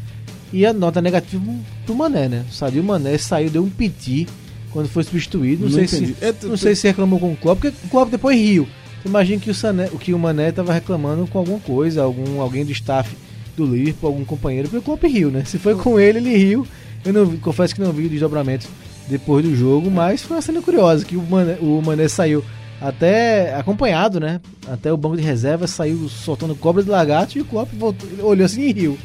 E 0.52 0.66
a 0.66 0.72
nota 0.72 1.00
negativa 1.00 1.42
pro 1.86 1.94
Mané, 1.94 2.28
né? 2.28 2.44
O 2.50 2.52
Sadio 2.52 2.82
Mané 2.82 3.16
saiu, 3.18 3.50
deu 3.50 3.62
um 3.64 3.70
piti 3.70 4.26
quando 4.70 4.88
foi 4.88 5.02
substituído. 5.04 5.64
Não, 5.64 5.70
Não 5.70 5.86
sei 5.86 5.98
entendi. 5.98 6.14
se 6.18 6.24
É, 6.24 6.32
tu- 6.32 6.48
não 6.48 6.56
sei 6.56 6.74
se 6.74 6.86
reclamou 6.86 7.18
com 7.20 7.32
o 7.32 7.36
Klopp, 7.36 7.60
porque 7.60 7.76
o 7.86 7.88
Klopp 7.88 8.10
depois 8.10 8.36
riu. 8.38 8.66
Imagina 9.04 9.40
que 9.40 9.50
o, 9.50 9.54
Sané, 9.54 9.88
que 10.00 10.12
o 10.14 10.18
Mané 10.18 10.52
tava 10.52 10.72
reclamando 10.72 11.26
com 11.26 11.38
alguma 11.38 11.58
coisa, 11.60 12.02
algum, 12.02 12.40
alguém 12.40 12.64
do 12.64 12.72
staff 12.72 13.14
do 13.56 13.64
Liverpool, 13.66 14.08
algum 14.10 14.24
companheiro, 14.24 14.68
porque 14.68 14.78
o 14.78 14.82
Klopp 14.82 15.02
riu, 15.04 15.30
né? 15.30 15.44
Se 15.44 15.58
foi 15.58 15.74
com 15.74 15.98
ele, 15.98 16.18
ele 16.18 16.36
riu. 16.36 16.66
Eu 17.04 17.12
não 17.12 17.36
confesso 17.38 17.74
que 17.74 17.80
não 17.80 17.92
vi 17.92 18.06
o 18.06 18.08
desdobramento 18.08 18.68
depois 19.08 19.44
do 19.44 19.54
jogo, 19.54 19.90
mas 19.90 20.22
foi 20.22 20.36
uma 20.36 20.42
cena 20.42 20.62
curiosa, 20.62 21.04
que 21.04 21.16
o 21.16 21.22
Mané, 21.22 21.56
o 21.60 21.80
Mané 21.84 22.08
saiu 22.08 22.44
até 22.80 23.54
acompanhado, 23.54 24.18
né? 24.18 24.40
Até 24.68 24.92
o 24.92 24.96
banco 24.96 25.16
de 25.16 25.22
reserva 25.22 25.66
saiu 25.66 26.08
soltando 26.08 26.54
cobra 26.54 26.82
de 26.82 26.90
lagarto 26.90 27.38
e 27.38 27.40
o 27.40 27.44
Klopp 27.44 27.68
voltou, 27.78 28.08
olhou 28.22 28.44
assim 28.44 28.62
e 28.62 28.72
riu. 28.72 28.98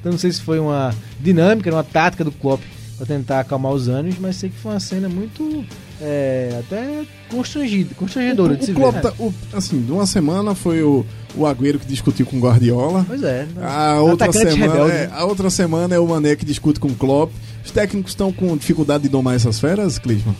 Então 0.00 0.12
não 0.12 0.18
sei 0.18 0.30
se 0.32 0.40
foi 0.40 0.58
uma 0.58 0.94
dinâmica, 1.20 1.70
uma 1.70 1.82
tática 1.82 2.22
do 2.22 2.30
Klopp 2.30 2.60
para 2.96 3.06
tentar 3.06 3.40
acalmar 3.40 3.72
os 3.72 3.88
ânimos, 3.88 4.18
mas 4.20 4.36
sei 4.36 4.50
que 4.50 4.56
foi 4.56 4.72
uma 4.72 4.78
cena 4.80 5.08
muito 5.08 5.64
é, 6.00 6.56
até 6.60 7.02
constrangida, 7.28 7.92
constrangedora 7.96 8.52
o, 8.52 8.56
de 8.56 8.66
se 8.66 8.70
o 8.70 8.74
Klopp 8.74 8.94
ver. 8.94 9.02
tá- 9.02 9.12
o- 9.18 9.34
assim, 9.52 9.80
de 9.82 9.90
uma 9.90 10.06
semana 10.06 10.54
foi 10.54 10.82
o, 10.84 11.04
o 11.34 11.44
Agüero 11.44 11.78
que 11.80 11.86
discutiu 11.86 12.24
com 12.26 12.36
o 12.36 12.40
Guardiola. 12.40 13.04
Pois 13.08 13.22
é. 13.24 13.46
A 13.60 14.00
outra, 14.00 14.30
semana, 14.32 14.92
é, 14.92 15.10
a 15.12 15.24
outra 15.24 15.50
semana 15.50 15.94
é 15.94 15.98
o 15.98 16.06
Mané 16.06 16.36
que 16.36 16.44
discute 16.44 16.78
com 16.78 16.88
o 16.88 16.94
Klopp. 16.94 17.32
Os 17.64 17.70
técnicos 17.70 18.12
estão 18.12 18.32
com 18.32 18.56
dificuldade 18.56 19.04
de 19.04 19.08
domar 19.08 19.34
essas 19.34 19.58
feras, 19.58 19.98
Clisman? 19.98 20.36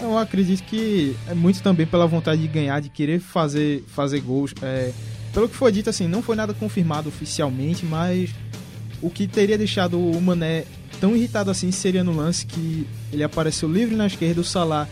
Eu 0.00 0.18
acredito 0.18 0.62
que 0.64 1.16
é 1.28 1.34
muito 1.34 1.62
também 1.62 1.86
pela 1.86 2.06
vontade 2.06 2.42
de 2.42 2.48
ganhar, 2.48 2.80
de 2.80 2.88
querer 2.88 3.20
fazer, 3.20 3.84
fazer 3.86 4.20
gols. 4.20 4.52
É, 4.60 4.90
pelo 5.32 5.48
que 5.48 5.56
foi 5.56 5.72
dito, 5.72 5.88
assim, 5.88 6.06
não 6.06 6.22
foi 6.22 6.36
nada 6.36 6.52
confirmado 6.52 7.08
oficialmente, 7.08 7.86
mas 7.86 8.30
o 9.00 9.08
que 9.08 9.26
teria 9.26 9.56
deixado 9.56 9.98
o 9.98 10.20
Mané 10.20 10.64
tão 11.00 11.14
irritado 11.14 11.50
assim 11.50 11.70
seria 11.70 12.02
no 12.04 12.14
lance 12.14 12.46
que 12.46 12.86
ele 13.12 13.22
apareceu 13.22 13.70
livre 13.70 13.94
na 13.94 14.06
esquerda, 14.06 14.40
o 14.40 14.44
Salah 14.44 14.88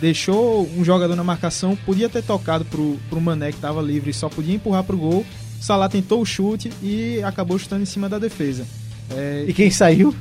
deixou 0.00 0.68
um 0.76 0.84
jogador 0.84 1.16
na 1.16 1.24
marcação, 1.24 1.76
podia 1.76 2.08
ter 2.08 2.22
tocado 2.22 2.64
pro, 2.64 2.98
pro 3.08 3.20
Mané 3.20 3.50
que 3.50 3.56
estava 3.58 3.80
livre 3.80 4.10
e 4.10 4.14
só 4.14 4.28
podia 4.28 4.54
empurrar 4.54 4.84
pro 4.84 4.96
gol. 4.96 5.24
Salah 5.60 5.88
tentou 5.88 6.20
o 6.20 6.26
chute 6.26 6.70
e 6.82 7.22
acabou 7.22 7.58
chutando 7.58 7.82
em 7.82 7.86
cima 7.86 8.08
da 8.08 8.18
defesa. 8.18 8.66
É, 9.10 9.44
E 9.48 9.52
quem 9.52 9.70
saiu? 9.70 10.14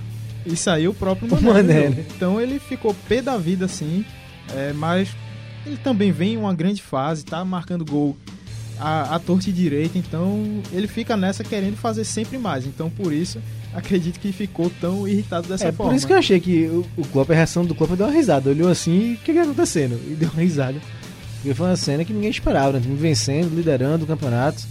E 0.46 0.56
saiu 0.56 0.92
o 0.92 0.94
próprio 0.94 1.34
O 1.34 1.42
Mané. 1.42 1.62
Né? 1.62 1.90
né? 1.90 2.06
Então 2.16 2.40
ele 2.40 2.60
ficou 2.60 2.94
pé 3.08 3.22
da 3.22 3.38
vida, 3.38 3.66
assim. 3.66 4.06
é, 4.56 4.74
mas 4.74 5.10
ele 5.66 5.78
também 5.78 6.12
vem 6.12 6.34
em 6.34 6.38
uma 6.38 6.54
grande 6.54 6.82
fase, 6.82 7.24
tá 7.24 7.44
marcando 7.46 7.86
gol 7.86 8.18
a, 8.80 9.16
a 9.16 9.20
torta 9.20 9.52
direita. 9.52 9.98
Então 9.98 10.62
ele 10.72 10.88
fica 10.88 11.16
nessa 11.16 11.44
querendo 11.44 11.78
fazer 11.78 12.04
sempre 12.04 12.38
mais. 12.38 12.66
Então 12.66 12.90
por 12.90 13.14
isso 13.14 13.40
acredito 13.74 14.20
que 14.20 14.32
ficou 14.32 14.70
tão 14.82 15.08
irritado 15.08 15.48
dessa 15.48 15.68
É 15.68 15.72
forma. 15.72 15.92
por 15.92 15.96
isso 15.98 16.06
que 16.06 16.14
eu 16.14 16.18
achei 16.18 16.40
que 16.40 16.66
o, 16.68 16.86
o 16.98 17.06
Klopp, 17.08 17.32
a 17.32 17.36
reação 17.36 17.66
do 17.66 17.74
Klopp 17.74 17.94
deu 17.94 18.06
uma 18.08 18.14
risada. 18.14 18.50
Olhou 18.50 18.70
assim, 18.70 19.14
o 19.14 19.18
que 19.18 19.32
que 19.32 19.34
tá 19.34 19.44
acontecendo? 19.44 20.00
E 20.08 20.16
deu 20.16 20.30
uma 20.30 20.42
risada. 20.42 20.80
Porque 21.36 21.54
foi 21.56 21.68
uma 21.68 21.76
cena 21.76 22.06
que 22.06 22.14
ninguém 22.14 22.30
esperava, 22.30 22.74
né? 22.74 22.80
Time 22.80 22.96
vencendo, 22.96 23.54
liderando 23.56 24.06
o 24.06 24.08
campeonato 24.08 24.64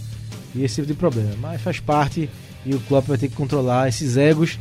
e 0.55 0.63
esse 0.63 0.75
tipo 0.75 0.87
de 0.87 0.93
problema. 0.93 1.31
Mas 1.39 1.61
faz 1.61 1.79
parte 1.79 2.29
e 2.65 2.73
o 2.73 2.79
Klopp 2.81 3.07
vai 3.07 3.17
ter 3.17 3.27
que 3.27 3.35
controlar 3.35 3.89
esses 3.89 4.15
egos 4.17 4.57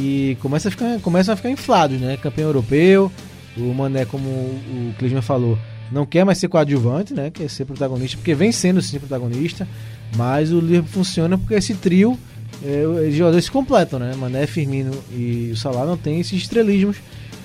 que 0.00 0.38
começam 0.40 0.68
a 0.68 0.72
ficar, 0.72 1.00
começam 1.00 1.34
a 1.34 1.36
ficar 1.36 1.50
inflados, 1.50 2.00
né? 2.00 2.16
Campeão 2.16 2.48
europeu, 2.48 3.12
o 3.56 3.74
Mané, 3.74 4.06
como 4.06 4.28
o 4.28 4.94
Klinsmann 4.98 5.22
falou, 5.22 5.58
não 5.92 6.06
quer 6.06 6.24
mais 6.24 6.38
ser 6.38 6.48
coadjuvante, 6.48 7.12
né? 7.12 7.30
Quer 7.30 7.50
ser 7.50 7.66
protagonista, 7.66 8.16
porque 8.16 8.34
vem 8.34 8.50
sendo 8.50 8.80
sim 8.80 8.98
protagonista, 8.98 9.68
mas 10.16 10.52
o 10.52 10.60
Liverpool 10.60 10.90
funciona 10.90 11.36
porque 11.36 11.54
esse 11.54 11.74
trio 11.74 12.18
é, 12.64 12.86
os 12.86 13.14
jogadores 13.14 13.44
se 13.44 13.50
completam, 13.50 13.98
né? 13.98 14.14
Mané, 14.16 14.46
Firmino 14.46 14.92
e 15.12 15.50
o 15.52 15.56
Salah 15.56 15.84
não 15.84 15.96
tem 15.96 16.20
esses 16.20 16.40
estrelismos. 16.42 16.96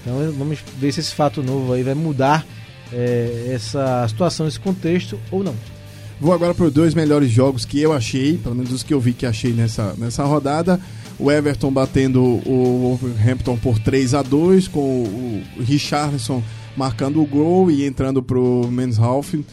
Então 0.01 0.31
vamos 0.37 0.59
ver 0.79 0.91
se 0.91 0.99
esse 1.01 1.13
fato 1.13 1.43
novo 1.43 1.73
aí 1.73 1.83
vai 1.83 1.93
mudar 1.93 2.45
é, 2.93 3.51
essa 3.53 4.07
situação, 4.07 4.47
esse 4.47 4.59
contexto 4.59 5.19
ou 5.29 5.43
não. 5.43 5.55
Vou 6.19 6.33
agora 6.33 6.53
para 6.53 6.65
os 6.65 6.73
dois 6.73 6.93
melhores 6.93 7.29
jogos 7.29 7.65
que 7.65 7.81
eu 7.81 7.91
achei, 7.91 8.37
pelo 8.37 8.55
menos 8.55 8.71
os 8.71 8.83
que 8.83 8.93
eu 8.93 8.99
vi 9.01 9.11
que 9.13 9.25
achei 9.25 9.51
nessa, 9.51 9.93
nessa 9.97 10.23
rodada. 10.23 10.79
O 11.17 11.31
Everton 11.31 11.71
batendo 11.71 12.21
o 12.21 12.97
Wolverhampton 12.99 13.57
por 13.57 13.79
3 13.79 14.13
a 14.13 14.21
2 14.21 14.67
com 14.67 14.79
o 14.79 15.43
Richarlison 15.61 16.43
marcando 16.75 17.21
o 17.21 17.25
gol 17.25 17.71
e 17.71 17.85
entrando 17.85 18.21
pro 18.21 18.67
Manshalf, 18.71 19.33
uh, 19.33 19.43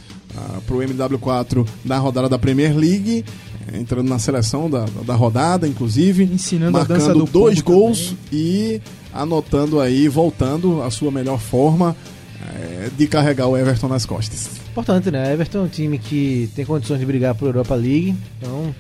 pro 0.67 0.79
MW4 0.79 1.67
na 1.85 1.99
rodada 1.99 2.29
da 2.29 2.39
Premier 2.39 2.77
League, 2.77 3.25
entrando 3.73 4.09
na 4.09 4.19
seleção 4.19 4.69
da, 4.69 4.87
da 5.07 5.15
rodada, 5.15 5.69
inclusive, 5.69 6.25
Ensinando 6.25 6.79
a 6.79 6.85
dança 6.85 7.07
marcando 7.07 7.25
do 7.25 7.31
dois 7.31 7.61
gols 7.61 8.15
e 8.33 8.81
anotando 9.13 9.81
aí, 9.81 10.09
voltando 10.09 10.83
à 10.83 10.91
sua 10.91 11.11
melhor 11.11 11.39
forma 11.39 11.95
eh, 12.41 12.91
de 12.97 13.07
carregar 13.07 13.47
o 13.47 13.57
Everton 13.57 13.89
nas 13.89 14.05
costas. 14.05 14.51
Importante, 14.71 15.11
né? 15.11 15.33
Everton 15.33 15.59
é 15.59 15.63
um 15.63 15.69
time 15.69 15.99
que 15.99 16.51
tem 16.57 16.65
condições 16.65 16.99
de 16.99 17.07
brigar 17.07 17.35
por 17.35 17.47
Europa 17.47 17.75
League, 17.75 18.17
então 18.39 18.75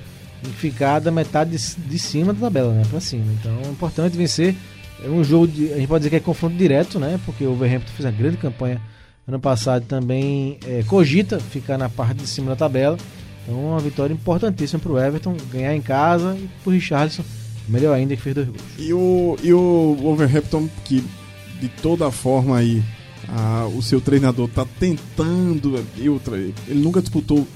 ficar 0.50 0.98
da 0.98 1.10
metade 1.10 1.50
de, 1.50 1.76
de 1.88 1.98
cima 1.98 2.32
da 2.32 2.40
tabela, 2.40 2.72
né? 2.72 2.82
Pra 2.88 3.00
cima. 3.00 3.32
Então 3.40 3.52
é 3.64 3.68
importante 3.68 4.16
vencer. 4.16 4.54
É 5.04 5.08
um 5.08 5.22
jogo 5.22 5.46
de. 5.46 5.72
A 5.72 5.76
gente 5.76 5.88
pode 5.88 6.00
dizer 6.00 6.10
que 6.10 6.16
é 6.16 6.20
confronto 6.20 6.56
direto, 6.56 6.98
né? 6.98 7.18
Porque 7.24 7.44
o 7.44 7.50
Wolverhampton 7.50 7.92
fez 7.92 8.04
uma 8.04 8.12
grande 8.12 8.36
campanha 8.36 8.80
ano 9.26 9.38
passado 9.38 9.84
também 9.86 10.58
é, 10.66 10.82
cogita 10.82 11.38
ficar 11.38 11.78
na 11.78 11.88
parte 11.88 12.18
de 12.18 12.26
cima 12.26 12.50
da 12.50 12.56
tabela. 12.56 12.96
Então 13.42 13.58
uma 13.58 13.80
vitória 13.80 14.12
importantíssima 14.12 14.80
pro 14.80 14.98
Everton, 14.98 15.36
ganhar 15.50 15.74
em 15.74 15.80
casa 15.80 16.36
e 16.36 16.48
pro 16.62 16.72
Richarlison, 16.72 17.24
melhor 17.68 17.94
ainda 17.94 18.14
que 18.14 18.22
fez 18.22 18.34
dois 18.34 18.48
gols. 18.48 18.62
E 18.78 18.92
o, 18.92 19.36
e 19.42 19.52
o 19.52 19.96
Wolverhampton, 20.00 20.68
que 20.84 21.04
de 21.60 21.68
toda 21.68 22.10
forma 22.10 22.58
aí, 22.58 22.82
o 23.76 23.82
seu 23.82 24.00
treinador 24.00 24.48
tá 24.48 24.66
tentando. 24.80 25.84
ele 25.96 26.80
nunca 26.80 27.00
disputou 27.00 27.46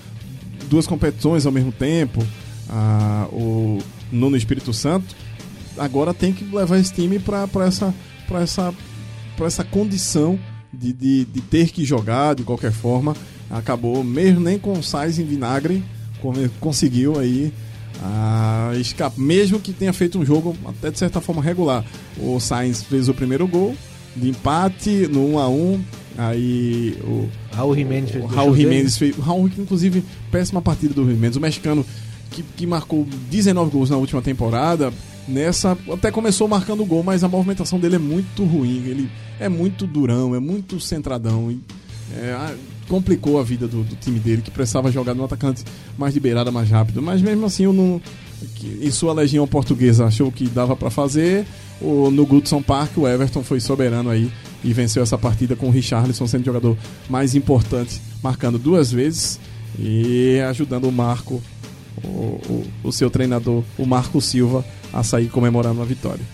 duas 0.68 0.87
competições 0.87 1.45
ao 1.45 1.53
mesmo 1.53 1.72
tempo. 1.72 2.24
Ah, 2.69 3.29
o 3.33 3.79
Nuno 4.11 4.37
Espírito 4.37 4.73
Santo. 4.73 5.14
Agora 5.79 6.14
tem 6.14 6.33
que 6.33 6.45
levar 6.45 6.79
esse 6.79 6.93
time 6.93 7.19
para 7.19 7.49
essa, 7.67 7.95
pra 8.27 8.41
essa, 8.41 8.75
pra 9.37 9.47
essa 9.47 9.64
condição 9.64 10.39
de, 10.73 10.93
de, 10.93 11.25
de 11.25 11.41
ter 11.41 11.71
que 11.71 11.85
jogar 11.85 12.35
de 12.35 12.43
qualquer 12.43 12.73
forma. 12.73 13.14
Acabou, 13.51 14.03
mesmo 14.03 14.41
nem 14.41 14.59
com 14.59 14.83
sais 14.83 15.19
em 15.19 15.25
vinagre, 15.25 15.85
conseguiu 16.61 17.19
aí 17.19 17.53
ah. 18.03 18.73
Mesmo 19.17 19.61
que 19.61 19.73
tenha 19.73 19.93
feito 19.93 20.19
um 20.19 20.25
jogo 20.25 20.57
até 20.67 20.91
de 20.91 20.99
certa 20.99 21.21
forma 21.21 21.43
regular. 21.43 21.85
O 22.19 22.39
Sainz 22.41 22.83
fez 22.83 23.09
o 23.09 23.14
primeiro 23.14 23.47
gol 23.47 23.75
de 24.14 24.29
empate 24.29 25.09
no 25.09 25.35
1 25.35 25.39
a 25.39 25.49
1 25.49 25.85
Aí 26.19 26.97
o, 27.05 27.29
Raul 27.53 27.77
Jimenez 27.77 28.11
fez 28.11 28.25
o 28.25 28.27
Raul. 28.27 28.57
Jimenez 28.57 28.97
fez. 28.97 29.17
Raul, 29.17 29.51
inclusive, 29.59 30.03
péssima 30.31 30.62
partida 30.62 30.95
do 30.95 31.05
Jimenez. 31.07 31.37
O 31.37 31.41
mexicano 31.41 31.85
que, 32.31 32.43
que 32.43 32.66
marcou 32.66 33.07
19 33.31 33.70
gols 33.70 33.91
na 33.91 33.97
última 33.97 34.22
temporada. 34.22 34.93
Nessa, 35.29 35.77
até 35.93 36.11
começou 36.11 36.47
marcando 36.47 36.85
gol, 36.85 37.03
mas 37.03 37.24
a 37.24 37.29
movimentação 37.29 37.81
dele 37.81 37.97
é 37.97 37.99
muito 37.99 38.45
ruim. 38.45 38.85
Ele 38.87 39.11
é 39.41 39.49
muito 39.49 39.87
durão, 39.87 40.35
é 40.35 40.41
muito 40.41 40.79
centradão. 40.79 41.51
e, 41.51 41.61
é, 42.14 42.55
complicou 42.89 43.39
a 43.41 43.43
vida 43.43 43.66
do, 43.66 43.83
do 43.83 43.97
time 43.97 44.18
dele, 44.18 44.43
que 44.43 44.51
precisava 44.51 44.91
jogar 44.91 45.14
no 45.14 45.24
atacante 45.24 45.64
mais 45.99 46.14
de 46.14 46.20
beirada, 46.20 46.51
mais 46.51 46.70
rápido. 46.70 47.03
Mas 47.03 47.20
mesmo 47.20 47.47
assim, 47.47 47.66
o 47.66 47.72
não, 47.72 48.01
em 48.81 48.91
sua 48.91 49.12
legião 49.12 49.47
portuguesa 49.47 50.07
achou 50.07 50.31
que 50.31 50.47
dava 50.47 50.77
para 50.77 50.91
fazer. 50.91 51.45
O, 51.81 52.11
no 52.11 52.24
Goodson 52.24 52.62
Park, 52.62 52.97
o 52.97 53.07
Everton 53.07 53.43
foi 53.43 53.61
soberano 53.61 54.09
aí 54.09 54.31
e 54.64 54.72
venceu 54.72 55.03
essa 55.03 55.18
partida 55.18 55.55
com 55.55 55.66
o 55.66 55.70
Richarlison 55.70 56.27
sendo 56.27 56.43
o 56.43 56.47
jogador 56.47 56.77
mais 57.09 57.35
importante, 57.35 58.01
marcando 58.22 58.59
duas 58.59 58.91
vezes 58.91 59.39
e 59.79 60.41
ajudando 60.49 60.89
o 60.89 60.93
Marco, 60.93 61.43
o, 62.05 62.65
o, 62.85 62.93
seu 62.93 63.11
treinador, 63.11 63.63
o 63.79 63.87
Marco 63.87 64.21
Silva, 64.21 64.65
a 64.93 65.03
sair 65.03 65.29
comemorando 65.29 65.81
a 65.83 65.85
vitória. 65.85 66.25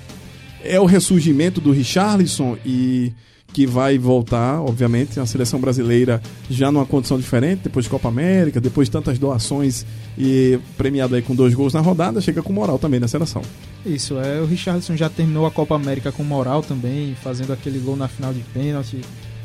É 0.63 0.81
o 0.81 0.85
ressurgimento 0.85 1.61
do 1.61 1.73
Richarlison 1.73 2.57
e 2.65 3.13
que 3.53 3.67
vai 3.67 3.99
voltar, 3.99 4.61
obviamente, 4.63 5.21
a 5.21 5.27
seleção 5.27 5.61
brasileira 5.61 6.23
já 6.49 6.73
numa 6.73 6.87
condição 6.87 7.19
diferente, 7.19 7.61
depois 7.65 7.85
de 7.85 7.91
Copa 7.91 8.09
América, 8.09 8.61
depois 8.61 8.89
de 8.89 8.93
tantas 8.93 9.19
doações 9.19 9.85
e 10.17 10.59
premiado 10.77 11.15
aí 11.15 11.23
com 11.23 11.35
dois 11.35 11.53
gols 11.53 11.75
na 11.75 11.81
rodada, 11.81 12.21
chega 12.21 12.43
com 12.43 12.53
moral 12.53 12.79
também 12.79 12.99
na 12.99 13.09
seleção. 13.09 13.43
Isso, 13.85 14.19
é, 14.19 14.41
o 14.41 14.47
Richarlison 14.47 14.97
já 14.97 15.11
terminou 15.11 15.45
a 15.45 15.51
Copa 15.51 15.75
América 15.75 16.11
com 16.11 16.25
moral 16.25 16.63
também, 16.63 17.15
fazendo 17.23 17.53
aquele 17.53 17.79
gol 17.79 17.97
na 17.97 18.09
final 18.09 18.33
de 18.33 18.41
pênalti. 18.41 19.01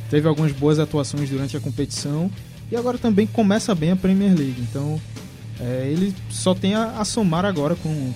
Teve 0.10 0.28
algumas 0.28 0.54
boas 0.54 0.80
atuações 0.80 1.30
durante 1.30 1.58
a 1.58 1.60
competição 1.60 2.32
e 2.72 2.76
agora 2.76 2.98
também 2.98 3.28
começa 3.28 3.76
bem 3.76 3.92
a 3.92 3.96
Premier 3.96 4.34
League. 4.34 4.62
Então, 4.62 5.02
é, 5.60 5.88
ele 5.92 6.14
só 6.30 6.54
tem 6.54 6.76
a, 6.76 7.00
a 7.00 7.06
somar 7.06 7.46
agora 7.46 7.76
com, 7.76 8.14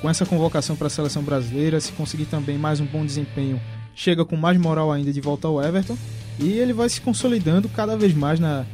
com 0.00 0.10
essa 0.10 0.24
convocação 0.26 0.76
para 0.76 0.86
a 0.88 0.90
seleção 0.90 1.22
brasileira. 1.22 1.80
Se 1.80 1.92
conseguir 1.92 2.26
também 2.26 2.58
mais 2.58 2.80
um 2.80 2.86
bom 2.86 3.04
desempenho, 3.04 3.60
chega 3.94 4.24
com 4.24 4.36
mais 4.36 4.58
moral 4.58 4.90
ainda 4.92 5.12
de 5.12 5.20
volta 5.20 5.48
ao 5.48 5.62
Everton 5.62 5.96
e 6.38 6.50
ele 6.52 6.72
vai 6.72 6.88
se 6.88 7.00
consolidando 7.00 7.68
cada 7.68 7.96
vez 7.96 8.12
mais 8.14 8.38
na, 8.40 8.64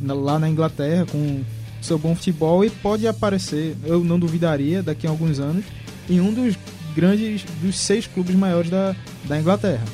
na- 0.00 0.14
lá 0.14 0.38
na 0.38 0.48
Inglaterra 0.48 1.04
com 1.10 1.42
seu 1.82 1.98
bom 1.98 2.14
futebol 2.14 2.64
e 2.64 2.70
pode 2.70 3.06
aparecer, 3.06 3.76
eu 3.84 4.02
não 4.02 4.18
duvidaria, 4.18 4.82
daqui 4.82 5.06
a 5.06 5.10
alguns 5.10 5.38
anos, 5.38 5.64
em 6.08 6.18
um 6.20 6.32
dos 6.32 6.54
grandes, 6.96 7.44
dos 7.60 7.76
seis 7.78 8.06
clubes 8.06 8.34
maiores 8.34 8.70
da, 8.70 8.96
da 9.26 9.38
Inglaterra. 9.38 9.84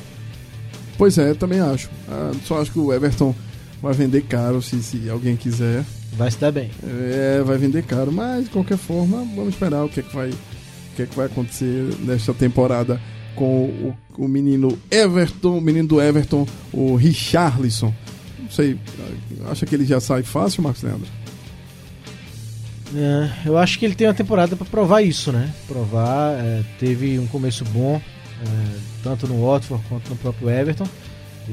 Pois 0.97 1.17
é, 1.17 1.33
também 1.33 1.59
acho. 1.59 1.89
Ah, 2.07 2.31
só 2.45 2.61
acho 2.61 2.71
que 2.71 2.79
o 2.79 2.93
Everton 2.93 3.35
vai 3.81 3.91
vender 3.93 4.21
caro 4.21 4.61
se, 4.61 4.81
se 4.83 5.09
alguém 5.09 5.35
quiser. 5.35 5.83
Vai 6.13 6.29
se 6.29 6.37
dar 6.37 6.51
bem. 6.51 6.69
É, 6.83 7.41
vai 7.43 7.57
vender 7.57 7.83
caro, 7.83 8.11
mas 8.11 8.45
de 8.45 8.49
qualquer 8.49 8.77
forma, 8.77 9.17
vamos 9.35 9.49
esperar 9.49 9.83
o 9.85 9.89
que 9.89 10.01
é 10.01 10.03
que 10.03 10.13
vai, 10.13 10.29
o 10.29 10.95
que 10.95 11.03
é 11.03 11.05
que 11.05 11.15
vai 11.15 11.25
acontecer 11.27 11.95
nesta 11.99 12.33
temporada 12.33 12.99
com 13.35 13.65
o, 13.65 13.97
o 14.17 14.27
menino 14.27 14.77
Everton, 14.89 15.57
o 15.57 15.61
menino 15.61 15.87
do 15.87 16.01
Everton, 16.01 16.45
o 16.73 16.95
Richarlison. 16.95 17.93
Não 18.39 18.49
sei, 18.49 18.77
acha 19.49 19.65
que 19.65 19.73
ele 19.73 19.85
já 19.85 19.99
sai 20.01 20.23
fácil, 20.23 20.63
Marcos 20.63 20.83
Leandro? 20.83 21.07
É, 22.93 23.29
eu 23.45 23.57
acho 23.57 23.79
que 23.79 23.85
ele 23.85 23.95
tem 23.95 24.07
uma 24.07 24.13
temporada 24.13 24.55
para 24.55 24.65
provar 24.65 25.01
isso, 25.01 25.31
né? 25.31 25.49
Provar, 25.65 26.33
é, 26.33 26.61
teve 26.77 27.17
um 27.19 27.27
começo 27.27 27.63
bom, 27.65 28.01
é, 28.41 28.77
tanto 29.01 29.27
no 29.27 29.45
Watford 29.45 29.81
quanto 29.87 30.09
no 30.09 30.15
próprio 30.17 30.49
Everton, 30.49 30.87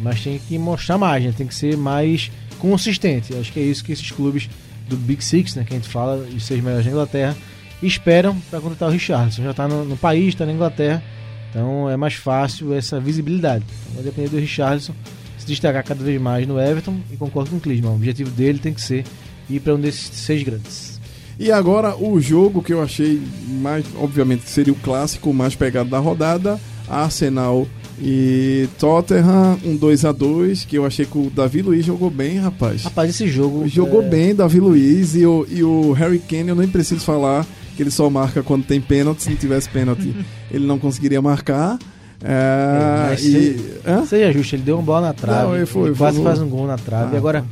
mas 0.03 0.23
tem 0.23 0.39
que 0.39 0.59
mostrar 0.59 0.99
mais, 0.99 1.25
né? 1.25 1.33
Tem 1.37 1.47
que 1.47 1.55
ser 1.55 1.77
mais 1.77 2.31
consistente. 2.59 3.35
Acho 3.37 3.53
que 3.53 3.61
é 3.61 3.63
isso 3.63 3.85
que 3.85 3.93
esses 3.93 4.11
clubes 4.11 4.49
do 4.89 4.97
Big 4.97 5.23
Six, 5.23 5.55
né, 5.55 5.65
que 5.65 5.75
a 5.75 5.77
gente 5.77 5.89
fala, 5.89 6.17
os 6.17 6.45
seis 6.45 6.63
melhores 6.63 6.85
da 6.85 6.91
Inglaterra, 6.91 7.37
esperam 7.83 8.37
para 8.51 8.61
contratar 8.61 8.89
o 8.89 8.93
Richardson. 8.93 9.43
Já 9.43 9.51
está 9.51 9.69
no, 9.69 9.85
no, 9.85 9.97
país, 9.97 10.29
está 10.29 10.45
na 10.45 10.53
Inglaterra, 10.53 11.03
então 11.51 11.89
é 11.89 11.97
mais 11.97 12.15
fácil 12.15 12.75
essa 12.75 12.99
visibilidade. 12.99 13.65
Então 13.83 13.95
vai 13.95 14.05
depender 14.05 14.29
do 14.29 14.39
Richardson 14.39 14.95
se 15.39 15.47
destacar 15.47 15.85
cada 15.85 16.03
vez 16.03 16.21
mais 16.21 16.47
no 16.47 16.61
Everton 16.61 16.99
e 17.13 17.17
concordo 17.17 17.51
com 17.51 17.57
o 17.57 17.61
Klinsmann. 17.61 17.93
O 17.93 17.97
objetivo 17.97 18.31
dele 18.31 18.59
tem 18.59 18.75
que 18.75 18.81
ser 18.81 19.05
ir 19.49 19.61
para 19.61 19.75
um 19.75 19.81
desses 19.81 20.11
seis 20.15 20.43
grandes. 20.43 20.99
E 21.39 21.53
agora 21.53 21.97
o 21.97 22.21
jogo 22.21 22.63
que 22.63 22.73
eu 22.73 22.83
achei 22.83 23.23
mais, 23.47 23.85
obviamente, 23.97 24.49
seria 24.49 24.73
o 24.73 24.77
clássico 24.77 25.33
mais 25.33 25.55
pegado 25.55 25.89
da 25.89 25.99
rodada, 25.99 26.59
Arsenal 26.89 27.67
e 28.01 28.69
Tottenham, 28.79 29.59
um 29.65 29.77
2 29.77 30.05
a 30.05 30.13
2 30.13 30.65
que 30.65 30.77
eu 30.77 30.87
achei 30.87 31.05
que 31.05 31.19
o 31.19 31.31
Davi 31.31 31.63
Luiz 31.63 31.85
jogou 31.85 32.11
bem, 32.11 32.39
rapaz. 32.39 32.85
Rapaz, 32.85 33.11
esse 33.11 33.27
jogo. 33.27 33.67
Jogou 33.69 34.03
é... 34.03 34.09
bem, 34.09 34.35
Davi 34.35 34.61
Luiz. 34.61 35.15
E 35.17 35.27
o, 35.27 35.47
e 35.51 35.63
o 35.65 35.93
Harry 35.93 36.19
Kane, 36.21 36.49
eu 36.49 36.55
nem 36.55 36.69
preciso 36.69 37.05
falar 37.05 37.45
que 37.77 37.83
ele 37.83 37.91
só 37.91 38.09
marca 38.09 38.43
quando 38.43 38.65
tem 38.65 38.81
pênalti. 38.81 39.25
Se 39.25 39.31
não 39.31 39.37
tivesse 39.37 39.69
pênalti, 39.69 40.15
ele 40.51 40.67
não 40.67 40.79
conseguiria 40.79 41.21
marcar. 41.21 41.79
É, 42.23 43.11
é, 43.11 43.15
e, 43.15 44.07
seja 44.07 44.33
justo, 44.33 44.55
ele 44.57 44.63
deu 44.63 44.77
uma 44.77 44.83
bola 44.83 45.09
na 45.09 45.13
trave. 45.13 45.43
Não, 45.47 45.57
ele 45.57 45.67
foi, 45.67 45.95
quase 45.95 46.23
faz 46.23 46.41
um 46.41 46.49
gol 46.49 46.67
na 46.67 46.77
trave. 46.77 47.15
Ah, 47.15 47.19
agora, 47.19 47.45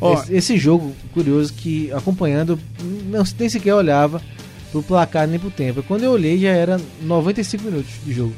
ó, 0.00 0.14
esse, 0.14 0.34
esse, 0.34 0.58
jogo, 0.58 0.92
curioso, 1.12 1.52
que 1.54 1.90
acompanhando, 1.92 2.58
não 3.10 3.22
nem 3.38 3.48
sequer 3.48 3.74
olhava 3.74 4.20
pro 4.72 4.82
placar 4.82 5.26
nem 5.26 5.38
pro 5.38 5.50
tempo. 5.50 5.82
Quando 5.82 6.04
eu 6.04 6.12
olhei, 6.12 6.38
já 6.38 6.50
era 6.50 6.80
95 7.02 7.64
minutos 7.64 7.92
de 8.04 8.12
jogo. 8.12 8.34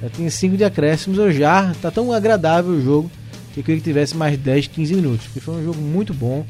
Já 0.00 0.10
tem 0.10 0.28
5 0.28 0.56
de 0.56 0.64
acréscimos, 0.64 1.18
eu 1.18 1.32
já. 1.32 1.72
Tá 1.80 1.90
tão 1.90 2.12
agradável 2.12 2.72
o 2.72 2.82
jogo 2.82 3.10
que 3.52 3.60
eu 3.60 3.64
queria 3.64 3.80
que 3.80 3.84
tivesse 3.84 4.16
mais 4.16 4.38
10, 4.38 4.66
15 4.68 4.94
minutos. 4.94 5.26
Porque 5.26 5.40
foi 5.40 5.54
um 5.54 5.64
jogo 5.64 5.80
muito 5.80 6.12
bom. 6.12 6.44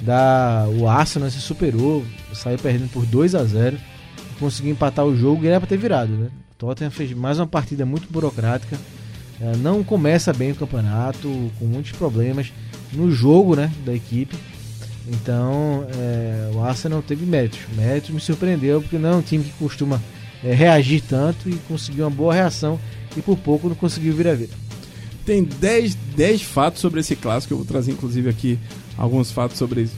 Da, 0.00 0.66
o 0.76 0.88
Arsenal 0.88 1.30
se 1.30 1.40
superou, 1.40 2.04
saiu 2.34 2.58
perdendo 2.58 2.90
por 2.90 3.06
2 3.06 3.36
a 3.36 3.44
0 3.44 3.78
Conseguiu 4.40 4.72
empatar 4.72 5.04
o 5.04 5.16
jogo 5.16 5.44
e 5.44 5.48
era 5.48 5.60
para 5.60 5.68
ter 5.68 5.76
virado. 5.76 6.10
Né? 6.12 6.28
O 6.50 6.54
Tottenham 6.58 6.90
fez 6.90 7.12
mais 7.12 7.38
uma 7.38 7.46
partida 7.46 7.86
muito 7.86 8.08
burocrática. 8.10 8.76
É, 9.40 9.56
não 9.56 9.84
começa 9.84 10.32
bem 10.32 10.50
o 10.50 10.54
campeonato, 10.56 11.28
com 11.58 11.64
muitos 11.66 11.92
problemas 11.92 12.52
no 12.92 13.12
jogo 13.12 13.54
né, 13.54 13.70
da 13.84 13.94
equipe. 13.94 14.36
Então 15.06 15.86
é, 15.96 16.50
o 16.54 16.62
Arsenal 16.62 17.02
teve 17.02 17.24
méritos. 17.24 17.60
Méritos 17.76 18.10
me 18.10 18.20
surpreendeu, 18.20 18.80
porque 18.80 18.98
não 18.98 19.10
é 19.10 19.16
um 19.16 19.22
time 19.22 19.44
que 19.44 19.52
costuma 19.52 20.00
é, 20.44 20.54
reagir 20.54 21.02
tanto 21.08 21.48
e 21.48 21.54
conseguiu 21.68 22.04
uma 22.04 22.10
boa 22.10 22.34
reação 22.34 22.78
e 23.16 23.22
por 23.22 23.36
pouco 23.36 23.68
não 23.68 23.74
conseguiu 23.74 24.14
vir 24.14 24.28
a 24.28 24.34
vida. 24.34 24.54
Tem 25.24 25.44
10, 25.44 25.94
10 26.16 26.42
fatos 26.42 26.80
sobre 26.80 27.00
esse 27.00 27.14
clássico, 27.14 27.54
eu 27.54 27.58
vou 27.58 27.66
trazer 27.66 27.92
inclusive 27.92 28.28
aqui 28.28 28.58
alguns 28.96 29.30
fatos 29.30 29.56
sobre, 29.56 29.88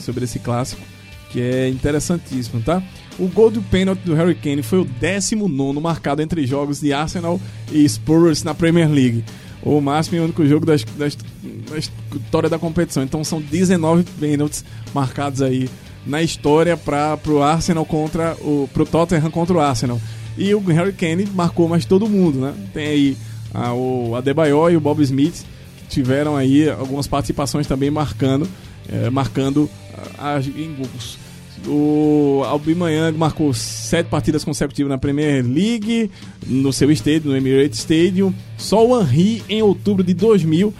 sobre 0.00 0.24
esse 0.24 0.38
clássico, 0.38 0.82
que 1.30 1.40
é 1.40 1.68
interessantíssimo, 1.68 2.62
tá? 2.62 2.82
O 3.18 3.28
gol 3.28 3.50
do 3.50 3.62
pênalti 3.62 4.00
do 4.00 4.14
Harry 4.14 4.34
Kane 4.34 4.62
foi 4.62 4.80
o 4.80 4.84
19 4.84 5.80
marcado 5.80 6.20
entre 6.20 6.46
jogos 6.46 6.80
de 6.80 6.92
Arsenal 6.92 7.40
e 7.72 7.88
Spurs 7.88 8.42
na 8.42 8.54
Premier 8.54 8.90
League. 8.90 9.24
O 9.62 9.80
máximo 9.80 10.18
e 10.18 10.20
único 10.20 10.44
jogo 10.46 10.66
da 10.66 10.74
história 10.74 12.50
da 12.50 12.58
competição. 12.58 13.02
Então 13.02 13.24
são 13.24 13.40
19 13.40 14.04
pênaltis 14.20 14.64
marcados 14.92 15.40
aí 15.40 15.70
na 16.06 16.22
história 16.22 16.76
para 16.76 17.18
o 17.26 17.42
Arsenal 17.42 17.84
contra 17.84 18.34
o 18.40 18.68
pro 18.72 18.84
Tottenham 18.84 19.30
contra 19.30 19.56
o 19.56 19.60
Arsenal. 19.60 20.00
E 20.36 20.54
o 20.54 20.60
Harry 20.60 20.92
Kane 20.92 21.26
marcou 21.32 21.68
mais 21.68 21.84
todo 21.84 22.08
mundo, 22.08 22.40
né? 22.40 22.54
Tem 22.72 22.86
aí 22.86 23.16
a, 23.52 23.72
o 23.72 24.14
Adebayor 24.16 24.72
e 24.72 24.76
o 24.76 24.80
Bob 24.80 25.00
Smith 25.02 25.44
que 25.76 25.86
tiveram 25.88 26.36
aí 26.36 26.68
algumas 26.68 27.06
participações 27.06 27.66
também 27.66 27.90
marcando, 27.90 28.48
é, 28.88 29.08
marcando 29.10 29.70
a, 30.18 30.34
a, 30.34 30.40
em 30.40 30.74
gols. 30.74 31.18
O 31.66 32.42
Aubameyang 32.44 33.16
marcou 33.16 33.54
sete 33.54 34.08
partidas 34.08 34.44
consecutivas 34.44 34.90
na 34.90 34.98
Premier 34.98 35.42
League, 35.42 36.10
no 36.46 36.72
seu 36.72 36.90
estádio, 36.90 37.30
no 37.30 37.36
Emirates 37.36 37.78
Stadium. 37.78 38.34
Só 38.58 38.86
o 38.86 39.00
Henry, 39.00 39.42
em 39.48 39.62
outubro 39.62 40.04
de 40.04 40.12
2000, 40.12 40.74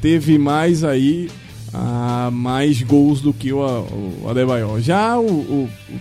teve 0.00 0.38
mais 0.38 0.82
aí 0.82 1.28
ah, 1.74 2.30
mais 2.32 2.80
gols 2.82 3.20
do 3.20 3.32
que 3.32 3.52
o, 3.52 3.58
o 3.58 4.28
Adebayor. 4.28 4.80
Já 4.80 5.18
o, 5.18 5.26
o, 5.26 5.68
o 5.90 6.00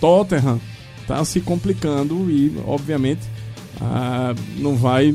Tottenham 0.00 0.60
está 1.00 1.24
se 1.24 1.40
complicando 1.40 2.30
e, 2.30 2.54
obviamente, 2.66 3.22
ah, 3.80 4.34
não 4.58 4.76
vai 4.76 5.14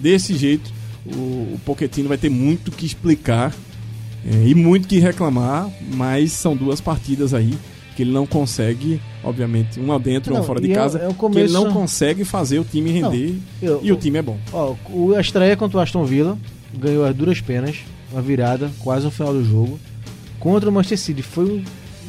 desse 0.00 0.34
jeito. 0.36 0.72
O, 1.04 1.54
o 1.54 1.60
Pochettino 1.64 2.08
vai 2.08 2.18
ter 2.18 2.30
muito 2.30 2.70
que 2.70 2.86
explicar 2.86 3.54
é, 4.24 4.48
e 4.48 4.54
muito 4.54 4.88
que 4.88 4.98
reclamar, 4.98 5.70
mas 5.94 6.32
são 6.32 6.56
duas 6.56 6.80
partidas 6.80 7.32
aí 7.32 7.54
que 7.96 8.02
ele 8.02 8.12
não 8.12 8.26
consegue, 8.26 9.00
obviamente, 9.22 9.78
uma 9.80 9.98
dentro 9.98 10.32
e 10.32 10.36
uma 10.36 10.42
fora 10.42 10.60
de 10.60 10.70
é 10.70 10.74
casa, 10.74 10.98
é, 10.98 11.10
é 11.10 11.12
começo... 11.12 11.38
que 11.38 11.38
ele 11.38 11.52
não 11.52 11.72
consegue 11.72 12.24
fazer 12.24 12.58
o 12.58 12.64
time 12.64 12.90
render 12.90 13.34
não, 13.60 13.68
eu, 13.68 13.80
e 13.82 13.92
o 13.92 13.96
time 13.96 14.18
é 14.18 14.22
bom. 14.22 14.38
Ó, 14.52 14.74
a 15.16 15.20
estreia 15.20 15.56
contra 15.56 15.78
o 15.78 15.80
Aston 15.80 16.04
Villa 16.04 16.38
ganhou 16.78 17.04
as 17.04 17.14
duras 17.14 17.40
penas 17.40 17.78
uma 18.10 18.22
virada 18.22 18.70
quase 18.80 19.04
no 19.04 19.10
final 19.10 19.32
do 19.32 19.44
jogo 19.44 19.78
contra 20.38 20.68
o 20.68 20.72
Manchester 20.72 20.98
City. 20.98 21.22
Foi 21.22 21.44
um, 21.44 21.64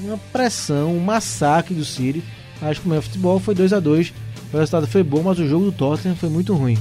uma 0.05 0.17
pressão, 0.31 0.95
um 0.95 0.99
massacre 0.99 1.73
do 1.73 1.85
City. 1.85 2.23
Mas 2.61 2.77
como 2.77 2.93
é 2.93 3.01
futebol, 3.01 3.39
foi 3.39 3.55
2 3.55 3.73
a 3.73 3.79
2 3.79 4.13
O 4.53 4.57
resultado 4.57 4.87
foi 4.87 5.03
bom, 5.03 5.23
mas 5.23 5.39
o 5.39 5.47
jogo 5.47 5.65
do 5.65 5.71
Tottenham 5.71 6.15
foi 6.15 6.29
muito 6.29 6.53
ruim. 6.53 6.77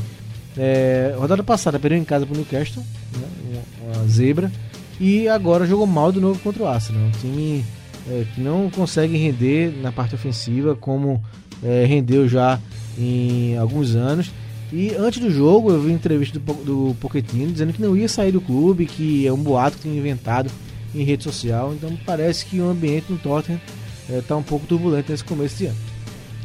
É, 0.57 1.15
rodada 1.17 1.43
passada 1.43 1.79
perdeu 1.79 1.99
em 1.99 2.05
casa 2.05 2.27
para 2.27 2.35
o 2.35 2.37
Newcastle, 2.37 2.83
né, 3.17 3.63
uma, 3.83 4.07
zebra. 4.09 4.53
E 4.99 5.29
agora 5.29 5.67
jogou 5.67 5.87
mal 5.87 6.13
de 6.13 6.21
novo 6.21 6.39
contra 6.41 6.63
o 6.63 6.67
Arsenal. 6.67 7.03
Um 7.03 7.11
time 7.13 7.65
é, 8.11 8.25
que 8.35 8.41
não 8.41 8.69
consegue 8.69 9.17
render 9.17 9.73
na 9.81 9.91
parte 9.91 10.15
ofensiva 10.15 10.77
como 10.77 11.23
é, 11.63 11.87
rendeu 11.87 12.29
já 12.29 12.61
em 12.99 13.57
alguns 13.57 13.95
anos. 13.95 14.31
E 14.73 14.95
antes 14.95 15.21
do 15.21 15.31
jogo, 15.31 15.71
eu 15.71 15.81
vi 15.81 15.89
uma 15.89 15.95
entrevista 15.95 16.39
do, 16.39 16.55
do 16.55 16.97
Pochettino 17.01 17.51
dizendo 17.51 17.73
que 17.73 17.83
não 17.83 17.97
ia 17.97 18.09
sair 18.09 18.31
do 18.31 18.41
clube, 18.41 18.87
que 18.87 19.27
é 19.27 19.33
um 19.33 19.37
boato 19.37 19.77
que 19.77 19.83
tem 19.85 19.97
inventado 19.97 20.51
em 20.95 21.03
rede 21.03 21.25
social. 21.25 21.75
Então 21.75 21.99
parece 22.07 22.47
que 22.47 22.61
o 22.61 22.69
ambiente 22.69 23.07
no 23.11 23.19
Tottenham 23.19 23.61
está 24.09 24.35
é, 24.35 24.39
um 24.39 24.43
pouco 24.43 24.67
turbulento 24.67 25.11
nesse 25.11 25.25
começo 25.25 25.57
de 25.57 25.67
ano. 25.67 25.77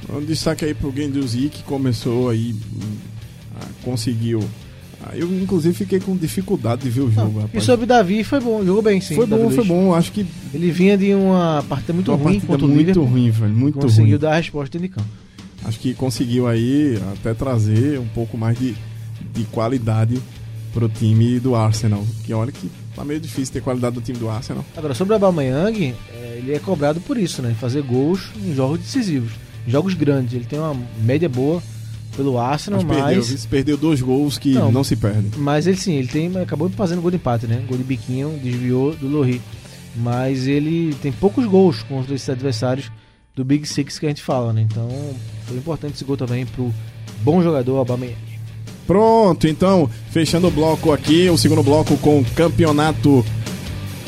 Um 0.10 0.24
destaque 0.24 0.66
aí 0.66 0.74
pro 0.74 0.92
Guendouzi, 0.92 1.50
que 1.50 1.64
começou 1.64 2.30
aí, 2.30 2.56
conseguiu 3.84 4.44
eu, 5.14 5.32
inclusive, 5.40 5.76
fiquei 5.76 6.00
com 6.00 6.16
dificuldade 6.16 6.82
de 6.82 6.90
ver 6.90 7.02
o 7.02 7.12
jogo. 7.12 7.42
Não, 7.42 7.50
e 7.54 7.62
sobre 7.62 7.86
Davi, 7.86 8.24
foi 8.24 8.40
bom, 8.40 8.66
jogou 8.66 8.82
bem, 8.82 9.00
sim. 9.00 9.14
Foi 9.14 9.28
bom, 9.28 9.52
foi 9.52 9.64
bom. 9.64 9.94
Acho 9.94 10.12
que. 10.12 10.26
Ele 10.54 10.72
vinha 10.72 10.98
de 10.98 11.14
uma 11.14 11.64
partida 11.70 11.94
muito 11.94 12.12
uma 12.12 12.18
ruim 12.18 12.40
partida 12.40 12.68
muito 12.68 13.04
ruim, 13.04 13.30
velho. 13.30 13.54
Muito 13.54 13.78
conseguiu 13.78 14.12
ruim. 14.12 14.20
dar 14.20 14.32
a 14.34 14.38
resposta 14.38 14.80
de 14.80 14.90
campo 14.90 15.25
acho 15.66 15.80
que 15.80 15.94
conseguiu 15.94 16.48
aí 16.48 16.98
até 17.14 17.34
trazer 17.34 18.00
um 18.00 18.08
pouco 18.08 18.38
mais 18.38 18.58
de, 18.58 18.76
de 19.34 19.44
qualidade 19.46 20.22
pro 20.74 20.88
time 20.90 21.40
do 21.40 21.56
Arsenal. 21.56 22.06
Que 22.24 22.34
olha 22.34 22.52
que 22.52 22.70
tá 22.96 23.04
meio 23.04 23.20
difícil 23.20 23.54
ter 23.54 23.62
qualidade 23.62 23.96
do 23.96 24.02
time 24.02 24.18
do 24.18 24.30
Arsenal. 24.30 24.64
Agora, 24.76 24.94
sobre 24.94 25.14
o 25.14 25.16
Aubameyang, 25.16 25.94
é, 26.14 26.36
ele 26.38 26.54
é 26.54 26.60
cobrado 26.60 27.00
por 27.02 27.18
isso, 27.18 27.42
né? 27.42 27.56
Fazer 27.60 27.82
gols 27.82 28.32
em 28.44 28.54
jogos 28.54 28.80
decisivos, 28.80 29.32
em 29.68 29.72
jogos 29.72 29.94
grandes. 29.94 30.34
Ele 30.34 30.46
tem 30.46 30.60
uma 30.60 30.76
média 31.02 31.28
boa 31.28 31.62
pelo 32.16 32.40
Arsenal, 32.40 32.82
mas... 32.84 32.98
Perdeu, 32.98 33.26
mas... 33.30 33.46
perdeu 33.46 33.78
dois 33.78 34.02
gols 34.02 34.38
que 34.38 34.54
não, 34.54 34.72
não, 34.72 34.84
se 34.84 34.96
perdem. 34.96 35.32
Mas 35.38 35.68
ele 35.68 35.78
sim, 35.78 35.96
ele 35.96 36.08
tem, 36.08 36.32
acabou 36.38 36.70
fazendo 36.70 37.02
gol 37.02 37.12
de 37.12 37.18
empate, 37.18 37.48
né? 37.48 37.64
Gol 37.68 37.78
de 37.78 37.84
biquinho, 37.84 38.40
desviou 38.42 38.96
do 38.96 39.08
Lohri. 39.08 39.42
Mas 39.98 40.46
ele 40.48 40.94
tem 41.02 41.12
poucos 41.12 41.46
gols 41.46 41.84
contra 41.84 42.14
esses 42.14 42.30
adversários 42.30 42.92
do 43.36 43.44
Big 43.44 43.68
Six 43.68 44.00
que 44.00 44.06
a 44.06 44.10
gente 44.10 44.22
fala, 44.22 44.54
né? 44.54 44.62
Então 44.62 44.88
foi 45.46 45.58
importante 45.58 45.96
esse 45.96 46.04
gol 46.06 46.16
também 46.18 46.46
pro 46.46 46.74
bom 47.22 47.42
jogador 47.44 47.78
Aubameyang. 47.78 48.16
Pronto, 48.88 49.48
então, 49.48 49.90
fechando 50.12 50.48
o 50.48 50.52
bloco 50.52 50.92
aqui, 50.92 51.28
o 51.30 51.38
segundo 51.38 51.64
bloco 51.64 51.98
com 51.98 52.20
o 52.20 52.26
campeonato 52.36 53.26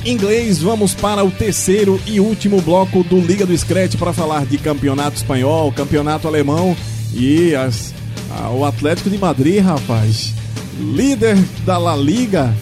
inglês, 0.06 0.60
vamos 0.62 0.94
para 0.94 1.24
o 1.24 1.32
terceiro 1.32 2.00
e 2.06 2.20
último 2.20 2.62
bloco 2.62 3.04
do 3.04 3.20
Liga 3.20 3.46
do 3.46 3.58
Scratch 3.58 3.96
para 3.96 4.14
falar 4.14 4.46
de 4.46 4.58
campeonato 4.58 5.18
espanhol, 5.18 5.72
campeonato 5.72 6.28
alemão 6.28 6.76
e 7.14 7.54
as, 7.56 7.94
a- 8.32 8.50
o 8.52 8.64
Atlético 8.64 9.10
de 9.10 9.18
Madrid, 9.18 9.62
rapaz. 9.64 10.34
Líder 10.80 11.36
da 11.66 11.78
La 11.78 11.96
Liga. 11.96 12.54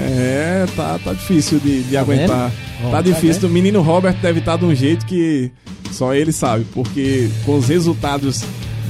É, 0.00 0.66
tá, 0.76 0.98
tá 1.02 1.12
difícil 1.12 1.58
de, 1.58 1.82
de 1.82 1.96
aguentar. 1.96 2.50
Ó, 2.82 2.90
tá 2.90 2.96
tá 2.96 3.02
difícil. 3.02 3.48
O 3.48 3.52
menino 3.52 3.80
Robert 3.82 4.16
deve 4.20 4.38
estar 4.40 4.56
de 4.56 4.64
um 4.64 4.74
jeito 4.74 5.04
que 5.06 5.50
só 5.92 6.14
ele 6.14 6.32
sabe, 6.32 6.64
porque 6.72 7.28
com 7.44 7.56
os 7.58 7.68
resultados 7.68 8.42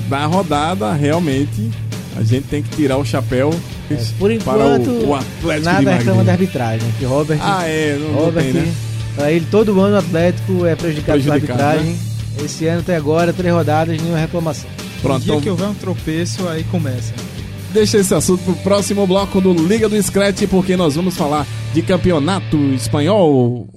da 0.08 0.24
rodada, 0.26 0.92
realmente 0.92 1.70
a 2.16 2.22
gente 2.22 2.46
tem 2.48 2.62
que 2.62 2.74
tirar 2.76 2.96
o 2.96 3.04
chapéu 3.04 3.50
É, 3.90 3.94
por 4.18 4.30
para 4.38 4.54
enquanto, 4.76 4.90
o, 4.90 5.08
o 5.08 5.14
Atlético 5.14 5.64
nada 5.64 5.82
Madrid. 5.82 5.98
reclama 5.98 6.24
da 6.24 6.32
arbitragem. 6.32 6.92
Que 6.98 7.04
Robert, 7.04 7.38
Ah, 7.42 7.64
é, 7.66 7.96
não, 8.00 8.08
não 8.12 8.24
Robert 8.24 8.44
tem, 8.44 8.52
né? 8.54 8.74
pra 9.14 9.32
ele, 9.32 9.46
todo 9.50 9.78
ano 9.80 9.94
o 9.96 9.98
Atlético 9.98 10.66
é 10.66 10.74
prejudicado, 10.74 11.20
pela 11.22 11.34
Prejudicado, 11.36 11.58
né? 11.62 11.68
arbitragem. 11.78 11.98
Esse 12.44 12.66
ano 12.66 12.80
até 12.80 12.96
agora, 12.96 13.32
três 13.32 13.52
rodadas, 13.54 14.00
nenhuma 14.00 14.18
reclamação. 14.18 14.68
Pronto, 15.02 15.18
no 15.18 15.24
dia 15.24 15.32
então 15.32 15.40
que 15.42 15.50
houver 15.50 15.68
um 15.68 15.74
tropeço, 15.74 16.46
aí 16.48 16.64
começa. 16.64 17.12
deixa 17.72 17.98
esse 17.98 18.14
assunto 18.14 18.42
pro 18.44 18.54
próximo 18.56 19.06
bloco 19.06 19.40
do 19.40 19.52
Liga 19.52 19.88
do 19.88 20.00
Scratch, 20.02 20.42
porque 20.48 20.76
nós 20.76 20.94
vamos 20.94 21.16
falar 21.16 21.46
de 21.74 21.82
campeonato 21.82 22.56
espanhol. 22.74 23.68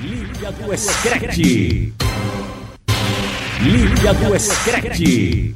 Liga 0.00 0.52
do 0.52 0.76
Scratch. 0.78 2.07
Liga 3.62 4.14
do 4.14 4.38
Scratch. 4.38 5.54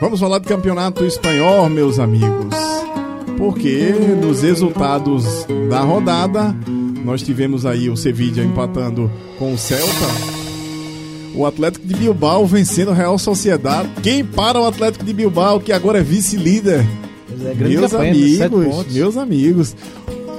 Vamos 0.00 0.18
falar 0.18 0.38
de 0.38 0.48
campeonato 0.48 1.04
espanhol, 1.04 1.68
meus 1.68 1.98
amigos. 1.98 2.54
Porque 3.36 3.92
nos 4.20 4.42
resultados 4.42 5.46
da 5.68 5.80
rodada, 5.80 6.56
nós 7.04 7.22
tivemos 7.22 7.66
aí 7.66 7.90
o 7.90 7.96
Sevilla 7.96 8.42
empatando 8.42 9.10
com 9.38 9.52
o 9.52 9.58
Celta. 9.58 9.84
O 11.34 11.44
Atlético 11.44 11.86
de 11.86 11.94
Bilbao 11.94 12.46
vencendo 12.46 12.90
o 12.90 12.94
Real 12.94 13.18
Sociedade. 13.18 13.90
Quem 14.02 14.24
para 14.24 14.58
o 14.58 14.66
Atlético 14.66 15.04
de 15.04 15.12
Bilbao, 15.12 15.60
que 15.60 15.72
agora 15.72 15.98
é 15.98 16.02
vice-líder? 16.02 16.86
É 17.44 17.54
grande 17.54 17.76
Meus 17.76 17.94
amigos, 17.94 18.92
meus 18.92 19.16
amigos. 19.16 19.76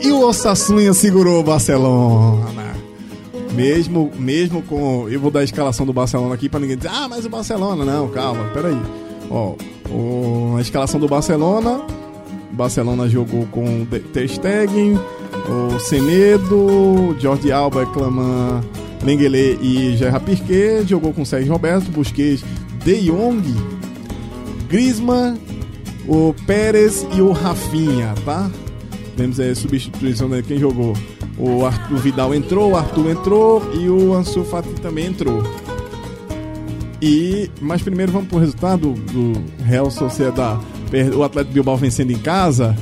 E 0.02 0.12
o 0.12 0.22
Osasuna 0.22 0.94
segurou 0.94 1.40
o 1.40 1.44
Barcelona. 1.44 2.76
Mesmo, 3.54 4.12
mesmo 4.20 4.62
com. 4.62 5.08
Eu 5.10 5.20
vou 5.20 5.32
dar 5.32 5.40
a 5.40 5.44
escalação 5.44 5.86
do 5.86 5.94
Barcelona 5.94 6.36
aqui 6.36 6.50
pra 6.50 6.60
ninguém 6.60 6.76
dizer, 6.76 6.92
ah, 6.92 7.08
mas 7.08 7.26
o 7.26 7.30
Barcelona. 7.30 7.86
Não, 7.86 8.10
calma, 8.10 8.44
peraí. 8.54 8.78
Ó, 9.30 9.56
o, 9.90 10.56
a 10.58 10.62
escalação 10.62 11.00
do 11.00 11.08
Barcelona. 11.08 11.82
O 12.52 12.56
Barcelona 12.56 13.08
jogou 13.10 13.46
com 13.48 13.64
o 13.64 13.88
Stegen, 14.28 15.00
o 15.50 15.80
Semedo, 15.80 17.16
Jordi 17.20 17.52
Alba, 17.52 17.86
Claman, 17.88 18.62
Lengele 19.04 19.58
e 19.62 19.96
Gerard 19.98 20.26
Piquet. 20.26 20.86
Jogou 20.88 21.14
com 21.14 21.26
Sérgio 21.26 21.52
Roberto, 21.52 21.90
Busquets, 21.92 22.44
De 22.84 23.08
Jong, 23.08 23.42
Griezmann, 24.70 25.38
o 26.08 26.34
Pérez 26.46 27.06
e 27.16 27.22
o 27.22 27.32
Rafinha, 27.32 28.14
tá? 28.26 28.50
Temos 29.16 29.40
a 29.40 29.56
substituição 29.56 30.30
de 30.30 30.44
quem 30.44 30.58
jogou. 30.60 30.94
O 31.38 31.66
Arthur 31.66 31.98
Vidal 31.98 32.34
entrou, 32.34 32.72
o 32.72 32.76
Arthur 32.78 33.10
entrou 33.10 33.62
e 33.74 33.90
o 33.90 34.14
Ansu 34.14 34.44
Fati 34.44 34.70
também 34.82 35.08
entrou. 35.08 35.42
E, 37.02 37.50
mas 37.62 37.82
primeiro 37.82 38.12
vamos 38.12 38.28
pro 38.28 38.40
resultado 38.40 38.94
do 38.94 39.34
Real 39.64 39.90
Sociedade. 39.92 40.60
Per- 40.90 41.16
O 41.16 41.24
Atlético 41.24 41.54
Bilbao 41.54 41.78
vencendo 41.78 42.12
em 42.12 42.18
casa. 42.18 42.76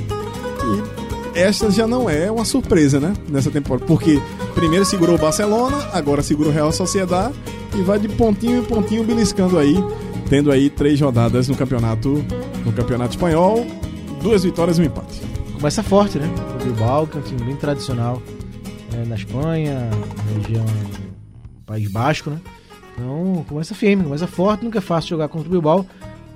E 1.34 1.38
esta 1.38 1.70
já 1.70 1.86
não 1.86 2.08
é 2.08 2.30
uma 2.30 2.44
surpresa, 2.44 3.00
né? 3.00 3.12
Nessa 3.28 3.50
temporada. 3.50 3.84
Porque 3.86 4.20
primeiro 4.54 4.84
segurou 4.84 5.16
o 5.16 5.18
Barcelona, 5.18 5.88
agora 5.92 6.22
segura 6.22 6.48
o 6.48 6.52
Real 6.52 6.70
Sociedade 6.72 7.34
e 7.76 7.82
vai 7.82 7.98
de 7.98 8.08
pontinho 8.08 8.58
em 8.60 8.64
pontinho 8.64 9.02
beliscando 9.04 9.58
aí, 9.58 9.76
tendo 10.30 10.50
aí 10.52 10.70
três 10.70 11.00
rodadas 11.00 11.48
no 11.48 11.56
campeonato, 11.56 12.24
no 12.64 12.72
campeonato 12.72 13.10
espanhol, 13.10 13.66
duas 14.22 14.44
vitórias 14.44 14.78
e 14.78 14.82
um 14.82 14.84
empate. 14.84 15.20
Começa 15.64 15.82
forte, 15.82 16.18
né? 16.18 16.28
O 16.60 16.62
Bilbao, 16.62 17.06
que 17.06 17.16
é 17.16 17.20
um 17.20 17.22
time 17.22 17.42
bem 17.42 17.56
tradicional 17.56 18.20
é, 18.92 19.02
na 19.06 19.14
Espanha, 19.14 19.88
na 19.88 20.42
região 20.42 20.66
País 21.64 21.90
Basco, 21.90 22.28
né? 22.28 22.38
Então 22.92 23.42
começa 23.48 23.74
firme, 23.74 24.04
começa 24.04 24.26
forte, 24.26 24.62
nunca 24.62 24.76
é 24.76 24.82
fácil 24.82 25.08
jogar 25.08 25.28
contra 25.28 25.48
o 25.48 25.50
Bilbao. 25.50 25.86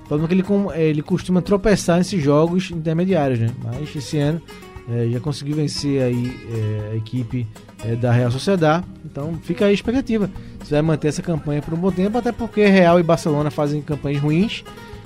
O 0.03 0.07
problema 0.07 0.25
é 0.25 0.27
que 0.29 0.33
ele, 0.33 0.73
é, 0.73 0.89
ele 0.89 1.03
costuma 1.03 1.43
tropeçar 1.43 1.99
nesses 1.99 2.23
jogos 2.23 2.71
intermediários, 2.71 3.39
né? 3.39 3.51
Mas 3.63 3.95
esse 3.95 4.17
ano 4.17 4.41
é, 4.89 5.07
já 5.11 5.19
conseguiu 5.19 5.57
vencer 5.57 6.01
aí 6.01 6.35
é, 6.51 6.89
a 6.93 6.95
equipe 6.95 7.45
é, 7.85 7.95
da 7.95 8.11
Real 8.11 8.31
Sociedade. 8.31 8.83
Então 9.05 9.37
fica 9.43 9.65
aí 9.65 9.69
a 9.69 9.73
expectativa. 9.75 10.27
Se 10.63 10.71
vai 10.71 10.81
manter 10.81 11.09
essa 11.09 11.21
campanha 11.21 11.61
por 11.61 11.75
um 11.75 11.77
bom 11.77 11.91
tempo, 11.91 12.17
até 12.17 12.31
porque 12.31 12.65
Real 12.65 12.99
e 12.99 13.03
Barcelona 13.03 13.51
fazem 13.51 13.79
campanhas 13.79 14.23
ruins 14.23 14.63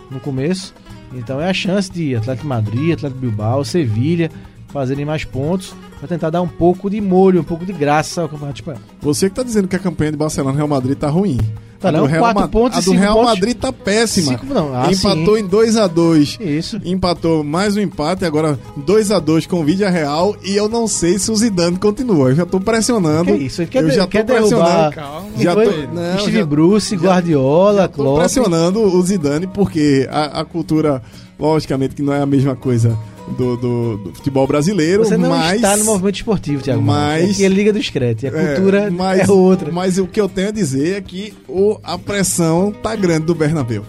no 0.10 0.22
começo. 0.22 0.74
Então 1.16 1.40
é 1.40 1.50
a 1.50 1.54
chance 1.54 1.92
de 1.92 2.16
Atlético 2.16 2.48
Madrid, 2.48 2.94
Atlético 2.94 3.22
Bilbao, 3.22 3.64
Sevilha 3.64 4.32
fazerem 4.70 5.06
mais 5.06 5.24
pontos 5.24 5.76
para 6.04 6.10
tentar 6.10 6.30
dar 6.30 6.42
um 6.42 6.48
pouco 6.50 6.90
de 6.90 7.00
molho, 7.00 7.40
um 7.40 7.44
pouco 7.46 7.66
de 7.66 7.72
graça 7.72 8.22
ao 8.24 8.28
Campeonato 8.30 8.60
Espanhol. 8.60 8.82
Você 9.02 9.30
que 9.30 9.36
tá 9.36 9.42
dizendo 9.44 9.70
que 9.70 9.76
a 9.78 9.80
campanha 9.80 10.12
de 10.12 10.18
Barcelona 10.18 10.54
e 10.54 10.58
Real 10.58 10.68
Madrid 10.68 10.98
tá 10.98 11.08
ruim. 11.08 11.38
Tá 11.80 11.90
a 11.90 11.92
do 11.92 11.98
não, 12.00 12.06
Real, 12.06 12.22
quatro 12.24 12.42
Ma- 12.42 12.48
pontos 12.48 12.78
a 12.78 12.82
do 12.82 12.92
Real 12.92 13.14
pontos. 13.16 13.30
Madrid 13.34 13.58
tá 13.58 13.72
péssima. 13.74 14.32
Cinco, 14.38 14.54
não, 14.54 14.74
ah, 14.74 14.90
Empatou 14.92 15.36
sim. 15.38 15.44
em 15.44 15.48
2 15.48 15.76
a 15.78 15.88
2 15.88 16.38
Isso. 16.42 16.80
Empatou 16.84 17.44
mais 17.44 17.76
um 17.76 17.82
empate, 17.82 18.24
agora 18.26 18.58
2 18.78 19.12
a 19.12 19.20
2 19.20 19.46
com 19.46 19.62
o 19.62 19.64
Vídea 19.66 19.90
Real 19.90 20.36
e 20.44 20.56
eu 20.56 20.68
não 20.70 20.88
sei 20.88 21.18
se 21.20 21.30
o 21.32 21.36
Zidane 21.36 21.78
continua. 21.78 22.30
Eu 22.30 22.36
já 22.36 22.46
tô 22.46 22.60
pressionando. 22.60 23.26
Que 23.38 23.44
isso? 23.44 23.62
Ele 23.62 23.70
quer 23.70 23.84
eu 23.84 23.92
já 23.92 24.04
tô 24.04 24.08
quer 24.10 24.24
derrubar 24.24 24.92
pressionando. 24.92 24.96
Calma, 24.96 25.28
Já 25.38 25.54
tô, 25.56 25.62
não, 25.94 26.20
Steve 26.20 26.38
já- 26.40 26.46
Bruce, 26.46 26.96
Guardiola, 26.96 27.88
Tô 27.88 27.96
Klopp. 28.04 28.20
pressionando 28.20 28.80
o 28.82 29.02
Zidane 29.02 29.48
porque 29.48 30.08
a, 30.12 30.42
a 30.42 30.46
cultura, 30.46 31.02
logicamente, 31.40 31.96
que 31.96 32.02
não 32.02 32.14
é 32.14 32.22
a 32.22 32.26
mesma 32.26 32.56
coisa 32.56 32.98
do, 33.38 33.56
do- 33.58 33.98
do 33.98 34.14
futebol 34.16 34.46
brasileiro, 34.46 35.04
Você 35.06 35.18
não 35.18 35.30
mas 35.30 35.56
está 35.56 35.78
no 35.78 35.86
movimento 35.86 36.16
esportivo, 36.16 36.62
Thiago. 36.62 36.82
mas- 36.82 37.32
Aqui 37.32 37.46
é 37.46 37.48
Liga 37.48 37.72
do 37.74 37.82
Screte. 37.82 38.28
A 38.28 38.30
É, 38.30 38.56
cultura 38.56 38.92
mas, 38.92 39.28
é 39.28 39.32
outra. 39.32 39.72
Mas 39.72 39.98
o 39.98 40.06
que 40.08 40.20
eu 40.20 40.28
tenho 40.30 40.50
a 40.50 40.52
dizer 40.52 40.98
é 40.98 41.02
que 41.02 41.34
o, 41.48 41.78
a 41.84 41.98
pressão 41.98 42.72
tá 42.72 42.96
grande 42.96 43.26
do 43.26 43.34
Bernabéu. 43.36 43.84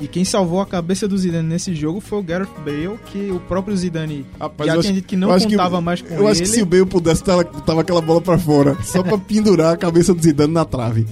E 0.00 0.06
quem 0.06 0.24
salvou 0.24 0.60
a 0.60 0.66
cabeça 0.66 1.08
do 1.08 1.18
Zidane 1.18 1.48
nesse 1.48 1.74
jogo 1.74 2.00
foi 2.00 2.20
o 2.20 2.22
Gareth 2.22 2.46
Bale, 2.64 2.96
que 3.12 3.32
o 3.32 3.40
próprio 3.40 3.76
Zidane 3.76 4.24
Rapaz, 4.38 4.68
já 4.70 4.76
eu 4.76 4.80
tinha 4.80 4.90
acho- 4.92 5.00
dito 5.00 5.08
que 5.08 5.16
não 5.16 5.28
eu 5.28 5.34
acho 5.34 5.46
que- 5.48 5.56
contava 5.56 5.80
mais 5.80 6.00
com 6.00 6.14
Eu 6.14 6.20
ele. 6.20 6.28
acho 6.30 6.40
que 6.42 6.48
se 6.48 6.62
o 6.62 6.66
Bale 6.66 6.86
pudesse, 6.86 7.22
tava, 7.24 7.42
tava 7.44 7.80
aquela 7.80 8.00
bola 8.00 8.20
pra 8.20 8.38
fora. 8.38 8.76
Só 8.84 9.02
pra 9.02 9.18
pendurar 9.18 9.74
a 9.74 9.76
cabeça 9.76 10.14
do 10.14 10.22
Zidane 10.22 10.52
na 10.52 10.64
trave. 10.64 11.04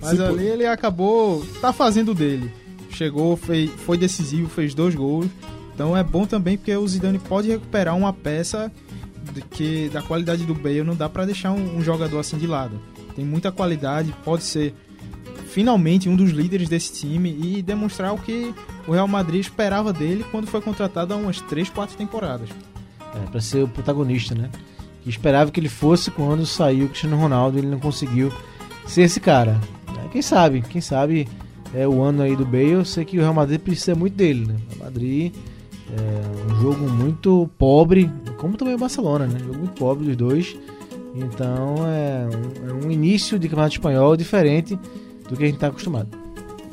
Mas 0.00 0.16
Se 0.16 0.22
ali 0.22 0.46
ele 0.46 0.66
acabou. 0.66 1.44
tá 1.60 1.72
fazendo 1.72 2.14
dele. 2.14 2.48
Chegou, 2.90 3.36
fez, 3.36 3.70
foi 3.70 3.96
decisivo, 3.96 4.48
fez 4.48 4.74
dois 4.74 4.94
gols. 4.94 5.26
Então 5.74 5.96
é 5.96 6.02
bom 6.02 6.26
também 6.26 6.56
porque 6.56 6.74
o 6.76 6.86
Zidane 6.86 7.18
pode 7.18 7.48
recuperar 7.48 7.96
uma 7.96 8.12
peça 8.12 8.70
que 9.50 9.88
da 9.90 10.02
qualidade 10.02 10.44
do 10.44 10.54
Bale 10.54 10.82
não 10.82 10.94
dá 10.94 11.08
pra 11.08 11.24
deixar 11.24 11.52
um, 11.52 11.78
um 11.78 11.82
jogador 11.82 12.18
assim 12.18 12.36
de 12.36 12.46
lado. 12.46 12.80
Tem 13.14 13.24
muita 13.24 13.52
qualidade, 13.52 14.14
pode 14.24 14.42
ser 14.42 14.74
finalmente 15.50 16.08
um 16.08 16.16
dos 16.16 16.30
líderes 16.30 16.68
desse 16.68 16.92
time 16.92 17.36
e 17.42 17.62
demonstrar 17.62 18.14
o 18.14 18.18
que 18.18 18.54
o 18.86 18.92
Real 18.92 19.08
Madrid 19.08 19.40
esperava 19.40 19.92
dele 19.92 20.24
quando 20.30 20.46
foi 20.46 20.60
contratado 20.60 21.12
há 21.12 21.16
umas 21.16 21.40
3, 21.40 21.68
4 21.70 21.96
temporadas. 21.96 22.48
É, 23.14 23.30
pra 23.30 23.40
ser 23.40 23.64
o 23.64 23.68
protagonista, 23.68 24.34
né? 24.34 24.48
Que 25.02 25.10
esperava 25.10 25.50
que 25.50 25.58
ele 25.58 25.68
fosse 25.68 26.10
quando 26.10 26.46
saiu 26.46 26.86
o 26.86 26.88
Cristiano 26.88 27.16
Ronaldo 27.16 27.58
ele 27.58 27.66
não 27.66 27.80
conseguiu 27.80 28.32
ser 28.86 29.02
esse 29.02 29.18
cara. 29.18 29.60
É, 30.04 30.08
Quem 30.08 30.22
sabe, 30.22 30.62
quem 30.62 30.80
sabe 30.80 31.26
é 31.74 31.86
o 31.86 32.02
ano 32.02 32.22
aí 32.22 32.36
do 32.36 32.44
Bale, 32.44 32.70
eu 32.70 32.84
sei 32.84 33.04
que 33.04 33.18
o 33.18 33.20
Real 33.20 33.34
Madrid 33.34 33.60
precisa 33.60 33.94
muito 33.94 34.14
dele, 34.14 34.46
né? 34.46 34.56
O 34.76 34.84
Madrid 34.84 35.32
é 35.92 36.52
um 36.52 36.60
jogo 36.60 36.88
muito 36.88 37.48
pobre, 37.58 38.10
como 38.36 38.56
também 38.56 38.74
o 38.74 38.78
Barcelona, 38.78 39.26
né? 39.26 39.38
Jogo 39.38 39.58
muito 39.58 39.74
pobre 39.78 40.06
dos 40.06 40.16
dois. 40.16 40.56
Então 41.14 41.74
é 41.86 42.28
um, 42.28 42.70
é 42.70 42.86
um 42.86 42.90
início 42.90 43.38
de 43.38 43.48
campeonato 43.48 43.74
espanhol 43.74 44.16
diferente 44.16 44.78
do 45.28 45.36
que 45.36 45.42
a 45.42 45.46
gente 45.46 45.56
está 45.56 45.68
acostumado. 45.68 46.08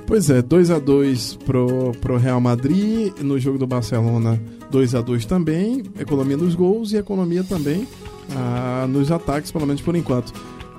Pois 0.05 0.29
é, 0.29 0.41
2 0.41 0.71
a 0.71 0.79
2 0.79 1.39
pro, 1.45 1.91
pro 1.99 2.17
Real 2.17 2.39
Madrid. 2.39 3.11
No 3.21 3.37
jogo 3.37 3.57
do 3.57 3.67
Barcelona, 3.67 4.41
2 4.71 4.95
a 4.95 5.01
2 5.01 5.25
também. 5.25 5.83
Economia 5.99 6.37
nos 6.37 6.55
gols 6.55 6.93
e 6.93 6.97
economia 6.97 7.43
também 7.43 7.87
ah, 8.35 8.85
nos 8.87 9.11
ataques, 9.11 9.51
pelo 9.51 9.65
menos 9.65 9.81
por 9.81 9.95
enquanto. 9.95 10.33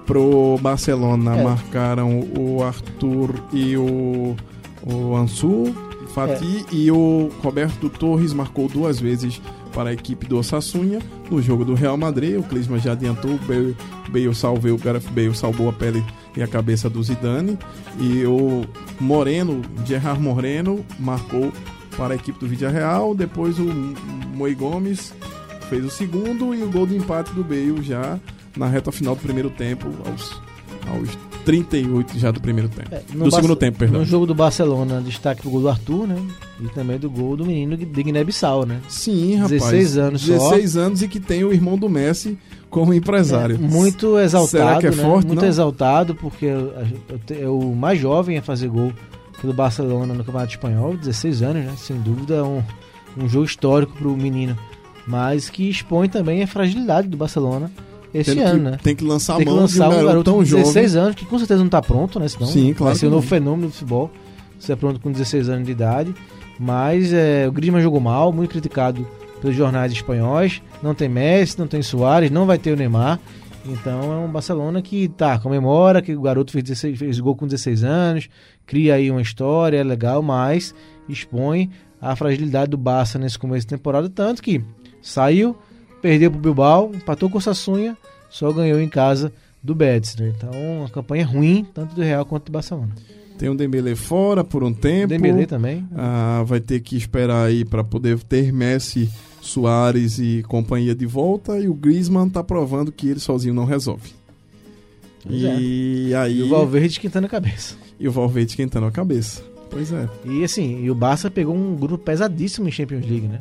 Pro 0.08 0.58
Barcelona 0.60 1.36
É. 1.36 1.44
marcaram 1.44 2.20
o 2.36 2.64
Arthur 2.64 3.34
e 3.52 3.76
o, 3.76 4.34
o 4.82 5.14
Ansu 5.14 5.74
Fati 6.14 6.64
e 6.72 6.90
o 6.90 7.30
Roberto 7.42 7.90
Torres 7.90 8.32
marcou 8.32 8.68
duas 8.68 8.98
vezes 8.98 9.40
para 9.74 9.90
a 9.90 9.92
equipe 9.92 10.26
do 10.26 10.38
Osasuna. 10.38 10.98
No 11.30 11.42
jogo 11.42 11.62
do 11.64 11.74
Real 11.74 11.96
Madrid, 11.98 12.38
o 12.38 12.42
Klinsmann 12.42 12.80
já 12.80 12.92
adiantou, 12.92 13.32
o 13.32 13.38
Bale, 13.38 13.76
Bale 14.08 14.34
salvou, 14.34 14.72
o 14.72 14.78
Gareth 14.78 15.10
Bale 15.10 15.34
salvou 15.34 15.68
a 15.68 15.72
pele 15.72 16.02
e 16.34 16.42
a 16.42 16.48
cabeça 16.48 16.88
do 16.88 17.02
Zidane. 17.02 17.58
E 18.00 18.24
o 18.24 18.64
Moreno, 18.98 19.60
Gerard 19.84 20.20
Moreno, 20.20 20.84
marcou 20.98 21.52
para 21.96 22.14
a 22.14 22.16
equipe 22.16 22.40
do 22.40 22.48
Vídeo 22.48 22.70
Real. 22.70 23.14
Depois 23.14 23.58
o 23.58 23.66
Moi 24.34 24.54
Gomes 24.54 25.12
fez 25.68 25.84
o 25.84 25.90
segundo 25.90 26.54
e 26.54 26.62
o 26.62 26.70
gol 26.70 26.86
do 26.86 26.96
empate 26.96 27.32
do 27.34 27.44
Bale 27.44 27.82
já 27.82 28.18
na 28.58 28.66
reta 28.66 28.90
final 28.90 29.14
do 29.14 29.22
primeiro 29.22 29.48
tempo, 29.48 29.88
aos, 30.04 30.42
aos 30.92 31.16
38 31.44 32.18
já 32.18 32.30
do 32.30 32.40
primeiro 32.40 32.68
tempo. 32.68 32.88
É, 32.92 33.02
do 33.14 33.30
segundo 33.30 33.56
tempo, 33.56 33.78
perdão. 33.78 34.00
No 34.00 34.04
jogo 34.04 34.26
do 34.26 34.34
Barcelona, 34.34 35.00
destaque 35.00 35.40
pro 35.40 35.50
gol 35.50 35.62
do 35.62 35.68
Arthur, 35.68 36.06
né? 36.06 36.16
E 36.60 36.68
também 36.68 36.98
do 36.98 37.08
gol 37.08 37.36
do 37.36 37.46
menino 37.46 37.76
de 37.76 37.86
Guiné-Bissau, 37.86 38.66
né? 38.66 38.80
Sim, 38.88 39.36
rapaz. 39.36 39.62
16 39.62 39.98
anos 39.98 40.20
só. 40.22 40.32
16 40.32 40.76
anos 40.76 41.02
e 41.02 41.08
que 41.08 41.20
tem 41.20 41.44
o 41.44 41.52
irmão 41.52 41.78
do 41.78 41.88
Messi 41.88 42.36
como 42.68 42.92
empresário. 42.92 43.56
É, 43.56 43.58
muito 43.58 44.18
exaltado, 44.18 44.50
Será 44.50 44.78
que 44.78 44.88
é 44.88 44.90
né? 44.90 45.02
forte, 45.02 45.26
Muito 45.28 45.40
não? 45.40 45.48
exaltado, 45.48 46.14
porque 46.14 46.46
é 47.30 47.48
o 47.48 47.74
mais 47.74 47.98
jovem 47.98 48.36
a 48.36 48.42
fazer 48.42 48.68
gol 48.68 48.92
pelo 49.40 49.54
Barcelona 49.54 50.12
no 50.12 50.24
Campeonato 50.24 50.52
Espanhol, 50.52 50.96
16 50.96 51.42
anos, 51.42 51.64
né? 51.64 51.72
Sem 51.78 51.96
dúvida, 51.98 52.34
é 52.34 52.42
um, 52.42 52.62
um 53.16 53.28
jogo 53.28 53.46
histórico 53.46 53.92
pro 53.94 54.14
menino. 54.16 54.54
Mas 55.06 55.48
que 55.48 55.70
expõe 55.70 56.08
também 56.10 56.42
a 56.42 56.46
fragilidade 56.46 57.08
do 57.08 57.16
Barcelona 57.16 57.70
esse 58.12 58.34
Tem 58.34 58.42
ano, 58.44 58.58
que, 58.58 58.70
né? 58.70 58.78
tem 58.82 58.96
que 58.96 59.04
lançar 59.04 59.34
a 59.34 59.36
Tem 59.36 59.46
que 59.46 59.52
mão 59.52 59.66
de 59.66 59.76
um 59.76 59.84
lançar 59.84 60.04
garoto, 60.04 60.24
tão 60.24 60.42
de 60.42 60.54
16 60.54 60.92
jovem. 60.92 61.04
anos, 61.04 61.16
que 61.16 61.26
com 61.26 61.38
certeza 61.38 61.62
não 61.62 61.68
tá 61.68 61.82
pronto, 61.82 62.18
né? 62.18 62.28
Senão 62.28 62.46
Sim, 62.46 62.72
claro 62.74 62.84
vai 62.92 62.94
ser 62.94 63.06
um 63.06 63.10
novo 63.10 63.26
fenômeno 63.26 63.68
do 63.68 63.72
futebol. 63.72 64.10
Você 64.58 64.72
é 64.72 64.76
pronto 64.76 65.00
com 65.00 65.10
16 65.12 65.48
anos 65.48 65.66
de 65.66 65.72
idade. 65.72 66.14
Mas 66.58 67.12
é, 67.12 67.46
o 67.46 67.52
Griezmann 67.52 67.82
jogou 67.82 68.00
mal, 68.00 68.32
muito 68.32 68.50
criticado 68.50 69.06
pelos 69.40 69.54
jornais 69.54 69.92
espanhóis. 69.92 70.60
Não 70.82 70.94
tem 70.94 71.08
Messi, 71.08 71.58
não 71.58 71.66
tem 71.68 71.82
Soares, 71.82 72.30
não 72.30 72.46
vai 72.46 72.58
ter 72.58 72.72
o 72.72 72.76
Neymar. 72.76 73.20
Então 73.64 74.12
é 74.12 74.16
um 74.16 74.28
Barcelona 74.30 74.80
que 74.80 75.08
tá, 75.08 75.38
comemora 75.38 76.00
que 76.00 76.16
o 76.16 76.20
garoto 76.22 76.50
fez, 76.50 76.64
16, 76.64 76.98
fez 76.98 77.20
gol 77.20 77.36
com 77.36 77.46
16 77.46 77.84
anos, 77.84 78.28
cria 78.64 78.94
aí 78.94 79.10
uma 79.10 79.20
história, 79.20 79.76
é 79.76 79.84
legal, 79.84 80.22
mas 80.22 80.74
expõe 81.08 81.70
a 82.00 82.16
fragilidade 82.16 82.70
do 82.70 82.78
Barça 82.78 83.18
nesse 83.18 83.38
começo 83.38 83.66
de 83.66 83.74
temporada, 83.74 84.08
tanto 84.08 84.42
que 84.42 84.62
saiu, 85.02 85.54
perdeu 86.00 86.30
pro 86.30 86.40
Bilbao, 86.40 86.90
empatou 86.94 87.28
com 87.30 87.38
o 87.38 87.40
Sassunha, 87.40 87.96
só 88.30 88.52
ganhou 88.52 88.80
em 88.80 88.88
casa 88.88 89.32
do 89.62 89.74
Betis, 89.74 90.16
né? 90.16 90.32
Então, 90.36 90.50
uma 90.80 90.88
campanha 90.88 91.26
ruim, 91.26 91.66
tanto 91.74 91.94
do 91.94 92.02
Real 92.02 92.24
quanto 92.24 92.46
do 92.46 92.52
Barcelona. 92.52 92.94
Tem 93.38 93.48
o 93.48 93.54
Dembele 93.54 93.94
fora 93.94 94.42
por 94.42 94.64
um 94.64 94.72
tempo. 94.72 95.08
Dembélé 95.08 95.46
também. 95.46 95.86
Ah, 95.94 96.42
vai 96.44 96.60
ter 96.60 96.80
que 96.80 96.96
esperar 96.96 97.46
aí 97.46 97.64
para 97.64 97.84
poder 97.84 98.18
ter 98.24 98.52
Messi, 98.52 99.08
Soares 99.40 100.18
e 100.18 100.42
companhia 100.48 100.92
de 100.94 101.06
volta. 101.06 101.56
E 101.58 101.68
o 101.68 101.74
Griezmann 101.74 102.28
tá 102.28 102.42
provando 102.42 102.90
que 102.90 103.08
ele 103.08 103.20
sozinho 103.20 103.54
não 103.54 103.64
resolve. 103.64 104.10
Pois 105.22 105.40
E 105.40 106.14
aí 106.14 106.38
E 106.38 106.42
o 106.42 106.48
Valverde 106.48 106.88
esquentando 106.94 107.26
a 107.26 107.30
cabeça. 107.30 107.76
e 107.98 108.08
o 108.08 108.12
Valverde 108.12 108.50
esquentando 108.52 108.86
a 108.86 108.90
cabeça. 108.90 109.42
Pois 109.70 109.92
é. 109.92 110.08
E 110.24 110.42
assim, 110.42 110.82
e 110.82 110.90
o 110.90 110.94
Barça 110.94 111.30
pegou 111.30 111.54
um 111.54 111.76
grupo 111.76 112.02
pesadíssimo 112.04 112.68
em 112.68 112.72
Champions 112.72 113.06
League, 113.06 113.28
né? 113.28 113.38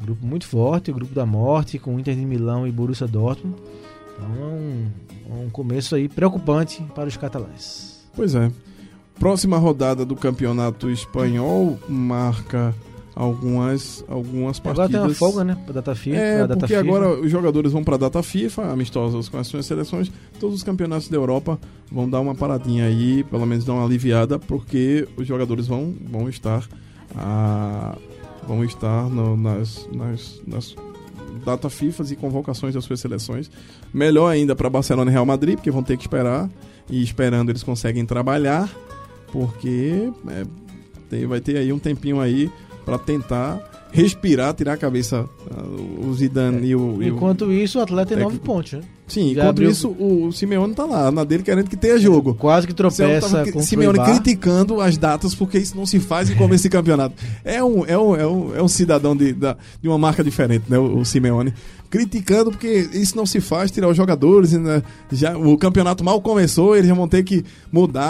Grupo 0.00 0.26
muito 0.26 0.46
forte, 0.46 0.90
o 0.90 0.94
grupo 0.94 1.14
da 1.14 1.26
morte, 1.26 1.78
com 1.78 1.98
Inter 1.98 2.14
de 2.14 2.24
Milão 2.24 2.66
e 2.66 2.72
Borussia 2.72 3.06
Dortmund. 3.06 3.56
Então 4.16 4.28
é 4.28 4.46
um, 4.46 4.86
é 5.30 5.44
um 5.44 5.50
começo 5.50 5.94
aí 5.94 6.08
preocupante 6.08 6.82
para 6.94 7.08
os 7.08 7.16
catalães. 7.16 8.08
Pois 8.14 8.34
é. 8.34 8.50
Próxima 9.18 9.58
rodada 9.58 10.04
do 10.04 10.16
campeonato 10.16 10.90
espanhol 10.90 11.78
marca 11.88 12.74
algumas, 13.14 14.02
algumas 14.08 14.58
partidas. 14.58 14.86
Agora 14.86 14.88
tem 14.88 15.10
uma 15.10 15.14
folga, 15.14 15.44
né? 15.44 15.56
Pra 15.64 15.74
data 15.74 15.94
FIFA. 15.94 16.16
É, 16.16 16.38
data 16.38 16.56
porque 16.56 16.74
FIFA. 16.74 16.80
agora 16.80 17.20
os 17.20 17.30
jogadores 17.30 17.72
vão 17.72 17.84
para 17.84 17.96
a 17.96 17.98
data 17.98 18.22
FIFA, 18.22 18.72
amistosos 18.72 19.28
com 19.28 19.36
as 19.36 19.46
suas 19.46 19.66
seleções. 19.66 20.10
Todos 20.38 20.56
os 20.56 20.62
campeonatos 20.62 21.08
da 21.08 21.16
Europa 21.16 21.58
vão 21.92 22.08
dar 22.08 22.20
uma 22.20 22.34
paradinha 22.34 22.86
aí, 22.86 23.22
pelo 23.24 23.44
menos 23.44 23.64
dar 23.64 23.74
uma 23.74 23.84
aliviada, 23.84 24.38
porque 24.38 25.06
os 25.16 25.26
jogadores 25.26 25.66
vão, 25.66 25.94
vão 26.10 26.28
estar 26.28 26.66
ah, 27.14 27.96
vão 28.46 28.64
estar 28.64 29.08
no- 29.08 29.36
nas, 29.36 29.88
nas, 29.92 30.40
nas 30.46 30.76
data 31.44 31.70
FIFAs 31.70 32.10
e 32.10 32.16
convocações 32.16 32.74
das 32.74 32.84
suas 32.84 33.00
seleções. 33.00 33.50
Melhor 33.94 34.28
ainda 34.28 34.54
para 34.56 34.68
Barcelona 34.68 35.10
e 35.10 35.14
Real 35.14 35.24
Madrid, 35.26 35.56
porque 35.56 35.70
vão 35.70 35.82
ter 35.82 35.96
que 35.96 36.02
esperar 36.04 36.48
e 36.88 37.02
esperando 37.02 37.50
eles 37.50 37.62
conseguem 37.62 38.04
trabalhar, 38.04 38.68
porque 39.32 40.10
é, 40.28 40.42
tem- 41.08 41.26
vai 41.26 41.40
ter 41.40 41.56
aí 41.56 41.72
um 41.72 41.78
tempinho 41.78 42.20
aí 42.20 42.50
para 42.84 42.98
tentar 42.98 43.88
respirar, 43.92 44.54
tirar 44.54 44.74
a 44.74 44.76
cabeça 44.76 45.28
ah, 45.50 45.62
o 46.06 46.12
Zidane 46.14 46.66
e 46.68 46.74
o, 46.76 47.02
e 47.02 47.10
o- 47.10 47.14
Enquanto 47.16 47.50
isso, 47.52 47.78
o 47.78 47.82
atleta 47.82 48.14
tem 48.14 48.22
nove 48.24 48.38
pontos, 48.38 48.72
né? 48.74 48.80
Sim, 49.10 49.26
já 49.34 49.42
enquanto 49.42 49.48
abriu- 49.48 49.70
isso 49.70 49.88
o, 49.88 50.26
o 50.28 50.32
Simeone 50.32 50.74
tá 50.74 50.84
lá, 50.86 51.10
na 51.10 51.24
dele 51.24 51.42
querendo 51.42 51.68
que 51.68 51.76
tenha 51.76 51.98
jogo. 51.98 52.34
Quase 52.34 52.66
que 52.66 52.72
tropeça 52.72 53.28
tava 53.28 53.50
com 53.52 53.58
o 53.58 53.62
Simeone 53.62 53.98
Cuiabá. 53.98 54.12
criticando 54.14 54.80
as 54.80 54.96
datas 54.96 55.34
porque 55.34 55.58
isso 55.58 55.76
não 55.76 55.84
se 55.84 55.98
faz 56.00 56.30
em 56.30 56.34
começo 56.36 56.62
de 56.62 56.68
campeonato. 56.70 57.14
É 57.44 57.62
um, 57.62 57.84
é 57.84 57.98
um, 57.98 58.16
é 58.16 58.26
um, 58.26 58.56
é 58.56 58.62
um 58.62 58.68
cidadão 58.68 59.14
de, 59.16 59.32
da- 59.32 59.56
de 59.82 59.88
uma 59.88 59.98
marca 59.98 60.22
diferente, 60.24 60.64
né? 60.68 60.78
O, 60.78 60.98
o 61.00 61.04
Simeone. 61.04 61.52
Criticando 61.90 62.52
porque 62.52 62.88
isso 62.92 63.16
não 63.16 63.26
se 63.26 63.40
faz, 63.40 63.68
tirar 63.72 63.88
os 63.88 63.96
jogadores. 63.96 64.52
né? 64.52 64.80
Já, 65.10 65.36
o 65.36 65.58
campeonato 65.58 66.04
mal 66.04 66.20
começou, 66.20 66.76
eles 66.76 66.86
já 66.88 66.94
vão 66.94 67.08
ter 67.08 67.24
que 67.24 67.44
mudar 67.72 68.04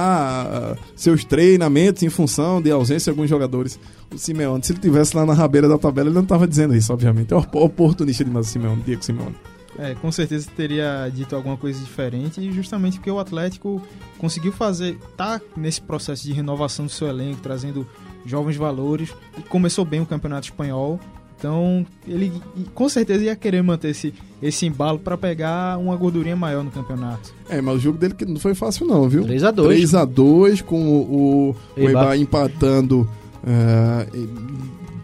ah, 0.46 0.76
seus 0.94 1.24
treinamentos 1.24 2.02
em 2.02 2.10
função 2.10 2.60
de 2.60 2.70
ausência 2.70 3.10
de 3.10 3.18
alguns 3.18 3.30
jogadores. 3.30 3.80
O 4.14 4.18
Simeone, 4.18 4.62
se 4.62 4.72
ele 4.72 4.80
tivesse 4.80 5.16
lá 5.16 5.24
na 5.24 5.32
rabeira 5.32 5.66
da 5.66 5.78
tabela, 5.78 6.08
ele 6.08 6.14
não 6.14 6.26
tava 6.26 6.46
dizendo 6.46 6.76
isso, 6.76 6.92
obviamente. 6.92 7.32
É 7.32 7.36
o 7.36 7.40
oportunista 7.54 8.22
demais 8.22 8.48
o 8.48 8.50
Simeone, 8.50 8.82
Diego 8.84 9.02
Simeone. 9.02 9.34
É, 9.78 9.94
com 9.94 10.10
certeza 10.10 10.50
teria 10.54 11.10
dito 11.14 11.34
alguma 11.34 11.56
coisa 11.56 11.78
diferente, 11.78 12.40
e 12.40 12.52
justamente 12.52 12.98
porque 12.98 13.10
o 13.10 13.18
Atlético 13.18 13.80
conseguiu 14.18 14.52
fazer, 14.52 14.98
tá 15.16 15.40
nesse 15.56 15.80
processo 15.80 16.24
de 16.24 16.32
renovação 16.32 16.86
do 16.86 16.90
seu 16.90 17.08
elenco, 17.08 17.40
trazendo 17.40 17.86
jovens 18.26 18.56
valores, 18.56 19.14
e 19.38 19.42
começou 19.42 19.84
bem 19.84 20.00
o 20.00 20.06
campeonato 20.06 20.46
espanhol. 20.46 20.98
Então, 21.38 21.86
ele 22.06 22.30
com 22.74 22.86
certeza 22.86 23.24
ia 23.24 23.34
querer 23.34 23.62
manter 23.62 23.90
esse, 23.90 24.12
esse 24.42 24.66
embalo 24.66 24.98
para 24.98 25.16
pegar 25.16 25.78
uma 25.78 25.96
gordurinha 25.96 26.36
maior 26.36 26.62
no 26.62 26.70
campeonato. 26.70 27.32
É, 27.48 27.62
mas 27.62 27.76
o 27.76 27.78
jogo 27.78 27.96
dele 27.96 28.12
que 28.12 28.26
não 28.26 28.38
foi 28.38 28.54
fácil 28.54 28.86
não, 28.86 29.08
viu? 29.08 29.24
3x2. 29.24 29.86
3x2 29.86 30.62
com 30.62 30.86
o, 30.86 31.00
o, 31.00 31.50
o 31.50 31.88
Eibar. 31.88 32.18
Empatando. 32.18 33.08
é, 33.46 34.06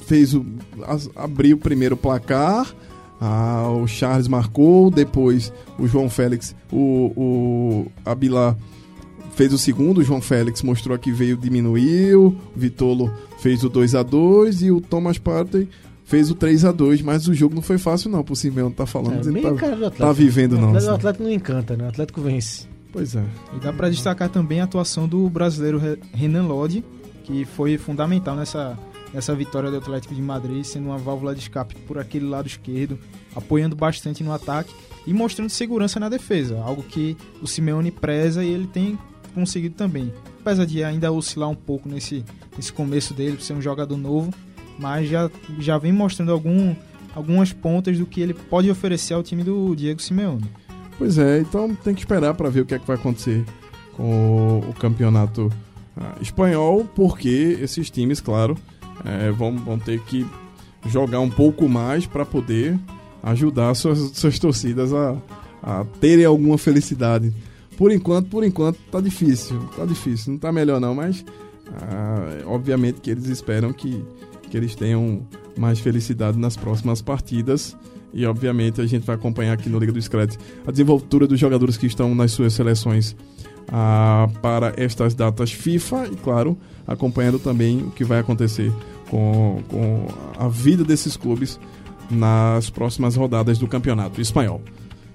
fez 0.07 0.35
o. 0.35 0.45
abriu 1.14 1.57
o 1.57 1.61
primeiro 1.61 1.97
placar. 1.97 2.67
Ah, 3.21 3.69
o 3.71 3.87
Charles 3.87 4.29
marcou. 4.29 4.91
Depois 4.91 5.53
o 5.79 5.87
João 5.87 6.09
Félix. 6.11 6.55
O, 6.73 7.12
o 7.17 7.87
Abila 8.05 8.57
fez 9.35 9.53
o 9.53 9.59
segundo. 9.59 9.99
O 9.99 10.05
João 10.05 10.21
Félix 10.21 10.62
mostrou 10.62 10.99
que 10.99 11.11
veio, 11.12 11.37
diminuiu. 11.37 12.37
O 12.55 12.59
Vitolo 12.59 13.11
fez 13.39 13.62
o 13.64 13.71
2x2. 13.71 14.62
E 14.62 14.71
o 14.71 14.81
Thomas 14.81 15.19
Partey 15.19 15.69
fez 16.05 16.31
o 16.31 16.35
3x2. 16.35 17.03
Mas 17.05 17.27
o 17.29 17.35
jogo 17.35 17.55
não 17.55 17.62
foi 17.62 17.79
fácil, 17.79 18.11
não. 18.11 18.23
Por 18.23 18.37
Simeone 18.37 18.75
tá 18.75 18.87
falando. 18.87 19.29
É, 19.37 19.41
tá, 19.43 19.49
Atlético. 19.51 19.91
tá 19.99 20.12
vivendo, 20.12 20.53
O 20.53 20.61
não. 20.61 20.69
Atlético, 20.69 20.75
o 20.75 20.89
assim. 20.91 20.99
Atlético 20.99 21.25
não 21.25 21.31
encanta, 21.33 21.77
né? 21.77 21.85
O 21.85 21.89
Atlético 21.89 22.21
vence. 22.21 22.67
Pois 22.93 23.14
é. 23.14 23.23
E 23.55 23.61
dá 23.61 23.73
para 23.73 23.91
destacar 23.91 24.29
também 24.31 24.61
a 24.61 24.64
atuação 24.64 25.07
do 25.07 25.29
brasileiro 25.29 25.79
Re- 25.79 25.99
Renan 26.14 26.47
Lodi, 26.47 26.83
que 27.25 27.45
foi 27.45 27.77
fundamental 27.77 28.35
nessa, 28.37 28.79
nessa 29.13 29.35
vitória 29.35 29.71
do 29.71 29.77
Atlético 29.77 30.15
de 30.15 30.23
Madrid, 30.23 30.65
sendo 30.65 30.87
uma 30.87 30.99
válvula 30.99 31.35
de 31.35 31.41
escape 31.41 31.75
por 31.87 31.99
aquele 31.99 32.27
lado 32.27 32.47
esquerdo, 32.47 32.99
apoiando 33.35 33.77
bastante 33.77 34.23
no 34.23 34.33
ataque 34.33 34.75
e 35.07 35.13
mostrando 35.13 35.51
segurança 35.51 36.01
na 36.01 36.09
defesa, 36.09 36.61
algo 36.63 36.83
que 36.83 37.17
o 37.41 37.47
Simeone 37.47 37.91
preza 37.91 38.45
e 38.45 38.49
ele 38.49 38.67
tem 38.67 38.99
conseguido 39.35 39.75
também. 39.75 40.13
Apesar 40.41 40.65
de 40.65 40.83
ainda 40.83 41.13
oscilar 41.13 41.49
um 41.49 41.55
pouco 41.55 41.89
nesse, 41.89 42.25
nesse 42.57 42.73
começo 42.73 43.15
dele, 43.15 43.37
por 43.37 43.43
ser 43.43 43.53
um 43.53 43.63
jogador 43.63 43.97
novo, 43.97 44.33
mas 44.79 45.09
já, 45.09 45.31
já 45.59 45.79
vem 45.79 45.93
mostrando 45.93 46.33
algum, 46.33 46.75
algumas 47.15 47.53
pontas 47.53 47.99
do 47.99 48.07
que 48.07 48.21
ele 48.21 48.35
pode 48.35 48.71
oferecer 48.71 49.15
ao 49.15 49.23
time 49.23 49.43
do 49.43 49.75
Diego 49.75 50.01
Simeone. 50.01 50.45
Pois 50.99 51.19
é, 51.19 51.41
então 51.41 51.75
tem 51.75 51.95
que 51.95 52.01
esperar 52.01 52.35
para 52.35 52.49
ver 52.49 52.63
o 52.63 52.67
que 52.67 52.75
é 52.75 52.79
que 52.79 52.87
vai 52.87 52.97
acontecer 52.97 53.45
com 53.93 54.61
o, 54.61 54.71
o 54.71 54.75
campeonato 54.75 55.53
ah, 55.97 56.17
espanhol, 56.21 56.85
porque 56.95 57.59
esses 57.61 57.91
times, 57.91 58.21
claro, 58.21 58.57
eh, 59.05 59.31
vão, 59.31 59.57
vão 59.57 59.79
ter 59.79 60.01
que 60.03 60.27
jogar 60.89 61.21
um 61.21 61.31
pouco 61.31 61.69
mais 61.69 62.07
para 62.07 62.25
poder 62.25 62.79
ajudar 63.23 63.75
suas, 63.75 63.99
suas 64.17 64.39
torcidas 64.39 64.93
a, 64.93 65.17
a 65.63 65.85
terem 66.01 66.25
alguma 66.25 66.57
felicidade. 66.57 67.33
Por 67.77 67.91
enquanto, 67.91 68.29
por 68.29 68.45
enquanto, 68.45 68.79
tá 68.91 69.01
difícil, 69.01 69.59
tá 69.77 69.85
difícil, 69.85 70.33
não 70.33 70.39
tá 70.39 70.53
melhor 70.53 70.81
não, 70.81 70.95
mas 70.95 71.25
ah, 71.75 72.43
obviamente 72.47 73.01
que 73.01 73.11
eles 73.11 73.27
esperam 73.27 73.73
que, 73.73 74.03
que 74.51 74.57
eles 74.57 74.75
tenham 74.75 75.27
mais 75.57 75.79
felicidade 75.79 76.39
nas 76.39 76.57
próximas 76.57 77.03
partidas. 77.03 77.77
E 78.15 78.25
obviamente 78.25 78.81
a 78.81 78.87
gente 78.87 79.05
vai 79.05 79.17
acompanhar 79.17 79.53
aqui 79.53 79.69
no 79.69 79.79
Liga 79.79 79.93
do 79.93 80.01
Scratch 80.01 80.37
a 80.67 80.71
desenvoltura 80.71 81.27
dos 81.27 81.39
jogadores 81.39 81.77
que 81.77 81.87
estão 81.87 82.15
nas 82.15 82.33
suas 82.33 82.55
seleções 82.55 83.15
ah, 83.73 84.29
para 84.41 84.75
estas 84.77 85.14
datas 85.14 85.53
FIFA 85.53 86.09
e, 86.12 86.17
claro, 86.17 86.57
acompanhando 86.87 87.39
também 87.39 87.79
o 87.79 87.91
que 87.91 88.05
vai 88.05 88.19
acontecer 88.19 88.73
com, 89.11 89.62
com 89.69 90.07
a 90.39 90.49
vida 90.49 90.85
desses 90.85 91.17
clubes 91.17 91.59
nas 92.11 92.71
próximas 92.71 93.17
rodadas 93.17 93.59
do 93.59 93.67
Campeonato 93.67 94.21
Espanhol. 94.21 94.61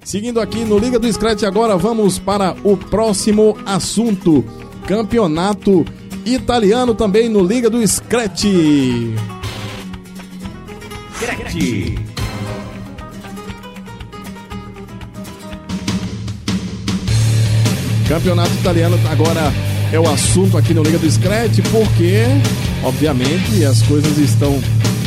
Seguindo 0.03 0.39
aqui 0.39 0.65
no 0.65 0.77
Liga 0.77 0.97
do 0.97 1.11
Scratch, 1.11 1.43
agora 1.43 1.77
vamos 1.77 2.17
para 2.17 2.55
o 2.63 2.75
próximo 2.75 3.57
assunto: 3.65 4.43
Campeonato 4.87 5.85
Italiano 6.25 6.95
também 6.95 7.29
no 7.29 7.43
Liga 7.43 7.69
do 7.69 7.85
Scratch. 7.87 8.45
Escrete. 11.13 12.10
Campeonato 18.11 18.51
italiano 18.55 18.99
agora 19.09 19.53
é 19.89 19.97
o 19.97 20.05
assunto 20.05 20.57
aqui 20.57 20.73
no 20.73 20.83
Liga 20.83 20.97
do 20.97 21.09
Scratch, 21.09 21.61
porque, 21.71 22.25
obviamente, 22.83 23.63
as 23.63 23.81
coisas 23.83 24.17
estão 24.17 24.59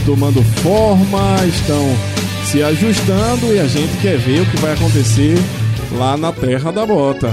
tomando 0.06 0.42
forma, 0.62 1.44
estão 1.46 1.84
se 2.46 2.62
ajustando 2.62 3.54
e 3.54 3.60
a 3.60 3.66
gente 3.66 3.94
quer 4.00 4.16
ver 4.16 4.40
o 4.40 4.46
que 4.46 4.56
vai 4.56 4.72
acontecer 4.72 5.36
lá 5.98 6.16
na 6.16 6.32
terra 6.32 6.72
da 6.72 6.86
bota. 6.86 7.30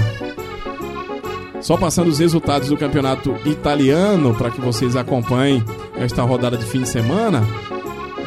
Só 1.62 1.78
passando 1.78 2.08
os 2.08 2.18
resultados 2.18 2.68
do 2.68 2.76
campeonato 2.76 3.34
italiano 3.46 4.34
para 4.34 4.50
que 4.50 4.60
vocês 4.60 4.94
acompanhem 4.94 5.64
esta 5.98 6.22
rodada 6.22 6.58
de 6.58 6.66
fim 6.66 6.82
de 6.82 6.88
semana. 6.90 7.42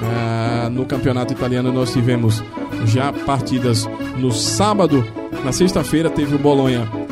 Ah, 0.02 0.68
no 0.72 0.84
campeonato 0.84 1.32
italiano 1.32 1.72
nós 1.72 1.94
tivemos 1.94 2.42
já 2.88 3.14
partidas 3.14 3.88
no 4.18 4.32
sábado. 4.32 5.06
Na 5.44 5.52
sexta-feira 5.52 6.10
teve 6.10 6.34
o 6.34 6.40
Bolonha 6.40 7.05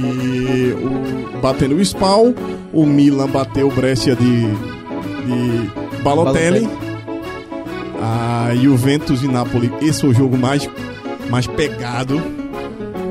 e 0.00 0.72
o, 0.72 1.40
batendo 1.40 1.76
o 1.76 1.80
Spal. 1.80 2.34
O 2.72 2.86
Milan 2.86 3.28
bateu 3.28 3.68
o 3.68 3.72
Brescia 3.72 4.16
de, 4.16 4.42
de 4.42 6.02
Balotelli. 6.02 6.68
A 8.02 8.54
Juventus 8.54 9.22
e 9.22 9.28
Napoli, 9.28 9.70
esse 9.82 10.00
foi 10.00 10.10
o 10.10 10.14
jogo 10.14 10.36
mais, 10.36 10.68
mais 11.28 11.46
pegado. 11.46 12.20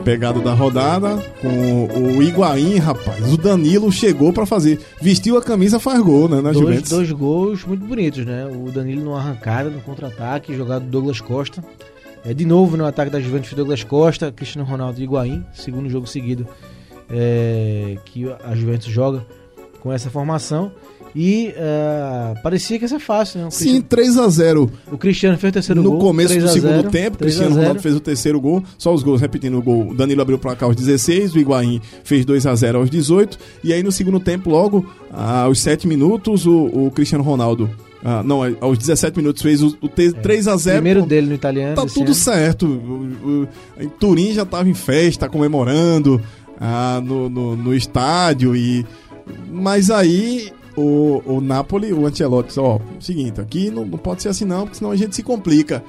Pegado 0.04 0.42
da 0.42 0.54
rodada. 0.54 1.18
Com 1.42 1.86
o 1.86 2.24
Higuaín, 2.24 2.78
rapaz. 2.78 3.32
O 3.32 3.38
Danilo 3.38 3.92
chegou 3.92 4.34
pra 4.34 4.46
fazer. 4.46 4.80
Vestiu 5.00 5.38
a 5.38 5.42
camisa, 5.44 5.80
faz 5.80 6.02
gol, 6.02 6.28
né? 6.28 6.38
Na 6.38 6.52
Dois, 6.52 6.58
Juventus. 6.58 6.90
dois 6.90 7.12
gols 7.12 7.66
muito 7.66 7.86
bonitos, 7.86 8.26
né? 8.26 8.46
O 8.48 8.72
Danilo 8.72 9.04
numa 9.04 9.20
arrancada, 9.20 9.70
no 9.70 9.82
contra-ataque, 9.82 10.56
jogado 10.56 10.86
do 10.86 10.90
Douglas 10.90 11.22
Costa. 11.22 11.64
É, 12.26 12.34
de 12.34 12.46
novo 12.46 12.76
no 12.76 12.86
ataque 12.86 13.12
da 13.12 13.20
Juventus, 13.20 13.54
Douglas 13.54 13.84
Costa, 13.84 14.32
Cristiano 14.32 14.68
Ronaldo 14.68 15.00
e 15.00 15.04
Higuaín. 15.04 15.46
Segundo 15.54 15.90
jogo 15.90 16.08
seguido 16.08 16.48
é, 17.10 17.98
que 18.06 18.26
a 18.44 18.56
Juventus 18.56 18.88
joga 18.92 19.26
com 19.82 19.92
essa 19.92 20.10
formação. 20.10 20.72
E 21.16 21.52
é, 21.56 22.36
parecia 22.44 22.78
que 22.78 22.86
ia 22.86 22.88
ser 22.90 23.00
fácil, 23.00 23.40
né? 23.42 23.48
O 23.48 23.52
Sim, 23.52 23.82
3x0 23.82 24.70
O 24.92 24.98
Cristiano 24.98 25.38
fez 25.40 25.50
o 25.50 25.54
terceiro 25.54 25.82
no 25.82 25.92
gol. 25.92 26.00
começo 26.00 26.36
do 26.36 26.38
3 26.40 26.44
a 26.44 26.54
0, 26.54 26.62
segundo 26.62 26.92
tempo. 26.92 26.92
3 26.92 27.14
a 27.16 27.18
Cristiano 27.18 27.50
0. 27.56 27.62
Ronaldo 27.62 27.82
fez 27.82 27.96
o 27.96 28.00
terceiro 28.00 28.40
gol. 28.40 28.64
Só 28.78 28.94
os 28.94 29.02
gols, 29.02 29.20
repetindo 29.20 29.58
o 29.58 29.62
gol. 29.62 29.88
O 29.90 29.96
Danilo 29.96 30.22
abriu 30.22 30.38
o 30.38 30.40
placar 30.40 30.70
aos 30.70 30.76
16, 30.76 31.34
o 31.34 31.40
Higuaín 31.40 31.82
fez 32.04 32.26
2 32.26 32.46
a 32.46 32.54
0 32.54 32.78
aos 32.78 32.92
18. 32.92 33.40
E 33.64 33.74
aí 33.74 33.82
no 33.82 33.92
segundo 33.92 34.20
tempo, 34.20 34.52
logo 34.52 34.86
aos 35.12 35.60
7 35.60 35.88
minutos, 35.88 36.46
o, 36.46 36.66
o 36.66 36.92
Cristiano 36.92 37.24
Ronaldo. 37.24 37.68
ah, 38.06 38.22
não, 38.24 38.42
aos 38.62 38.78
17 38.78 39.18
minutos 39.18 39.42
fez 39.42 39.64
o, 39.64 39.76
o 39.82 39.90
te- 39.90 40.14
3 40.14 40.48
a 40.48 40.56
0 40.58 40.76
Primeiro 40.76 41.06
dele 41.08 41.26
no 41.28 41.34
italiano. 41.34 41.76
Tá 41.76 41.88
tudo 41.88 42.06
ano. 42.06 42.14
certo. 42.14 42.68
O, 42.68 43.28
o- 43.28 43.48
em 43.84 43.90
Turim 43.90 44.32
já 44.32 44.46
tava 44.46 44.70
em 44.70 44.76
festa, 44.76 45.28
comemorando 45.28 46.22
ah, 46.60 47.02
no, 47.04 47.30
no, 47.30 47.56
no 47.56 47.74
estádio. 47.74 48.56
e 48.56 48.86
Mas 49.50 49.90
aí 49.90 50.52
o, 50.76 51.22
o 51.26 51.42
Napoli, 51.42 51.94
o 51.94 52.06
Ancelotti, 52.06 52.50
disse, 52.50 52.60
ó, 52.60 52.80
seguinte, 53.00 53.40
aqui 53.40 53.70
não, 53.70 53.86
não 53.86 53.98
pode 53.98 54.22
ser 54.22 54.30
assim 54.30 54.46
não, 54.46 54.62
porque 54.62 54.78
senão 54.78 54.92
a 54.92 54.96
gente 54.96 55.16
se 55.16 55.24
complica. 55.24 55.84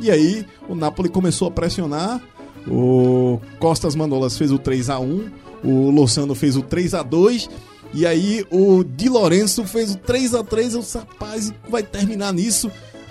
E 0.00 0.10
aí 0.10 0.44
o 0.68 0.74
Napoli 0.74 1.08
começou 1.08 1.48
a 1.48 1.50
pressionar. 1.50 2.20
O 2.66 3.40
Costas 3.58 3.94
Manolas 3.94 4.38
fez 4.38 4.50
o 4.50 4.58
3 4.58 4.88
a 4.88 4.98
1 4.98 5.44
o 5.64 5.90
Lozano 5.90 6.34
fez 6.34 6.56
o 6.56 6.62
3 6.62 6.94
a 6.94 7.02
2 7.02 7.48
e 7.94 8.06
aí 8.06 8.44
o 8.50 8.84
Di 8.84 9.08
Lorenzo 9.08 9.64
fez 9.64 9.94
o 9.94 9.98
3 9.98 10.34
a 10.34 10.44
3 10.44 10.74
Eu 10.74 10.80
disse, 10.80 10.98
rapaz, 10.98 11.52
vai 11.68 11.82
terminar 11.82 12.32
nisso. 12.34 12.70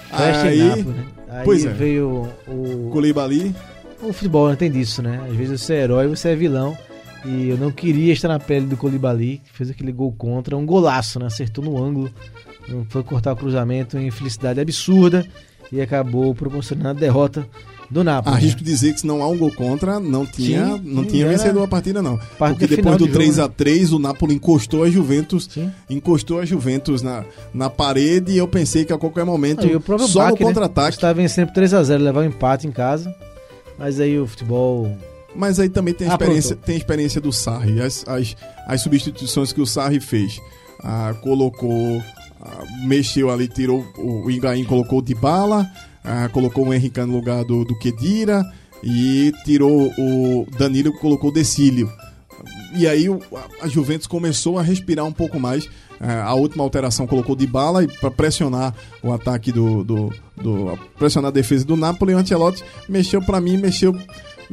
Festa 0.09 0.47
aí, 0.47 0.59
Nápoles, 0.59 0.85
né? 0.85 1.05
Aí 1.29 1.45
Pois 1.45 1.65
é. 1.65 1.69
veio 1.69 2.29
o, 2.47 2.89
Koulibaly 2.91 3.55
o 4.01 4.11
futebol, 4.11 4.49
né? 4.49 4.55
tem 4.55 4.69
disso, 4.69 5.01
né? 5.01 5.25
Às 5.29 5.35
vezes 5.35 5.61
você 5.61 5.75
é 5.75 5.83
herói, 5.83 6.07
você 6.07 6.29
é 6.29 6.35
vilão. 6.35 6.77
E 7.25 7.49
eu 7.49 7.57
não 7.57 7.71
queria 7.71 8.11
estar 8.11 8.27
na 8.27 8.39
pele 8.39 8.65
do 8.65 8.75
Colibali, 8.75 9.41
que 9.45 9.51
fez 9.53 9.69
aquele 9.69 9.91
gol 9.91 10.11
contra, 10.11 10.57
um 10.57 10.65
golaço, 10.65 11.19
né? 11.19 11.27
Acertou 11.27 11.63
no 11.63 11.81
ângulo, 11.81 12.11
não 12.67 12.83
foi 12.89 13.01
cortar 13.03 13.31
o 13.33 13.35
cruzamento 13.35 13.97
em 13.97 14.11
felicidade 14.11 14.59
absurda 14.59 15.25
e 15.71 15.79
acabou 15.79 16.35
proporcionando 16.35 16.89
a 16.89 16.93
derrota 16.93 17.47
do 17.89 18.03
Napoli. 18.03 18.35
Arrisco 18.35 18.63
dizer 18.63 18.93
que 18.93 18.99
se 19.01 19.07
não 19.07 19.21
há 19.21 19.27
um 19.27 19.37
gol 19.37 19.51
contra, 19.51 19.99
não 19.99 20.25
tinha, 20.25 20.65
Sim, 20.77 20.81
não 20.83 21.05
tinha 21.05 21.27
vencedor 21.27 21.63
a 21.63 21.67
partida, 21.67 22.01
não. 22.01 22.17
parte 22.37 22.57
Porque 22.59 22.75
depois 22.75 22.97
do 22.97 23.05
jogo, 23.05 23.13
3 23.13 23.37
né? 23.37 23.43
a 23.43 23.47
3 23.47 23.93
o 23.93 23.99
Napoli 23.99 24.35
encostou 24.35 24.83
a 24.83 24.89
Juventus, 24.89 25.47
Sim. 25.49 25.71
encostou 25.89 26.39
a 26.39 26.45
Juventus 26.45 27.01
na, 27.01 27.23
na 27.53 27.69
parede 27.69 28.33
e 28.33 28.37
eu 28.37 28.47
pensei 28.47 28.83
que 28.83 28.91
a 28.91 28.97
qualquer 28.97 29.23
momento, 29.25 29.61
Ah, 29.65 29.93
o 29.95 29.99
só 30.07 30.23
Baque, 30.25 30.41
no 30.41 30.47
né? 30.47 30.53
contra-ataque. 30.53 30.95
Você 30.95 31.01
tá 31.01 31.13
vencendo 31.13 31.47
por 31.53 31.61
3x0, 31.61 31.97
levar 31.99 32.21
um 32.21 32.25
empate 32.25 32.67
em 32.67 32.71
casa. 32.71 33.13
Mas 33.77 33.99
aí 33.99 34.19
o 34.19 34.27
futebol. 34.27 34.91
Mas 35.35 35.59
aí 35.59 35.69
também 35.69 35.93
tem 35.93 36.07
a 36.07 36.11
Ah, 36.11 36.13
experiência, 36.13 36.55
pronto. 36.55 36.65
tem 36.65 36.75
a 36.75 36.77
experiência 36.77 37.21
do 37.21 37.31
Sarri, 37.33 37.81
as, 37.81 38.03
as, 38.07 38.35
as 38.67 38.81
substituições 38.81 39.51
que 39.51 39.61
o 39.61 39.65
Sarri 39.65 39.99
fez. 39.99 40.39
Ah, 40.83 41.13
colocou, 41.21 42.01
ah, 42.41 42.63
mexeu 42.85 43.29
ali, 43.31 43.47
tirou 43.47 43.85
o, 43.97 44.29
Higuaín, 44.29 44.63
colocou 44.65 44.99
o 44.99 45.01
Dybala, 45.01 45.67
ah, 46.03 46.29
colocou 46.29 46.67
o 46.67 46.73
Henrique 46.73 46.99
no 47.01 47.13
lugar 47.13 47.43
do, 47.45 47.63
do 47.65 47.77
Kedira 47.79 48.43
e 48.83 49.31
tirou 49.45 49.91
o 49.97 50.45
Danilo, 50.57 50.93
colocou 50.99 51.29
o 51.29 51.33
Decílio. 51.33 51.91
E 52.75 52.87
aí 52.87 53.05
a- 53.61 53.67
Juventus 53.67 54.07
começou 54.07 54.59
a 54.59 54.61
respirar 54.61 55.05
um 55.05 55.11
pouco 55.13 55.39
mais. 55.39 55.67
É, 56.01 56.19
a 56.21 56.33
última 56.33 56.63
alteração 56.63 57.07
colocou 57.07 57.33
de 57.35 57.47
bala 57.47 57.87
para 58.01 58.11
pressionar 58.11 58.75
o 59.01 59.13
ataque 59.13 59.51
do, 59.53 59.83
do, 59.85 60.13
do- 60.35 60.77
pressionar 60.99 61.29
a 61.29 61.33
defesa 61.33 61.63
do 61.63 61.77
Napoli. 61.77 62.13
O 62.13 62.17
Ancelotti 62.17 62.61
mexeu 62.89 63.21
para 63.21 63.39
mim, 63.39 63.55
mexeu 63.57 63.95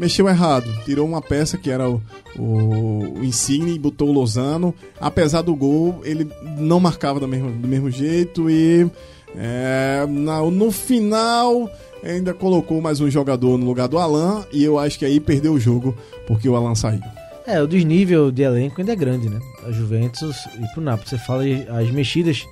mexeu 0.01 0.28
errado. 0.28 0.72
Tirou 0.84 1.07
uma 1.07 1.20
peça 1.22 1.57
que 1.59 1.70
era 1.70 1.88
o, 1.88 2.01
o, 2.38 3.18
o 3.20 3.24
Insigne 3.24 3.74
e 3.74 3.78
botou 3.78 4.09
o 4.09 4.12
Lozano. 4.12 4.74
Apesar 5.01 5.42
do 5.42 5.55
gol, 5.55 6.01
ele 6.05 6.26
não 6.59 6.80
marcava 6.80 7.20
do 7.20 7.28
mesmo, 7.28 7.51
do 7.53 7.68
mesmo 7.68 7.90
jeito 7.90 8.48
e 8.51 8.90
é, 9.36 10.07
na- 10.09 10.42
no 10.42 10.70
final 10.72 11.70
ainda 12.03 12.32
colocou 12.32 12.80
mais 12.80 13.01
um 13.01 13.11
jogador 13.11 13.59
no 13.59 13.66
lugar 13.66 13.86
do 13.86 13.98
Alan 13.98 14.44
e 14.53 14.64
eu 14.64 14.78
acho 14.78 14.98
que 14.98 15.05
aí 15.05 15.20
perdeu 15.20 15.53
o 15.53 15.61
jogo 15.61 15.94
porque 16.26 16.48
o 16.48 16.57
Alan 16.57 16.74
saiu. 16.74 17.03
É, 17.46 17.61
o 17.62 17.66
desnível 17.66 18.30
de 18.30 18.42
elenco 18.42 18.80
ainda 18.80 18.92
é 18.92 18.96
grande, 18.96 19.28
né? 19.28 19.38
A 19.66 19.70
Juventus 19.70 20.36
e 20.59 20.66
pro 20.72 20.80
Napoli. 20.82 21.09
Você 21.09 21.18
fala 21.18 21.42
as 21.78 21.90
mexidas 21.90 22.46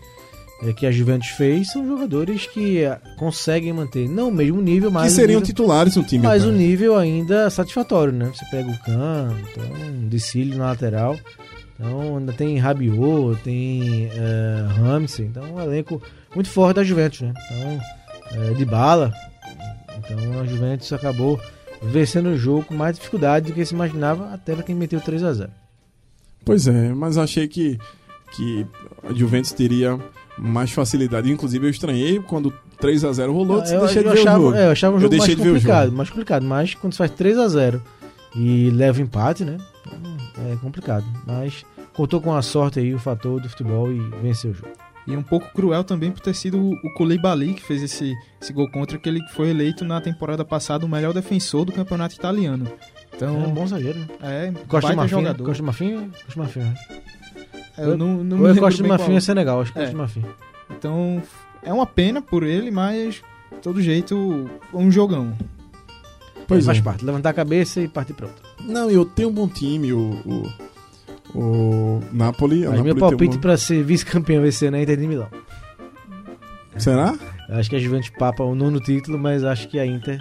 que 0.76 0.86
a 0.86 0.90
Juventus 0.90 1.28
fez 1.28 1.70
são 1.70 1.86
jogadores 1.86 2.46
que 2.46 2.82
é, 2.82 3.00
conseguem 3.16 3.72
manter, 3.72 4.09
não 4.09 4.28
o 4.28 4.32
mesmo 4.32 4.61
nível, 4.61 4.90
mas. 4.90 5.04
que 5.04 5.11
seriam 5.20 5.38
nível- 5.40 5.46
titulares 5.46 5.94
no 5.96 6.02
time. 6.02 6.26
Mas 6.26 6.44
o 6.44 6.50
nível 6.50 6.96
ainda 6.96 7.48
satisfatório, 7.48 8.12
né? 8.12 8.30
Você 8.34 8.44
pega 8.50 8.68
o 8.68 8.78
Kahn, 8.80 9.30
então, 9.50 10.09
Decílio 10.09 10.59
na 10.59 10.66
lateral. 10.66 11.16
Então 11.78 12.16
ainda 12.16 12.32
tem 12.32 12.59
Rabiot, 12.59 13.40
tem 13.44 14.06
é, 14.12 14.66
Ramsey. 14.80 15.26
Então 15.26 15.44
um 15.54 15.61
elenco 15.61 16.02
muito 16.34 16.50
forte 16.50 16.76
da 16.76 16.84
Juventus, 16.84 17.20
né? 17.20 17.32
Então, 17.46 18.42
é, 18.42 18.54
de 18.54 18.64
bala. 18.64 19.12
Então 19.98 20.40
a 20.40 20.44
Juventus 20.44 20.92
acabou 20.92 21.40
vencendo 21.80 22.30
o 22.30 22.36
jogo 22.36 22.64
com 22.64 22.74
mais 22.74 22.96
dificuldade 22.96 23.46
do 23.46 23.52
que 23.54 23.64
se 23.64 23.74
imaginava, 23.74 24.32
até 24.34 24.54
pra 24.54 24.64
quem 24.64 24.74
meteu 24.74 25.00
3 25.00 25.22
a 25.22 25.32
0 25.32 25.50
Pois 26.44 26.66
é, 26.66 26.92
mas 26.92 27.16
achei 27.16 27.46
que, 27.46 27.78
que 28.32 28.66
a 29.09 29.12
Juventus 29.12 29.52
teria 29.52 29.96
mais 30.39 30.70
facilidade. 30.70 31.30
Inclusive 31.30 31.66
eu 31.66 31.70
estranhei 31.70 32.20
quando 32.20 32.53
3 32.80 33.05
a 33.05 33.12
0 33.12 33.32
rolou, 33.32 33.59
eu, 33.64 33.80
deixei 33.80 34.03
de 34.03 34.09
eu 34.09 34.14
ver 34.14 34.20
achava, 34.20 34.39
o 34.39 34.43
jogo. 34.45 34.57
é, 34.57 34.66
eu 34.66 34.70
achava 34.70 34.95
um 34.95 34.99
Eu 34.99 35.03
jogo 35.03 35.16
mais 35.16 35.34
ver 35.34 35.41
o 35.41 35.53
complicado, 35.55 35.84
jogo. 35.86 35.97
mais 35.97 36.11
complicado, 36.11 36.43
mas 36.45 36.74
quando 36.74 36.93
você 36.93 36.99
faz 36.99 37.11
3 37.12 37.39
a 37.39 37.49
0 37.49 37.82
e 38.36 38.70
leva 38.70 39.01
empate, 39.03 39.45
né? 39.45 39.59
É 40.53 40.57
complicado, 40.57 41.05
mas 41.26 41.64
contou 41.95 42.20
com 42.20 42.32
a 42.34 42.43
sorte 42.43 42.78
aí 42.78 42.95
o 42.95 42.99
fator 42.99 43.41
do 43.41 43.49
futebol 43.49 43.91
e 43.91 43.99
venceu 44.22 44.53
o 44.53 44.55
jogo. 44.55 44.68
E 45.07 45.16
um 45.16 45.22
pouco 45.22 45.51
cruel 45.55 45.82
também 45.82 46.12
por 46.12 46.20
ter 46.20 46.34
sido 46.34 46.59
o 46.59 46.72
o 46.74 46.95
Koulibaly 46.95 47.55
que 47.55 47.62
fez 47.64 47.82
esse, 47.82 48.14
esse 48.41 48.53
gol 48.53 48.70
contra, 48.70 48.99
que 48.99 49.09
ele 49.09 49.20
foi 49.34 49.49
eleito 49.49 49.84
na 49.84 50.01
temporada 50.01 50.45
passada 50.45 50.84
o 50.84 50.89
melhor 50.89 51.12
defensor 51.14 51.64
do 51.64 51.72
campeonato 51.72 52.14
italiano. 52.14 52.70
Então, 53.19 53.35
É 53.43 53.47
um 53.49 53.53
bom 53.53 53.66
zagueiro, 53.66 53.99
né? 53.99 54.07
é, 54.23 54.53
Costa 54.69 54.95
Marfim, 54.95 55.11
jogador. 55.11 55.45
Costa 55.45 55.57
de 55.57 55.62
Marfim, 55.62 56.09
Costa 56.11 56.31
de 56.31 56.39
Marfim. 56.39 56.61
né? 56.61 56.75
Eu 57.77 57.97
não, 57.99 58.23
não 58.23 58.37
me 58.37 58.43
Ou 58.43 58.47
é 58.47 58.49
lembro 58.51 58.62
Costa 58.62 58.77
de 58.77 58.83
bem 58.83 58.89
Marfim 58.91 59.05
qual. 59.07 59.16
é 59.16 59.21
Senegal, 59.21 59.61
acho 59.61 59.73
que 59.73 59.79
é 59.79 59.83
Costa 59.83 59.91
É. 59.91 59.93
de 59.93 59.97
Marfim. 59.97 60.25
Então, 60.71 61.23
é 61.64 61.73
uma 61.73 61.85
pena 61.87 62.23
por 62.23 62.45
ele, 62.45 62.71
mas, 62.71 63.16
de 63.51 63.59
todo 63.61 63.83
jeito, 63.83 64.49
um 64.73 64.89
jogão. 64.91 65.37
Pois 66.47 66.64
faz 66.64 66.79
é. 66.79 66.81
parte, 66.83 67.05
levantar 67.05 67.31
a 67.31 67.35
cabeça 67.35 67.81
e 67.81 67.89
partir 67.89 68.14
pra 68.14 68.27
outra. 68.27 68.43
Não, 68.64 68.89
eu 68.91 69.05
tenho 69.05 69.29
um 69.31 69.33
bom 69.33 69.49
time, 69.49 69.93
o, 69.93 69.99
o, 71.35 71.39
o 71.39 72.03
Napoli. 72.12 72.66
o 72.66 72.71
Mas 72.71 72.81
meu 72.83 72.95
palpite 72.97 73.37
um 73.37 73.41
pra 73.41 73.57
ser 73.57 73.83
vice-campeão 73.83 74.43
vai 74.43 74.53
ser 74.53 74.71
na 74.71 74.81
Inter 74.81 74.97
de 74.97 75.07
Milão. 75.09 75.29
Será? 76.77 77.14
Eu 77.49 77.57
acho 77.57 77.69
que 77.69 77.77
a 77.77 77.79
Juventus 77.79 78.11
papa 78.11 78.45
o 78.45 78.55
nono 78.55 78.79
título, 78.81 79.19
mas 79.19 79.43
acho 79.43 79.69
que 79.69 79.79
a 79.79 79.85
Inter 79.87 80.21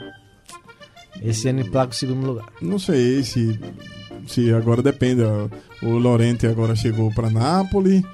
esse 1.22 1.48
ano 1.48 1.62
emplaca 1.62 1.92
o 1.92 1.96
segundo 1.96 2.26
lugar. 2.26 2.46
Não 2.62 2.80
sei 2.80 3.24
se, 3.24 3.60
se 4.28 4.54
agora 4.54 4.82
depende. 4.82 5.22
O 5.82 5.90
Lorente 5.98 6.48
agora 6.48 6.76
chegou 6.76 7.14
para 7.14 7.30
Napoli. 7.30 8.06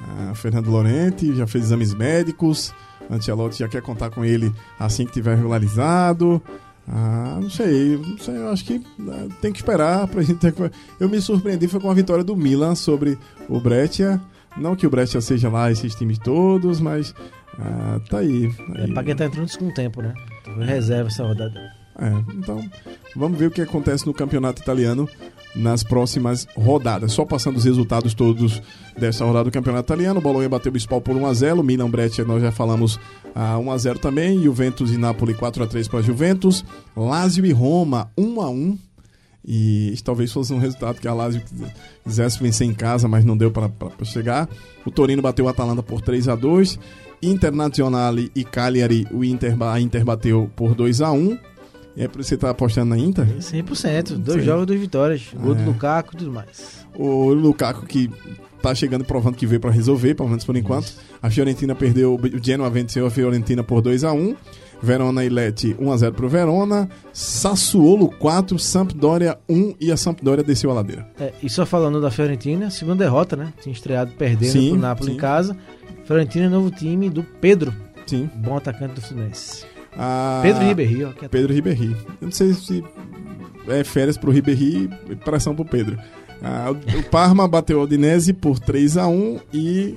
ah, 0.00 0.32
Fernando 0.34 0.70
Lorente, 0.70 1.34
já 1.34 1.46
fez 1.46 1.64
exames 1.64 1.94
médicos. 1.94 2.72
Ancelotti 3.10 3.58
já 3.58 3.68
quer 3.68 3.82
contar 3.82 4.10
com 4.10 4.24
ele 4.24 4.52
assim 4.78 5.04
que 5.04 5.12
tiver 5.12 5.36
regularizado. 5.36 6.40
Ah, 6.88 7.38
não 7.40 7.50
sei, 7.50 7.96
não 7.96 8.18
sei, 8.18 8.36
eu 8.36 8.48
acho 8.48 8.64
que 8.64 8.82
ah, 9.08 9.28
tem 9.40 9.52
que 9.52 9.58
esperar 9.58 10.06
pra 10.08 10.22
gente 10.22 10.38
ter... 10.38 10.54
Eu 10.98 11.08
me 11.08 11.20
surpreendi 11.20 11.68
foi 11.68 11.80
com 11.80 11.90
a 11.90 11.94
vitória 11.94 12.24
do 12.24 12.36
Milan 12.36 12.74
sobre 12.74 13.18
o 13.48 13.60
Brescia. 13.60 14.20
Não 14.56 14.74
que 14.74 14.86
o 14.86 14.90
Brescia 14.90 15.20
seja 15.20 15.48
lá 15.48 15.70
esses 15.70 15.94
times 15.94 16.18
todos, 16.18 16.80
mas 16.80 17.14
ah, 17.58 18.00
tá 18.08 18.18
aí. 18.18 18.52
É, 18.76 18.82
aí. 18.84 18.92
pra 18.92 19.04
quem 19.04 19.14
tá 19.14 19.26
entrando 19.26 19.42
no 19.42 19.48
segundo 19.48 19.74
tempo, 19.74 20.02
né? 20.02 20.14
Reserva 20.66 21.08
essa 21.08 21.24
rodada. 21.24 21.79
É, 22.00 22.34
então 22.34 22.64
vamos 23.14 23.38
ver 23.38 23.46
o 23.46 23.50
que 23.50 23.60
acontece 23.60 24.06
no 24.06 24.14
campeonato 24.14 24.62
italiano 24.62 25.08
nas 25.54 25.82
próximas 25.82 26.46
rodadas. 26.56 27.12
Só 27.12 27.24
passando 27.24 27.56
os 27.56 27.64
resultados 27.64 28.14
todos 28.14 28.62
dessa 28.98 29.24
rodada 29.24 29.44
do 29.44 29.52
campeonato 29.52 29.86
italiano. 29.86 30.20
Bolonha 30.20 30.48
bateu 30.48 30.72
o 30.72 30.76
Spal 30.76 31.00
por 31.00 31.14
1x0. 31.14 31.62
Milan 31.62 31.90
Brescia 31.90 32.24
nós 32.24 32.40
já 32.40 32.52
falamos 32.52 32.98
a 33.34 33.56
1x0 33.56 33.98
também. 33.98 34.42
Juventus 34.42 34.92
e 34.92 34.96
Napoli 34.96 35.34
4x3 35.34 35.88
para 35.90 36.02
Juventus. 36.02 36.64
Lazio 36.96 37.44
e 37.44 37.52
Roma 37.52 38.10
1x1. 38.16 38.78
E 39.44 39.94
talvez 40.04 40.30
fosse 40.32 40.52
um 40.52 40.58
resultado 40.58 41.00
que 41.00 41.08
a 41.08 41.14
Lazio 41.14 41.42
quisesse 42.04 42.40
vencer 42.40 42.66
em 42.66 42.74
casa, 42.74 43.08
mas 43.08 43.24
não 43.24 43.36
deu 43.36 43.50
para 43.50 43.70
chegar. 44.04 44.48
O 44.84 44.90
Torino 44.90 45.22
bateu 45.22 45.46
o 45.46 45.48
Atalanta 45.48 45.82
por 45.82 46.00
3 46.00 46.28
a 46.28 46.36
2 46.36 46.78
Internazionale 47.22 48.30
e 48.34 48.44
Cagliari, 48.44 49.06
o 49.10 49.22
Inter, 49.22 49.54
a 49.62 49.78
Inter 49.78 50.04
bateu 50.04 50.50
por 50.56 50.74
2 50.74 51.02
a 51.02 51.12
1 51.12 51.38
é 51.96 52.08
por 52.08 52.22
você 52.22 52.34
estar 52.34 52.48
tá 52.48 52.50
apostando 52.52 52.90
na 52.90 52.98
Inter? 52.98 53.26
100%. 53.38 54.16
Dois 54.16 54.40
Sim. 54.40 54.46
jogos, 54.46 54.66
duas 54.66 54.80
vitórias. 54.80 55.22
Gol 55.34 55.54
do 55.54 55.62
É. 55.62 55.66
Lukaku 55.66 56.14
e 56.14 56.18
tudo 56.18 56.32
mais. 56.32 56.86
O 56.94 57.32
Lukaku 57.32 57.86
que 57.86 58.10
tá 58.62 58.74
chegando 58.74 59.04
provando 59.04 59.36
que 59.36 59.46
veio 59.46 59.60
para 59.60 59.70
resolver, 59.70 60.14
pelo 60.14 60.28
menos 60.28 60.44
por 60.44 60.56
enquanto. 60.56 60.92
A 61.22 61.30
Fiorentina 61.30 61.74
perdeu, 61.74 62.14
o 62.14 62.44
Genoa 62.44 62.70
venceu 62.70 63.06
a 63.06 63.10
Fiorentina 63.10 63.62
por 63.62 63.80
2 63.80 64.04
a 64.04 64.12
1 64.12 64.36
Verona 64.82 65.24
e 65.24 65.28
Lecce 65.28 65.76
1 65.78 65.92
a 65.92 65.96
0 65.96 66.14
pro 66.14 66.28
Verona. 66.28 66.88
Sassuolo 67.12 68.08
4, 68.08 68.58
Sampdoria 68.58 69.38
1 69.48 69.74
e 69.80 69.92
a 69.92 69.96
Sampdoria 69.96 70.42
desceu 70.42 70.70
a 70.70 70.74
ladeira. 70.74 71.06
É, 71.18 71.32
e 71.42 71.50
só 71.50 71.66
falando 71.66 72.00
da 72.00 72.10
Fiorentina, 72.10 72.70
segunda 72.70 73.04
derrota, 73.04 73.36
né? 73.36 73.52
Tinha 73.60 73.72
estreado 73.72 74.12
perdendo 74.12 74.52
Sim, 74.52 74.70
pro 74.70 74.80
Napoli 74.80 75.10
sim. 75.10 75.16
em 75.16 75.18
casa. 75.18 75.56
Fiorentina 76.04 76.46
é 76.46 76.48
novo 76.48 76.70
time 76.70 77.08
do 77.10 77.22
Pedro, 77.22 77.74
Sim. 78.06 78.28
bom 78.36 78.56
atacante 78.56 78.94
do 78.94 79.00
Fluminense. 79.00 79.64
A... 79.96 80.40
Pedro 80.42 80.64
Ribéry, 80.64 81.04
ó. 81.04 81.10
É 81.22 81.28
Pedro. 81.28 81.54
Eu 81.54 81.96
não 82.20 82.30
sei 82.32 82.52
se 82.54 82.84
é 83.68 83.84
férias 83.84 84.16
pro 84.16 84.30
Ribéry 84.30 84.88
e 85.10 85.16
pressão 85.16 85.54
pro 85.54 85.64
Pedro. 85.64 85.98
Ah, 86.42 86.70
o- 86.70 87.02
Parma 87.04 87.46
bateu 87.48 87.78
o 87.80 87.82
Udinese 87.82 88.32
por 88.32 88.58
3 88.58 88.96
a 88.96 89.06
1 89.08 89.40
e 89.52 89.96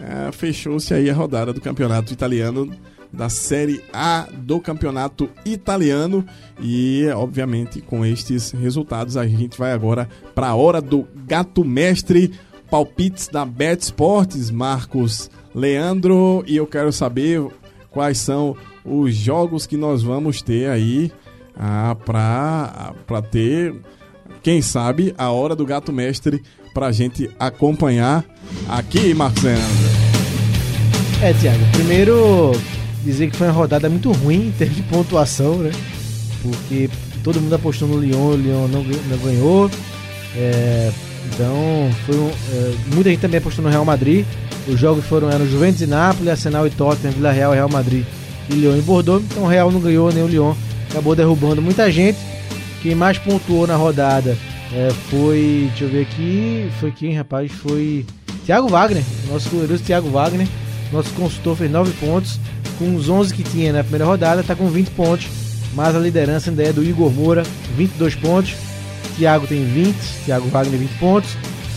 ah, 0.00 0.30
fechou-se 0.32 0.92
aí 0.92 1.08
a 1.08 1.14
rodada 1.14 1.52
do 1.52 1.60
campeonato 1.60 2.12
italiano 2.12 2.70
da 3.12 3.28
Série 3.28 3.80
A 3.92 4.26
do 4.32 4.58
campeonato 4.58 5.30
italiano 5.44 6.24
e 6.60 7.06
obviamente 7.14 7.80
com 7.80 8.04
estes 8.04 8.50
resultados 8.50 9.16
a 9.16 9.24
gente 9.24 9.56
vai 9.56 9.70
agora 9.70 10.08
para 10.34 10.48
a 10.48 10.54
hora 10.56 10.80
do 10.80 11.06
gato 11.24 11.64
mestre 11.64 12.32
palpites 12.68 13.28
da 13.28 13.44
Bet 13.44 13.84
Esportes 13.84 14.50
Marcos 14.50 15.30
Leandro 15.54 16.42
e 16.44 16.56
eu 16.56 16.66
quero 16.66 16.92
saber 16.92 17.40
quais 17.88 18.18
são 18.18 18.56
os 18.84 19.14
jogos 19.14 19.66
que 19.66 19.76
nós 19.76 20.02
vamos 20.02 20.42
ter 20.42 20.68
aí 20.68 21.10
ah, 21.56 21.96
para 22.04 23.22
ter, 23.22 23.74
quem 24.42 24.60
sabe, 24.60 25.14
a 25.16 25.30
hora 25.30 25.56
do 25.56 25.64
gato 25.64 25.92
mestre 25.92 26.42
pra 26.74 26.92
gente 26.92 27.30
acompanhar 27.38 28.24
aqui, 28.68 29.14
Marcos. 29.14 29.44
É, 31.22 31.32
Thiago, 31.32 31.64
primeiro 31.72 32.52
dizer 33.02 33.30
que 33.30 33.36
foi 33.36 33.46
uma 33.46 33.52
rodada 33.52 33.88
muito 33.88 34.10
ruim 34.12 34.48
em 34.48 34.52
termos 34.52 34.76
de 34.76 34.82
pontuação, 34.82 35.58
né? 35.58 35.70
Porque 36.42 36.90
todo 37.22 37.40
mundo 37.40 37.54
apostou 37.54 37.88
no 37.88 37.98
Lyon, 37.98 38.32
o 38.32 38.36
Lyon 38.36 38.68
não, 38.68 38.82
não 38.82 39.18
ganhou. 39.18 39.70
É, 40.36 40.92
então, 41.32 41.90
foi 42.04 42.16
um, 42.16 42.28
é, 42.28 42.74
muita 42.92 43.10
gente 43.10 43.20
também 43.20 43.38
apostou 43.38 43.64
no 43.64 43.70
Real 43.70 43.84
Madrid. 43.84 44.26
Os 44.66 44.78
jogos 44.78 45.04
foram 45.06 45.30
eram 45.30 45.46
Juventus 45.46 45.80
e 45.82 45.86
Nápoles, 45.86 46.28
Arsenal 46.28 46.66
e 46.66 46.70
Tottenham, 46.70 47.12
Vila 47.12 47.30
Real, 47.30 47.52
Real 47.52 47.68
Madrid 47.68 48.04
e 48.48 48.54
Lyon 48.54 48.76
e 48.76 48.82
Bordeaux. 48.82 49.24
Então 49.24 49.44
o 49.44 49.48
Real 49.48 49.70
não 49.70 49.80
ganhou, 49.80 50.12
nem 50.12 50.22
o 50.22 50.28
Lyon 50.28 50.54
acabou 50.90 51.16
derrubando 51.16 51.60
muita 51.60 51.90
gente. 51.90 52.18
Quem 52.82 52.94
mais 52.94 53.18
pontuou 53.18 53.66
na 53.66 53.76
rodada 53.76 54.36
é, 54.72 54.90
foi, 55.08 55.66
deixa 55.70 55.84
eu 55.84 55.88
ver 55.88 56.02
aqui, 56.02 56.70
foi 56.80 56.90
quem, 56.90 57.14
rapaz? 57.14 57.50
Foi 57.50 58.04
Thiago 58.44 58.68
Wagner, 58.68 59.02
nosso 59.30 59.48
glorioso 59.48 59.82
Thiago 59.82 60.10
Wagner. 60.10 60.46
Nosso 60.92 61.10
consultor 61.14 61.56
fez 61.56 61.70
9 61.70 61.92
pontos, 61.92 62.38
com 62.78 62.94
os 62.94 63.08
11 63.08 63.34
que 63.34 63.42
tinha 63.42 63.72
na 63.72 63.82
primeira 63.82 64.04
rodada, 64.04 64.42
está 64.42 64.54
com 64.54 64.68
20 64.68 64.90
pontos. 64.90 65.26
Mas 65.74 65.96
a 65.96 65.98
liderança 65.98 66.50
ainda 66.50 66.62
é 66.62 66.72
do 66.72 66.84
Igor 66.84 67.10
Moura, 67.10 67.42
22 67.76 68.14
pontos. 68.14 68.54
Thiago 69.16 69.46
tem 69.46 69.64
20, 69.64 69.96
Thiago 70.24 70.48
Wagner 70.48 70.78
20 70.78 70.98
pontos. 70.98 71.30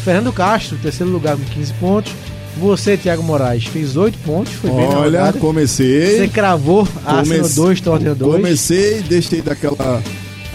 Fernando 0.03 0.31
Castro, 0.31 0.77
terceiro 0.77 1.11
lugar 1.11 1.35
com 1.35 1.43
15 1.43 1.73
pontos. 1.73 2.13
Você, 2.59 2.97
Thiago 2.97 3.21
Moraes, 3.23 3.65
fez 3.65 3.95
8 3.95 4.17
pontos, 4.19 4.53
foi 4.53 4.69
bem 4.71 4.87
na 4.89 4.95
Olha, 4.99 5.19
rodada. 5.19 5.31
Você 5.33 5.39
comecei. 5.39 6.27
cravou 6.29 6.87
Arsenal 7.05 7.23
comece- 7.39 7.55
2, 7.55 7.81
Tottenham 7.81 8.15
2. 8.15 8.35
Comecei, 8.35 9.01
deixei 9.01 9.41
daquela 9.41 9.75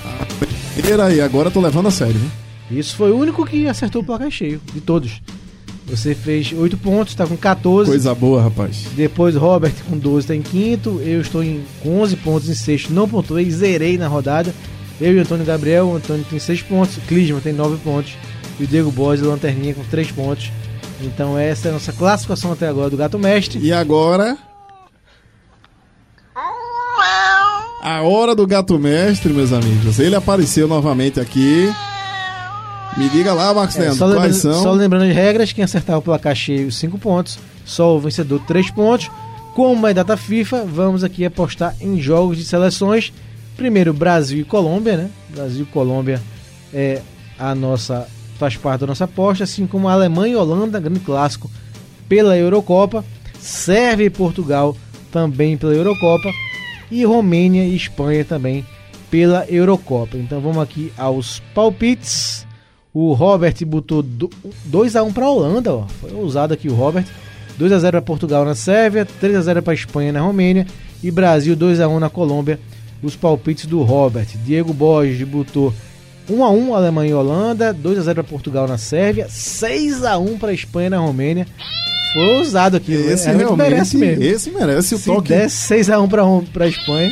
a 0.05 0.27
primeira 0.75 1.13
e 1.15 1.21
agora 1.21 1.51
tô 1.51 1.61
levando 1.61 1.87
a 1.89 1.91
sério. 1.91 2.15
Viu? 2.15 2.79
Isso 2.81 2.97
foi 2.97 3.11
o 3.13 3.17
único 3.19 3.45
que 3.47 3.69
acertou 3.69 4.03
o 4.03 4.05
placar 4.05 4.31
cheio, 4.31 4.61
de 4.75 4.81
todos. 4.81 5.21
Você 5.87 6.15
fez 6.15 6.53
8 6.57 6.77
pontos, 6.77 7.13
está 7.13 7.27
com 7.27 7.37
14. 7.37 7.91
Coisa 7.91 8.15
boa, 8.15 8.43
rapaz. 8.43 8.87
Depois 8.97 9.35
Robert 9.35 9.73
com 9.89 9.99
12 9.99 10.21
está 10.25 10.35
em 10.35 10.41
quinto. 10.43 11.01
Eu 11.05 11.21
estou 11.21 11.43
em, 11.43 11.63
com 11.83 12.01
11 12.01 12.17
pontos 12.17 12.49
em 12.49 12.55
sexto. 12.55 12.93
Não 12.93 13.09
pontuei, 13.09 13.51
zerei 13.51 13.99
na 13.99 14.09
rodada. 14.09 14.55
Eu 15.01 15.13
e 15.13 15.19
o 15.19 15.21
Antônio 15.21 15.45
Gabriel. 15.45 15.87
O 15.89 15.97
Antônio 15.97 16.25
tem 16.31 16.39
6 16.39 16.63
pontos. 16.63 16.97
O 16.97 17.01
Clisman 17.03 17.41
tem 17.41 17.53
9 17.53 17.77
pontos. 17.85 18.13
E 18.59 18.65
o 18.65 18.67
Diego 18.67 18.91
Boas 18.93 19.21
e 19.21 19.25
o 19.25 19.29
Lanterninha 19.29 19.75
com 19.75 19.83
3 19.85 20.11
pontos. 20.13 20.51
Então 21.07 21.39
essa 21.39 21.69
é 21.69 21.71
a 21.71 21.75
nossa 21.75 21.93
classificação 21.93 22.53
até 22.53 22.69
agora 22.69 22.91
do 22.91 22.97
Gato 22.97 23.19
Mestre. 23.19 23.59
E 23.61 23.73
agora. 23.73 24.37
A 27.83 28.01
hora 28.03 28.33
do 28.35 28.47
gato 28.47 28.79
mestre, 28.79 29.33
meus 29.33 29.53
amigos. 29.53 29.99
Ele 29.99 30.15
apareceu 30.15 30.69
novamente 30.69 31.19
aqui. 31.19 31.69
Me 32.97 33.09
diga 33.09 33.33
lá, 33.35 33.53
Marcos 33.53 33.77
É, 33.77 33.81
Leandro, 33.81 33.99
quais 33.99 34.13
lembrando, 34.13 34.35
são? 34.35 34.63
só 34.63 34.73
lembrando 34.73 35.03
as 35.05 35.15
regras, 35.15 35.53
quem 35.53 35.65
acertar 35.65 35.99
o 35.99 36.03
placar 36.03 36.35
cheio, 36.37 36.71
5 36.71 36.97
pontos. 36.99 37.39
Só 37.65 37.97
o 37.97 38.01
vencedor, 38.01 38.41
3 38.47 38.71
pontos. 38.71 39.11
Como 39.57 39.87
é 39.87 39.93
data 39.93 40.17
FIFA, 40.17 40.65
vamos 40.65 41.03
aqui 41.03 41.25
apostar 41.25 41.75
em 41.81 42.01
jogos 42.01 42.37
de 42.37 42.45
seleções. 42.45 43.13
Primeiro, 43.57 43.93
Brasil 43.93 44.41
e 44.41 44.45
Colômbia, 44.45 44.97
né? 44.97 45.11
Brasil 45.31 45.63
e 45.63 45.73
Colômbia 45.73 46.23
é 46.73 47.01
a 47.39 47.53
nossa 47.55 48.07
faz 48.43 48.57
parte 48.57 48.81
da 48.81 48.89
nossa 48.89 49.05
aposta, 49.05 49.45
assim 49.45 49.69
como 49.69 49.89
a 49.89 49.93
Alemanha 49.93 50.33
e 50.33 50.37
Holanda, 50.37 50.81
grande 50.81 50.99
clássico 50.99 51.49
pela 52.09 52.37
Eurocopa. 52.37 53.05
Sérvia 53.39 54.07
e 54.07 54.11
Portugal 54.11 54.77
também 55.13 55.57
pela 55.57 55.73
Eurocopa. 55.73 56.29
E 56.91 57.05
Romênia 57.05 57.65
e 57.65 57.77
Espanha 57.77 58.25
também 58.25 58.67
pela 59.09 59.47
Eurocopa. 59.49 60.17
Então 60.17 60.41
vamos 60.41 60.61
aqui 60.61 60.93
aos 60.99 61.41
palpites. 61.55 62.45
O 62.93 63.13
Robert 63.13 63.55
botou 63.65 64.03
2x1 64.03 65.13
para 65.13 65.25
a 65.25 65.31
Holanda, 65.31 65.73
ó. 65.75 65.87
foi 66.01 66.13
ousado 66.13 66.53
aqui 66.53 66.69
o 66.69 66.75
Robert. 66.75 67.07
2x0 67.61 67.91
para 67.91 68.03
Portugal 68.03 68.45
na 68.45 68.57
Sérvia, 68.57 69.07
3x0 69.07 69.63
para 69.63 69.75
Espanha 69.75 70.13
na 70.13 70.21
Romênia 70.21 70.67
e 71.01 71.13
Brasil 71.13 71.57
2x1 71.57 71.99
na 72.01 72.11
Colômbia. 72.11 72.59
Os 73.03 73.15
palpites 73.15 73.67
do 73.67 73.83
Robert. 73.83 74.27
Diego 74.45 74.73
Borges 74.75 75.27
botou 75.27 75.73
1x1 76.31 76.75
Alemanha 76.75 77.11
e 77.11 77.15
Holanda, 77.15 77.75
2x0 77.75 78.15
para 78.15 78.25
Portugal 78.25 78.67
na 78.69 78.79
Sérvia, 78.79 79.27
6x1 79.29 80.39
para 80.39 80.53
Espanha 80.53 80.91
na 80.91 80.99
Romênia. 80.99 81.47
Foi 82.13 82.27
ousado 82.37 82.77
aqui, 82.77 82.93
né? 82.93 83.13
Esse 83.15 83.29
É, 83.29 83.33
realmente, 83.37 83.71
merece 83.71 83.97
mesmo. 83.97 84.23
esse 84.23 84.51
merece 84.51 84.95
o 84.95 84.99
Se 84.99 85.07
toque. 85.07 85.29
desse 85.31 85.75
6x1 85.75 86.09
para 86.09 86.23
para 86.53 86.69
Espanha. 86.69 87.11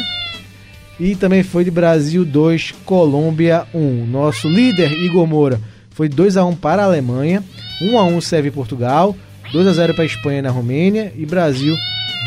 E 0.98 1.14
também 1.16 1.42
foi 1.42 1.64
de 1.64 1.70
Brasil 1.70 2.24
2, 2.26 2.74
Colômbia 2.84 3.66
1. 3.74 4.06
Nosso 4.06 4.46
líder, 4.48 4.92
Igor 4.92 5.26
Moura, 5.26 5.58
foi 5.90 6.08
2x1 6.10 6.56
para 6.58 6.82
a 6.82 6.84
Alemanha, 6.84 7.42
1x1 7.80 8.20
Sérvia 8.20 8.48
e 8.48 8.52
Portugal, 8.52 9.16
2x0 9.54 9.94
para 9.94 10.02
a 10.02 10.06
Espanha 10.06 10.42
na 10.42 10.50
Romênia 10.50 11.10
e 11.16 11.24
Brasil 11.24 11.74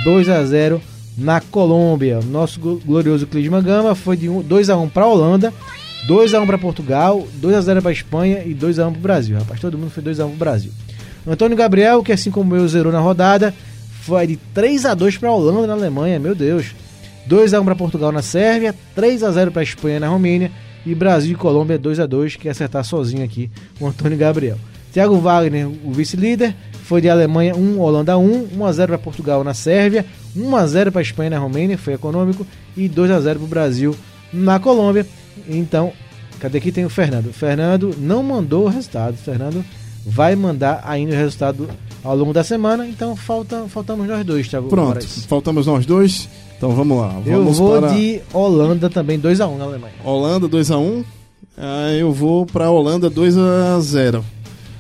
2x0 0.03 0.81
na 1.15 1.39
Colômbia. 1.39 2.19
Nosso 2.25 2.59
glo- 2.59 2.81
glorioso 2.83 3.27
Clisma 3.27 3.61
Gama 3.61 3.93
foi 3.93 4.17
de 4.17 4.27
2x1 4.27 4.89
para 4.89 5.03
a 5.03 5.07
Holanda, 5.07 5.53
2x1 6.07 6.45
para 6.45 6.57
Portugal, 6.57 7.27
2x0 7.41 7.81
para 7.81 7.89
a 7.89 7.93
Espanha 7.93 8.43
e 8.45 8.53
2x1 8.53 8.91
para 8.91 8.97
o 8.97 9.01
Brasil. 9.01 9.37
Rapaz, 9.37 9.59
todo 9.59 9.77
mundo 9.77 9.89
foi 9.89 10.03
2x1 10.03 10.25
para 10.25 10.33
o 10.33 10.37
Brasil. 10.37 10.71
Antônio 11.25 11.55
Gabriel, 11.55 12.03
que 12.03 12.11
assim 12.11 12.29
como 12.29 12.55
eu 12.55 12.67
zerou 12.67 12.91
na 12.91 12.99
rodada, 12.99 13.53
foi 14.01 14.27
de 14.27 14.39
3x2 14.53 15.17
para 15.17 15.29
a 15.29 15.33
Holanda 15.33 15.67
na 15.67 15.73
Alemanha, 15.73 16.19
meu 16.19 16.35
Deus. 16.35 16.75
2x1 17.29 17.63
para 17.63 17.75
Portugal 17.75 18.11
na 18.11 18.21
Sérvia, 18.21 18.75
3x0 18.97 19.51
para 19.51 19.61
a 19.61 19.63
Espanha 19.63 19.99
na 20.01 20.09
Romênia 20.09 20.51
e 20.85 20.93
Brasil 20.93 21.31
e 21.31 21.35
Colômbia 21.35 21.79
2x2, 21.79 22.37
que 22.37 22.49
acertar 22.49 22.83
sozinho 22.83 23.23
aqui 23.23 23.49
o 23.79 23.87
Antônio 23.87 24.17
Gabriel. 24.17 24.57
Thiago 24.91 25.17
Wagner, 25.17 25.67
o 25.67 25.91
vice-líder, 25.91 26.53
foi 26.83 27.01
de 27.01 27.09
Alemanha 27.09 27.55
1, 27.55 27.79
Holanda 27.79 28.17
1, 28.17 28.49
1x0 28.49 28.87
para 28.87 28.97
Portugal 28.97 29.43
na 29.43 29.53
Sérvia, 29.53 30.05
1x0 30.37 30.91
para 30.91 31.01
Espanha 31.01 31.29
na 31.31 31.39
Romênia, 31.39 31.77
foi 31.77 31.93
econômico, 31.93 32.45
e 32.75 32.89
2x0 32.89 33.23
para 33.23 33.43
o 33.43 33.47
Brasil 33.47 33.95
na 34.31 34.59
Colômbia. 34.59 35.07
Então, 35.47 35.91
cadê 36.39 36.57
aqui 36.57 36.71
tem 36.71 36.85
o 36.85 36.89
Fernando? 36.89 37.27
O 37.27 37.33
Fernando 37.33 37.95
não 37.97 38.21
mandou 38.23 38.65
o 38.65 38.69
resultado. 38.69 39.13
O 39.15 39.17
Fernando 39.17 39.63
vai 40.05 40.35
mandar 40.35 40.81
ainda 40.85 41.13
o 41.13 41.17
resultado 41.17 41.69
ao 42.03 42.15
longo 42.15 42.33
da 42.33 42.43
semana. 42.43 42.87
Então, 42.87 43.15
falta, 43.15 43.65
faltamos 43.67 44.07
nós 44.07 44.25
dois, 44.25 44.47
Thiago 44.47 44.67
Pronto, 44.69 44.87
Moraes. 44.87 45.25
faltamos 45.25 45.67
nós 45.67 45.85
dois. 45.85 46.27
Então 46.57 46.71
vamos 46.71 46.97
lá. 46.97 47.09
Vamos 47.09 47.27
Eu 47.27 47.43
vou 47.51 47.81
para 47.81 47.93
de 47.93 48.21
Holanda 48.33 48.89
também, 48.89 49.19
2x1 49.19 49.57
na 49.57 49.65
Alemanha. 49.65 49.93
Holanda 50.03 50.47
2x1. 50.47 51.03
Ah, 51.57 51.91
eu 51.91 52.11
vou 52.13 52.45
para 52.45 52.69
Holanda 52.69 53.11
2x0. 53.11 54.23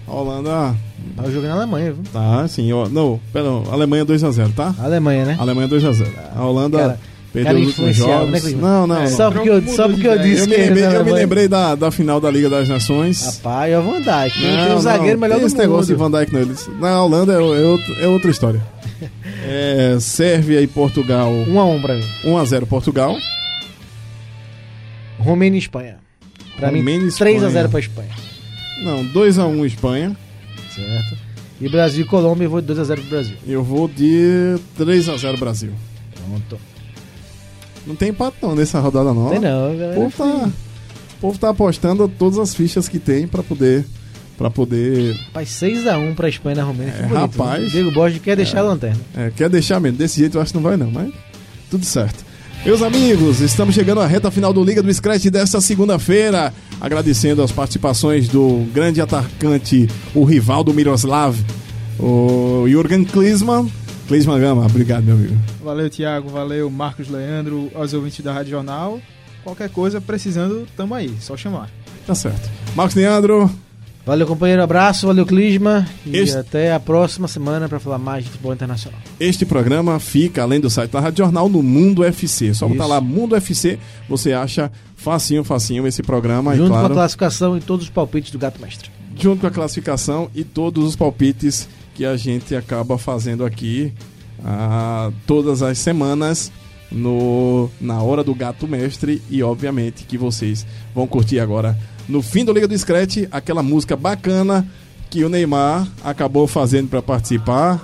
A 0.07 0.11
Holanda. 0.11 0.75
Tá 1.15 1.23
jogando 1.29 1.49
na 1.49 1.55
Alemanha, 1.55 1.91
viu? 1.93 2.03
Tá, 2.11 2.47
sim. 2.47 2.71
ó, 2.71 2.87
Não, 2.87 3.19
perdão. 3.33 3.63
Alemanha 3.69 4.05
2x0, 4.05 4.53
tá? 4.55 4.73
Alemanha, 4.79 5.25
né? 5.25 5.35
Alemanha 5.39 5.67
2x0. 5.67 6.07
A 6.35 6.43
Holanda 6.45 6.77
Cara, 6.77 6.99
perdeu 7.33 7.59
os 7.59 7.67
últimos 7.67 7.95
jogos. 7.95 8.43
né, 8.43 8.51
não, 8.61 8.87
não, 8.87 8.95
É, 8.95 8.99
não. 9.01 9.07
Só 9.07 9.31
porque 9.31 9.49
eu, 9.49 9.67
só 9.67 9.89
porque 9.89 10.07
eu 10.07 10.17
disse 10.19 10.41
Eu 10.43 10.47
me, 10.47 10.55
que 10.55 10.61
lembrei, 10.61 10.83
na 10.83 10.93
eu 10.93 11.05
me 11.05 11.11
lembrei 11.11 11.47
da, 11.47 11.75
da 11.75 11.91
final 11.91 12.21
da 12.21 12.29
Liga 12.31 12.49
das 12.49 12.69
Nações. 12.69 13.25
Rapaz, 13.37 13.73
é 13.73 13.79
o 13.79 13.81
Van 13.81 13.97
Dijk. 13.99 14.07
Não, 14.41 14.57
tem 14.57 14.69
Não, 14.69 14.77
o 14.77 14.81
zagueiro 14.81 15.19
melhor 15.19 15.35
tem 15.35 15.41
do 15.41 15.47
esse 15.47 15.55
mundo. 15.55 15.61
negócio 15.63 15.87
de 15.87 15.95
Van 15.95 16.11
Dijk 16.11 16.31
não. 16.33 16.41
Eles, 16.41 16.69
na 16.79 17.03
Holanda 17.03 17.33
é, 17.33 17.37
é 17.37 18.03
é 18.05 18.07
outra 18.07 18.31
história. 18.31 18.61
É, 19.45 19.97
Sérvia 19.99 20.61
e 20.61 20.67
Portugal 20.67 21.29
1x1 21.33 21.81
pra 21.81 21.95
mim. 21.95 22.05
1x0 22.23 22.65
Portugal. 22.65 23.17
Romênia 25.19 25.57
e 25.57 25.59
Espanha. 25.59 25.97
Pra 26.55 26.67
Romênia 26.69 27.01
mim, 27.01 27.07
Espanha. 27.07 27.39
3x0 27.41 27.69
pra 27.69 27.79
Espanha. 27.79 28.09
Não, 28.81 29.03
2x1 29.05 29.65
Espanha. 29.65 30.17
Certo. 30.73 31.17
E 31.59 31.67
Brasil 31.69 32.05
e 32.05 32.07
Colômbia, 32.07 32.45
eu 32.45 32.49
vou 32.49 32.61
de 32.61 32.73
2x0 32.73 32.95
pro 32.95 33.03
Brasil. 33.09 33.35
Eu 33.45 33.63
vou 33.63 33.87
de 33.89 34.55
3x0 34.79 35.37
Brasil. 35.37 35.71
Pronto. 36.15 36.57
Não 37.85 37.95
tem 37.95 38.09
empate 38.09 38.37
não 38.41 38.55
nessa 38.55 38.79
rodada 38.79 39.13
não. 39.13 39.23
Não 39.25 39.29
tem 39.31 39.39
não, 39.39 39.73
O 39.73 39.77
galera. 39.77 39.95
povo 39.95 40.13
tá, 40.17 40.49
o 41.17 41.19
povo 41.21 41.37
tá 41.39 41.49
apostando 41.49 42.07
todas 42.07 42.39
as 42.39 42.53
fichas 42.55 42.87
que 42.87 42.99
tem 42.99 43.27
pra 43.27 43.43
poder 43.43 43.85
para 44.37 44.49
poder 44.49 45.13
Rapaz, 45.27 45.49
6x1 45.49 46.15
pra 46.15 46.27
Espanha 46.27 46.55
na 46.57 46.63
Romênia. 46.63 46.91
É, 46.93 47.01
bonito, 47.03 47.13
rapaz. 47.13 47.63
né? 47.63 47.69
Diego 47.69 47.91
Borges 47.91 48.19
quer 48.21 48.35
deixar 48.35 48.59
a 48.59 48.63
lanterna. 48.63 48.99
é, 49.15 49.31
quer 49.35 49.47
deixar 49.49 49.79
mesmo. 49.79 49.97
Desse 49.97 50.19
jeito 50.19 50.37
eu 50.37 50.41
acho 50.41 50.51
que 50.51 50.57
não 50.57 50.63
vai 50.63 50.75
não, 50.75 50.89
mas 50.89 51.11
tudo 51.69 51.85
certo. 51.85 52.23
Meus 52.65 52.81
amigos, 52.81 53.41
estamos 53.41 53.75
chegando 53.75 53.99
à 53.99 54.07
reta 54.07 54.31
final 54.31 54.53
do 54.53 54.63
Liga 54.63 54.81
do 54.81 54.91
Scratch 54.93 55.25
desta 55.25 55.59
segunda-feira. 55.61 56.53
Agradecendo 56.81 57.41
as 57.43 57.51
participações 57.51 58.27
do 58.29 58.65
grande 58.73 59.01
atacante, 59.01 59.87
o 60.15 60.23
rival 60.23 60.63
do 60.63 60.73
Miroslav, 60.73 61.35
o 61.99 62.63
Jürgen 62.67 63.03
Klinsmann. 63.03 63.69
Klinsmann 64.13 64.39
Gama, 64.39 64.63
obrigado, 64.67 65.03
meu 65.05 65.15
amigo. 65.15 65.35
Valeu, 65.63 65.89
Thiago. 65.89 66.29
Valeu, 66.29 66.69
Marcos 66.69 67.09
Leandro, 67.09 67.71
aos 67.73 67.93
ouvintes 67.93 68.23
da 68.23 68.31
Rádio 68.31 68.51
Jornal. 68.51 69.01
Qualquer 69.43 69.71
coisa, 69.71 69.99
precisando, 69.99 70.67
tamo 70.77 70.93
aí. 70.93 71.11
Só 71.19 71.35
chamar. 71.35 71.67
Tá 72.05 72.13
certo. 72.13 72.47
Marcos 72.75 72.95
Leandro, 72.95 73.49
Valeu, 74.05 74.27
companheiro. 74.27 74.61
Abraço, 74.61 75.07
valeu, 75.07 75.25
Clisma. 75.25 75.87
E 76.05 76.15
Este- 76.15 76.37
até 76.37 76.73
a 76.73 76.79
próxima 76.79 77.27
semana 77.27 77.67
pra 77.67 77.79
falar 77.79 77.97
mais 77.97 78.25
de 78.25 78.29
futebol 78.29 78.53
internacional. 78.53 78.99
Este 79.19 79.45
programa 79.47 79.97
fica, 79.99 80.43
além 80.43 80.59
do 80.59 80.69
site 80.69 80.91
da 80.91 80.99
Rádio 80.99 81.23
Jornal, 81.23 81.49
no 81.49 81.63
Mundo 81.63 82.03
FC. 82.03 82.53
Só 82.53 82.67
botar 82.67 82.83
Isso. 82.83 82.89
lá 82.93 83.01
Mundo 83.01 83.35
FC, 83.35 83.79
você 84.07 84.31
acha 84.33 84.71
facinho, 84.95 85.43
facinho 85.43 85.87
esse 85.87 86.03
programa. 86.03 86.51
Junto 86.55 86.65
e 86.67 86.69
com 86.69 86.75
a 86.75 86.79
claro, 86.81 86.93
classificação 86.93 87.57
e 87.57 87.61
todos 87.61 87.85
os 87.85 87.89
palpites 87.89 88.29
do 88.29 88.37
Gato 88.37 88.61
Mestre. 88.61 88.91
junto 89.17 89.41
com 89.41 89.47
a 89.47 89.51
classificação 89.51 90.29
e 90.35 90.43
todos 90.43 90.85
os 90.85 90.95
palpites 90.95 91.67
que 91.93 92.05
a 92.05 92.15
gente 92.17 92.55
acaba 92.55 92.97
fazendo 92.97 93.45
aqui 93.45 93.93
ah, 94.43 95.11
todas 95.25 95.61
as 95.61 95.77
semanas 95.77 96.51
no 96.91 97.69
na 97.81 98.01
hora 98.01 98.23
do 98.23 98.35
Gato 98.35 98.67
Mestre 98.67 99.21
e 99.29 99.41
obviamente 99.41 100.03
que 100.03 100.17
vocês 100.17 100.65
vão 100.93 101.07
curtir 101.07 101.39
agora 101.39 101.77
no 102.07 102.21
fim 102.21 102.45
do 102.45 102.53
Liga 102.53 102.67
do 102.67 102.77
Scratch 102.77 103.27
aquela 103.31 103.63
música 103.63 103.95
bacana 103.95 104.67
que 105.13 105.23
o 105.23 105.29
Neymar 105.29 105.87
acabou 106.03 106.47
fazendo 106.47 106.89
para 106.89 106.99
participar. 106.99 107.79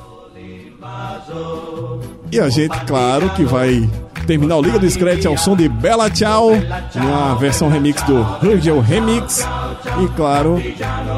E 2.32 2.39
a 2.39 2.49
gente, 2.49 2.76
claro, 2.86 3.30
que 3.36 3.45
vai 3.45 3.88
terminar 4.26 4.57
o 4.57 4.62
Liga 4.64 4.80
do 4.80 4.89
Scratch 4.89 5.28
ao 5.28 5.38
som 5.38 5.55
de 5.55 5.70
Bela 5.70 6.10
Tchau, 6.10 6.49
numa 6.95 7.36
versão 7.36 7.70
remix 7.70 8.01
do 8.01 8.20
Hugel 8.41 8.80
Remix. 8.80 9.45
E 10.03 10.07
claro, 10.16 10.60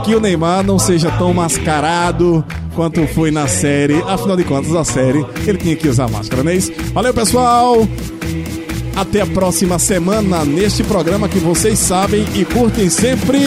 que 0.03 0.13
o 0.13 0.19
Neymar 0.19 0.65
não 0.65 0.77
seja 0.77 1.09
tão 1.11 1.33
mascarado 1.33 2.43
quanto 2.75 3.05
foi 3.07 3.31
na 3.31 3.47
série. 3.47 4.01
Afinal 4.07 4.37
de 4.37 4.43
contas, 4.43 4.75
a 4.75 4.83
série 4.83 5.25
ele 5.45 5.57
tinha 5.57 5.75
que 5.75 5.87
usar 5.87 6.09
máscara, 6.09 6.43
não 6.43 6.51
é 6.51 6.55
isso? 6.55 6.71
Valeu, 6.93 7.13
pessoal! 7.13 7.87
Até 8.95 9.21
a 9.21 9.25
próxima 9.25 9.79
semana 9.79 10.43
neste 10.43 10.83
programa 10.83 11.29
que 11.29 11.39
vocês 11.39 11.79
sabem 11.79 12.25
e 12.35 12.43
curtem 12.45 12.89
sempre. 12.89 13.37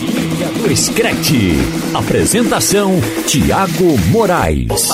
Liga 0.00 0.46
do 0.58 0.76
Scratch. 0.76 1.32
Apresentação: 1.94 3.00
Tiago 3.26 3.98
Moraes. 4.10 4.90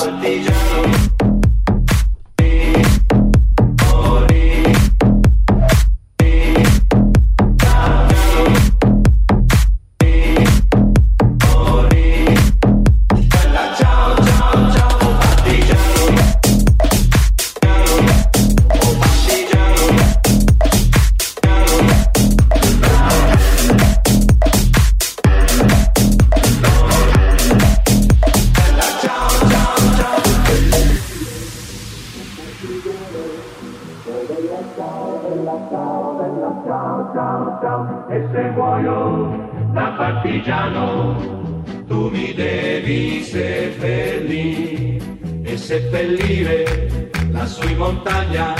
Devi 43.19 43.23
seppellire 43.23 44.99
e 45.43 45.57
seppellire 45.57 47.09
lassù 47.31 47.67
in 47.67 47.77
montagna. 47.77 48.53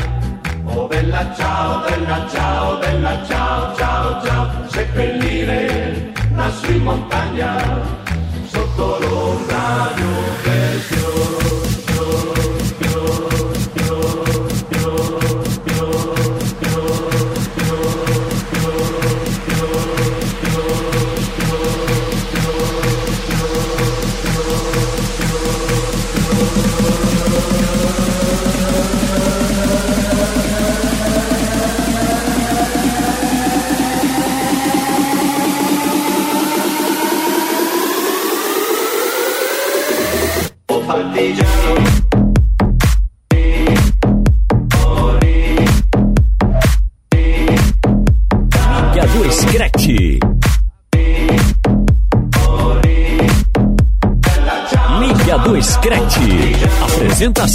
Oh 0.65 0.87
bella 0.87 1.33
ciao, 1.35 1.81
bella 1.81 2.27
ciao, 2.29 2.77
bella 2.77 3.25
ciao, 3.25 3.75
ciao, 3.75 4.23
ciao, 4.23 4.69
seppellire 4.69 5.28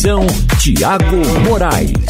Apresentação: 0.04 0.26
Tiago 0.58 1.16
Moraes. 1.48 2.03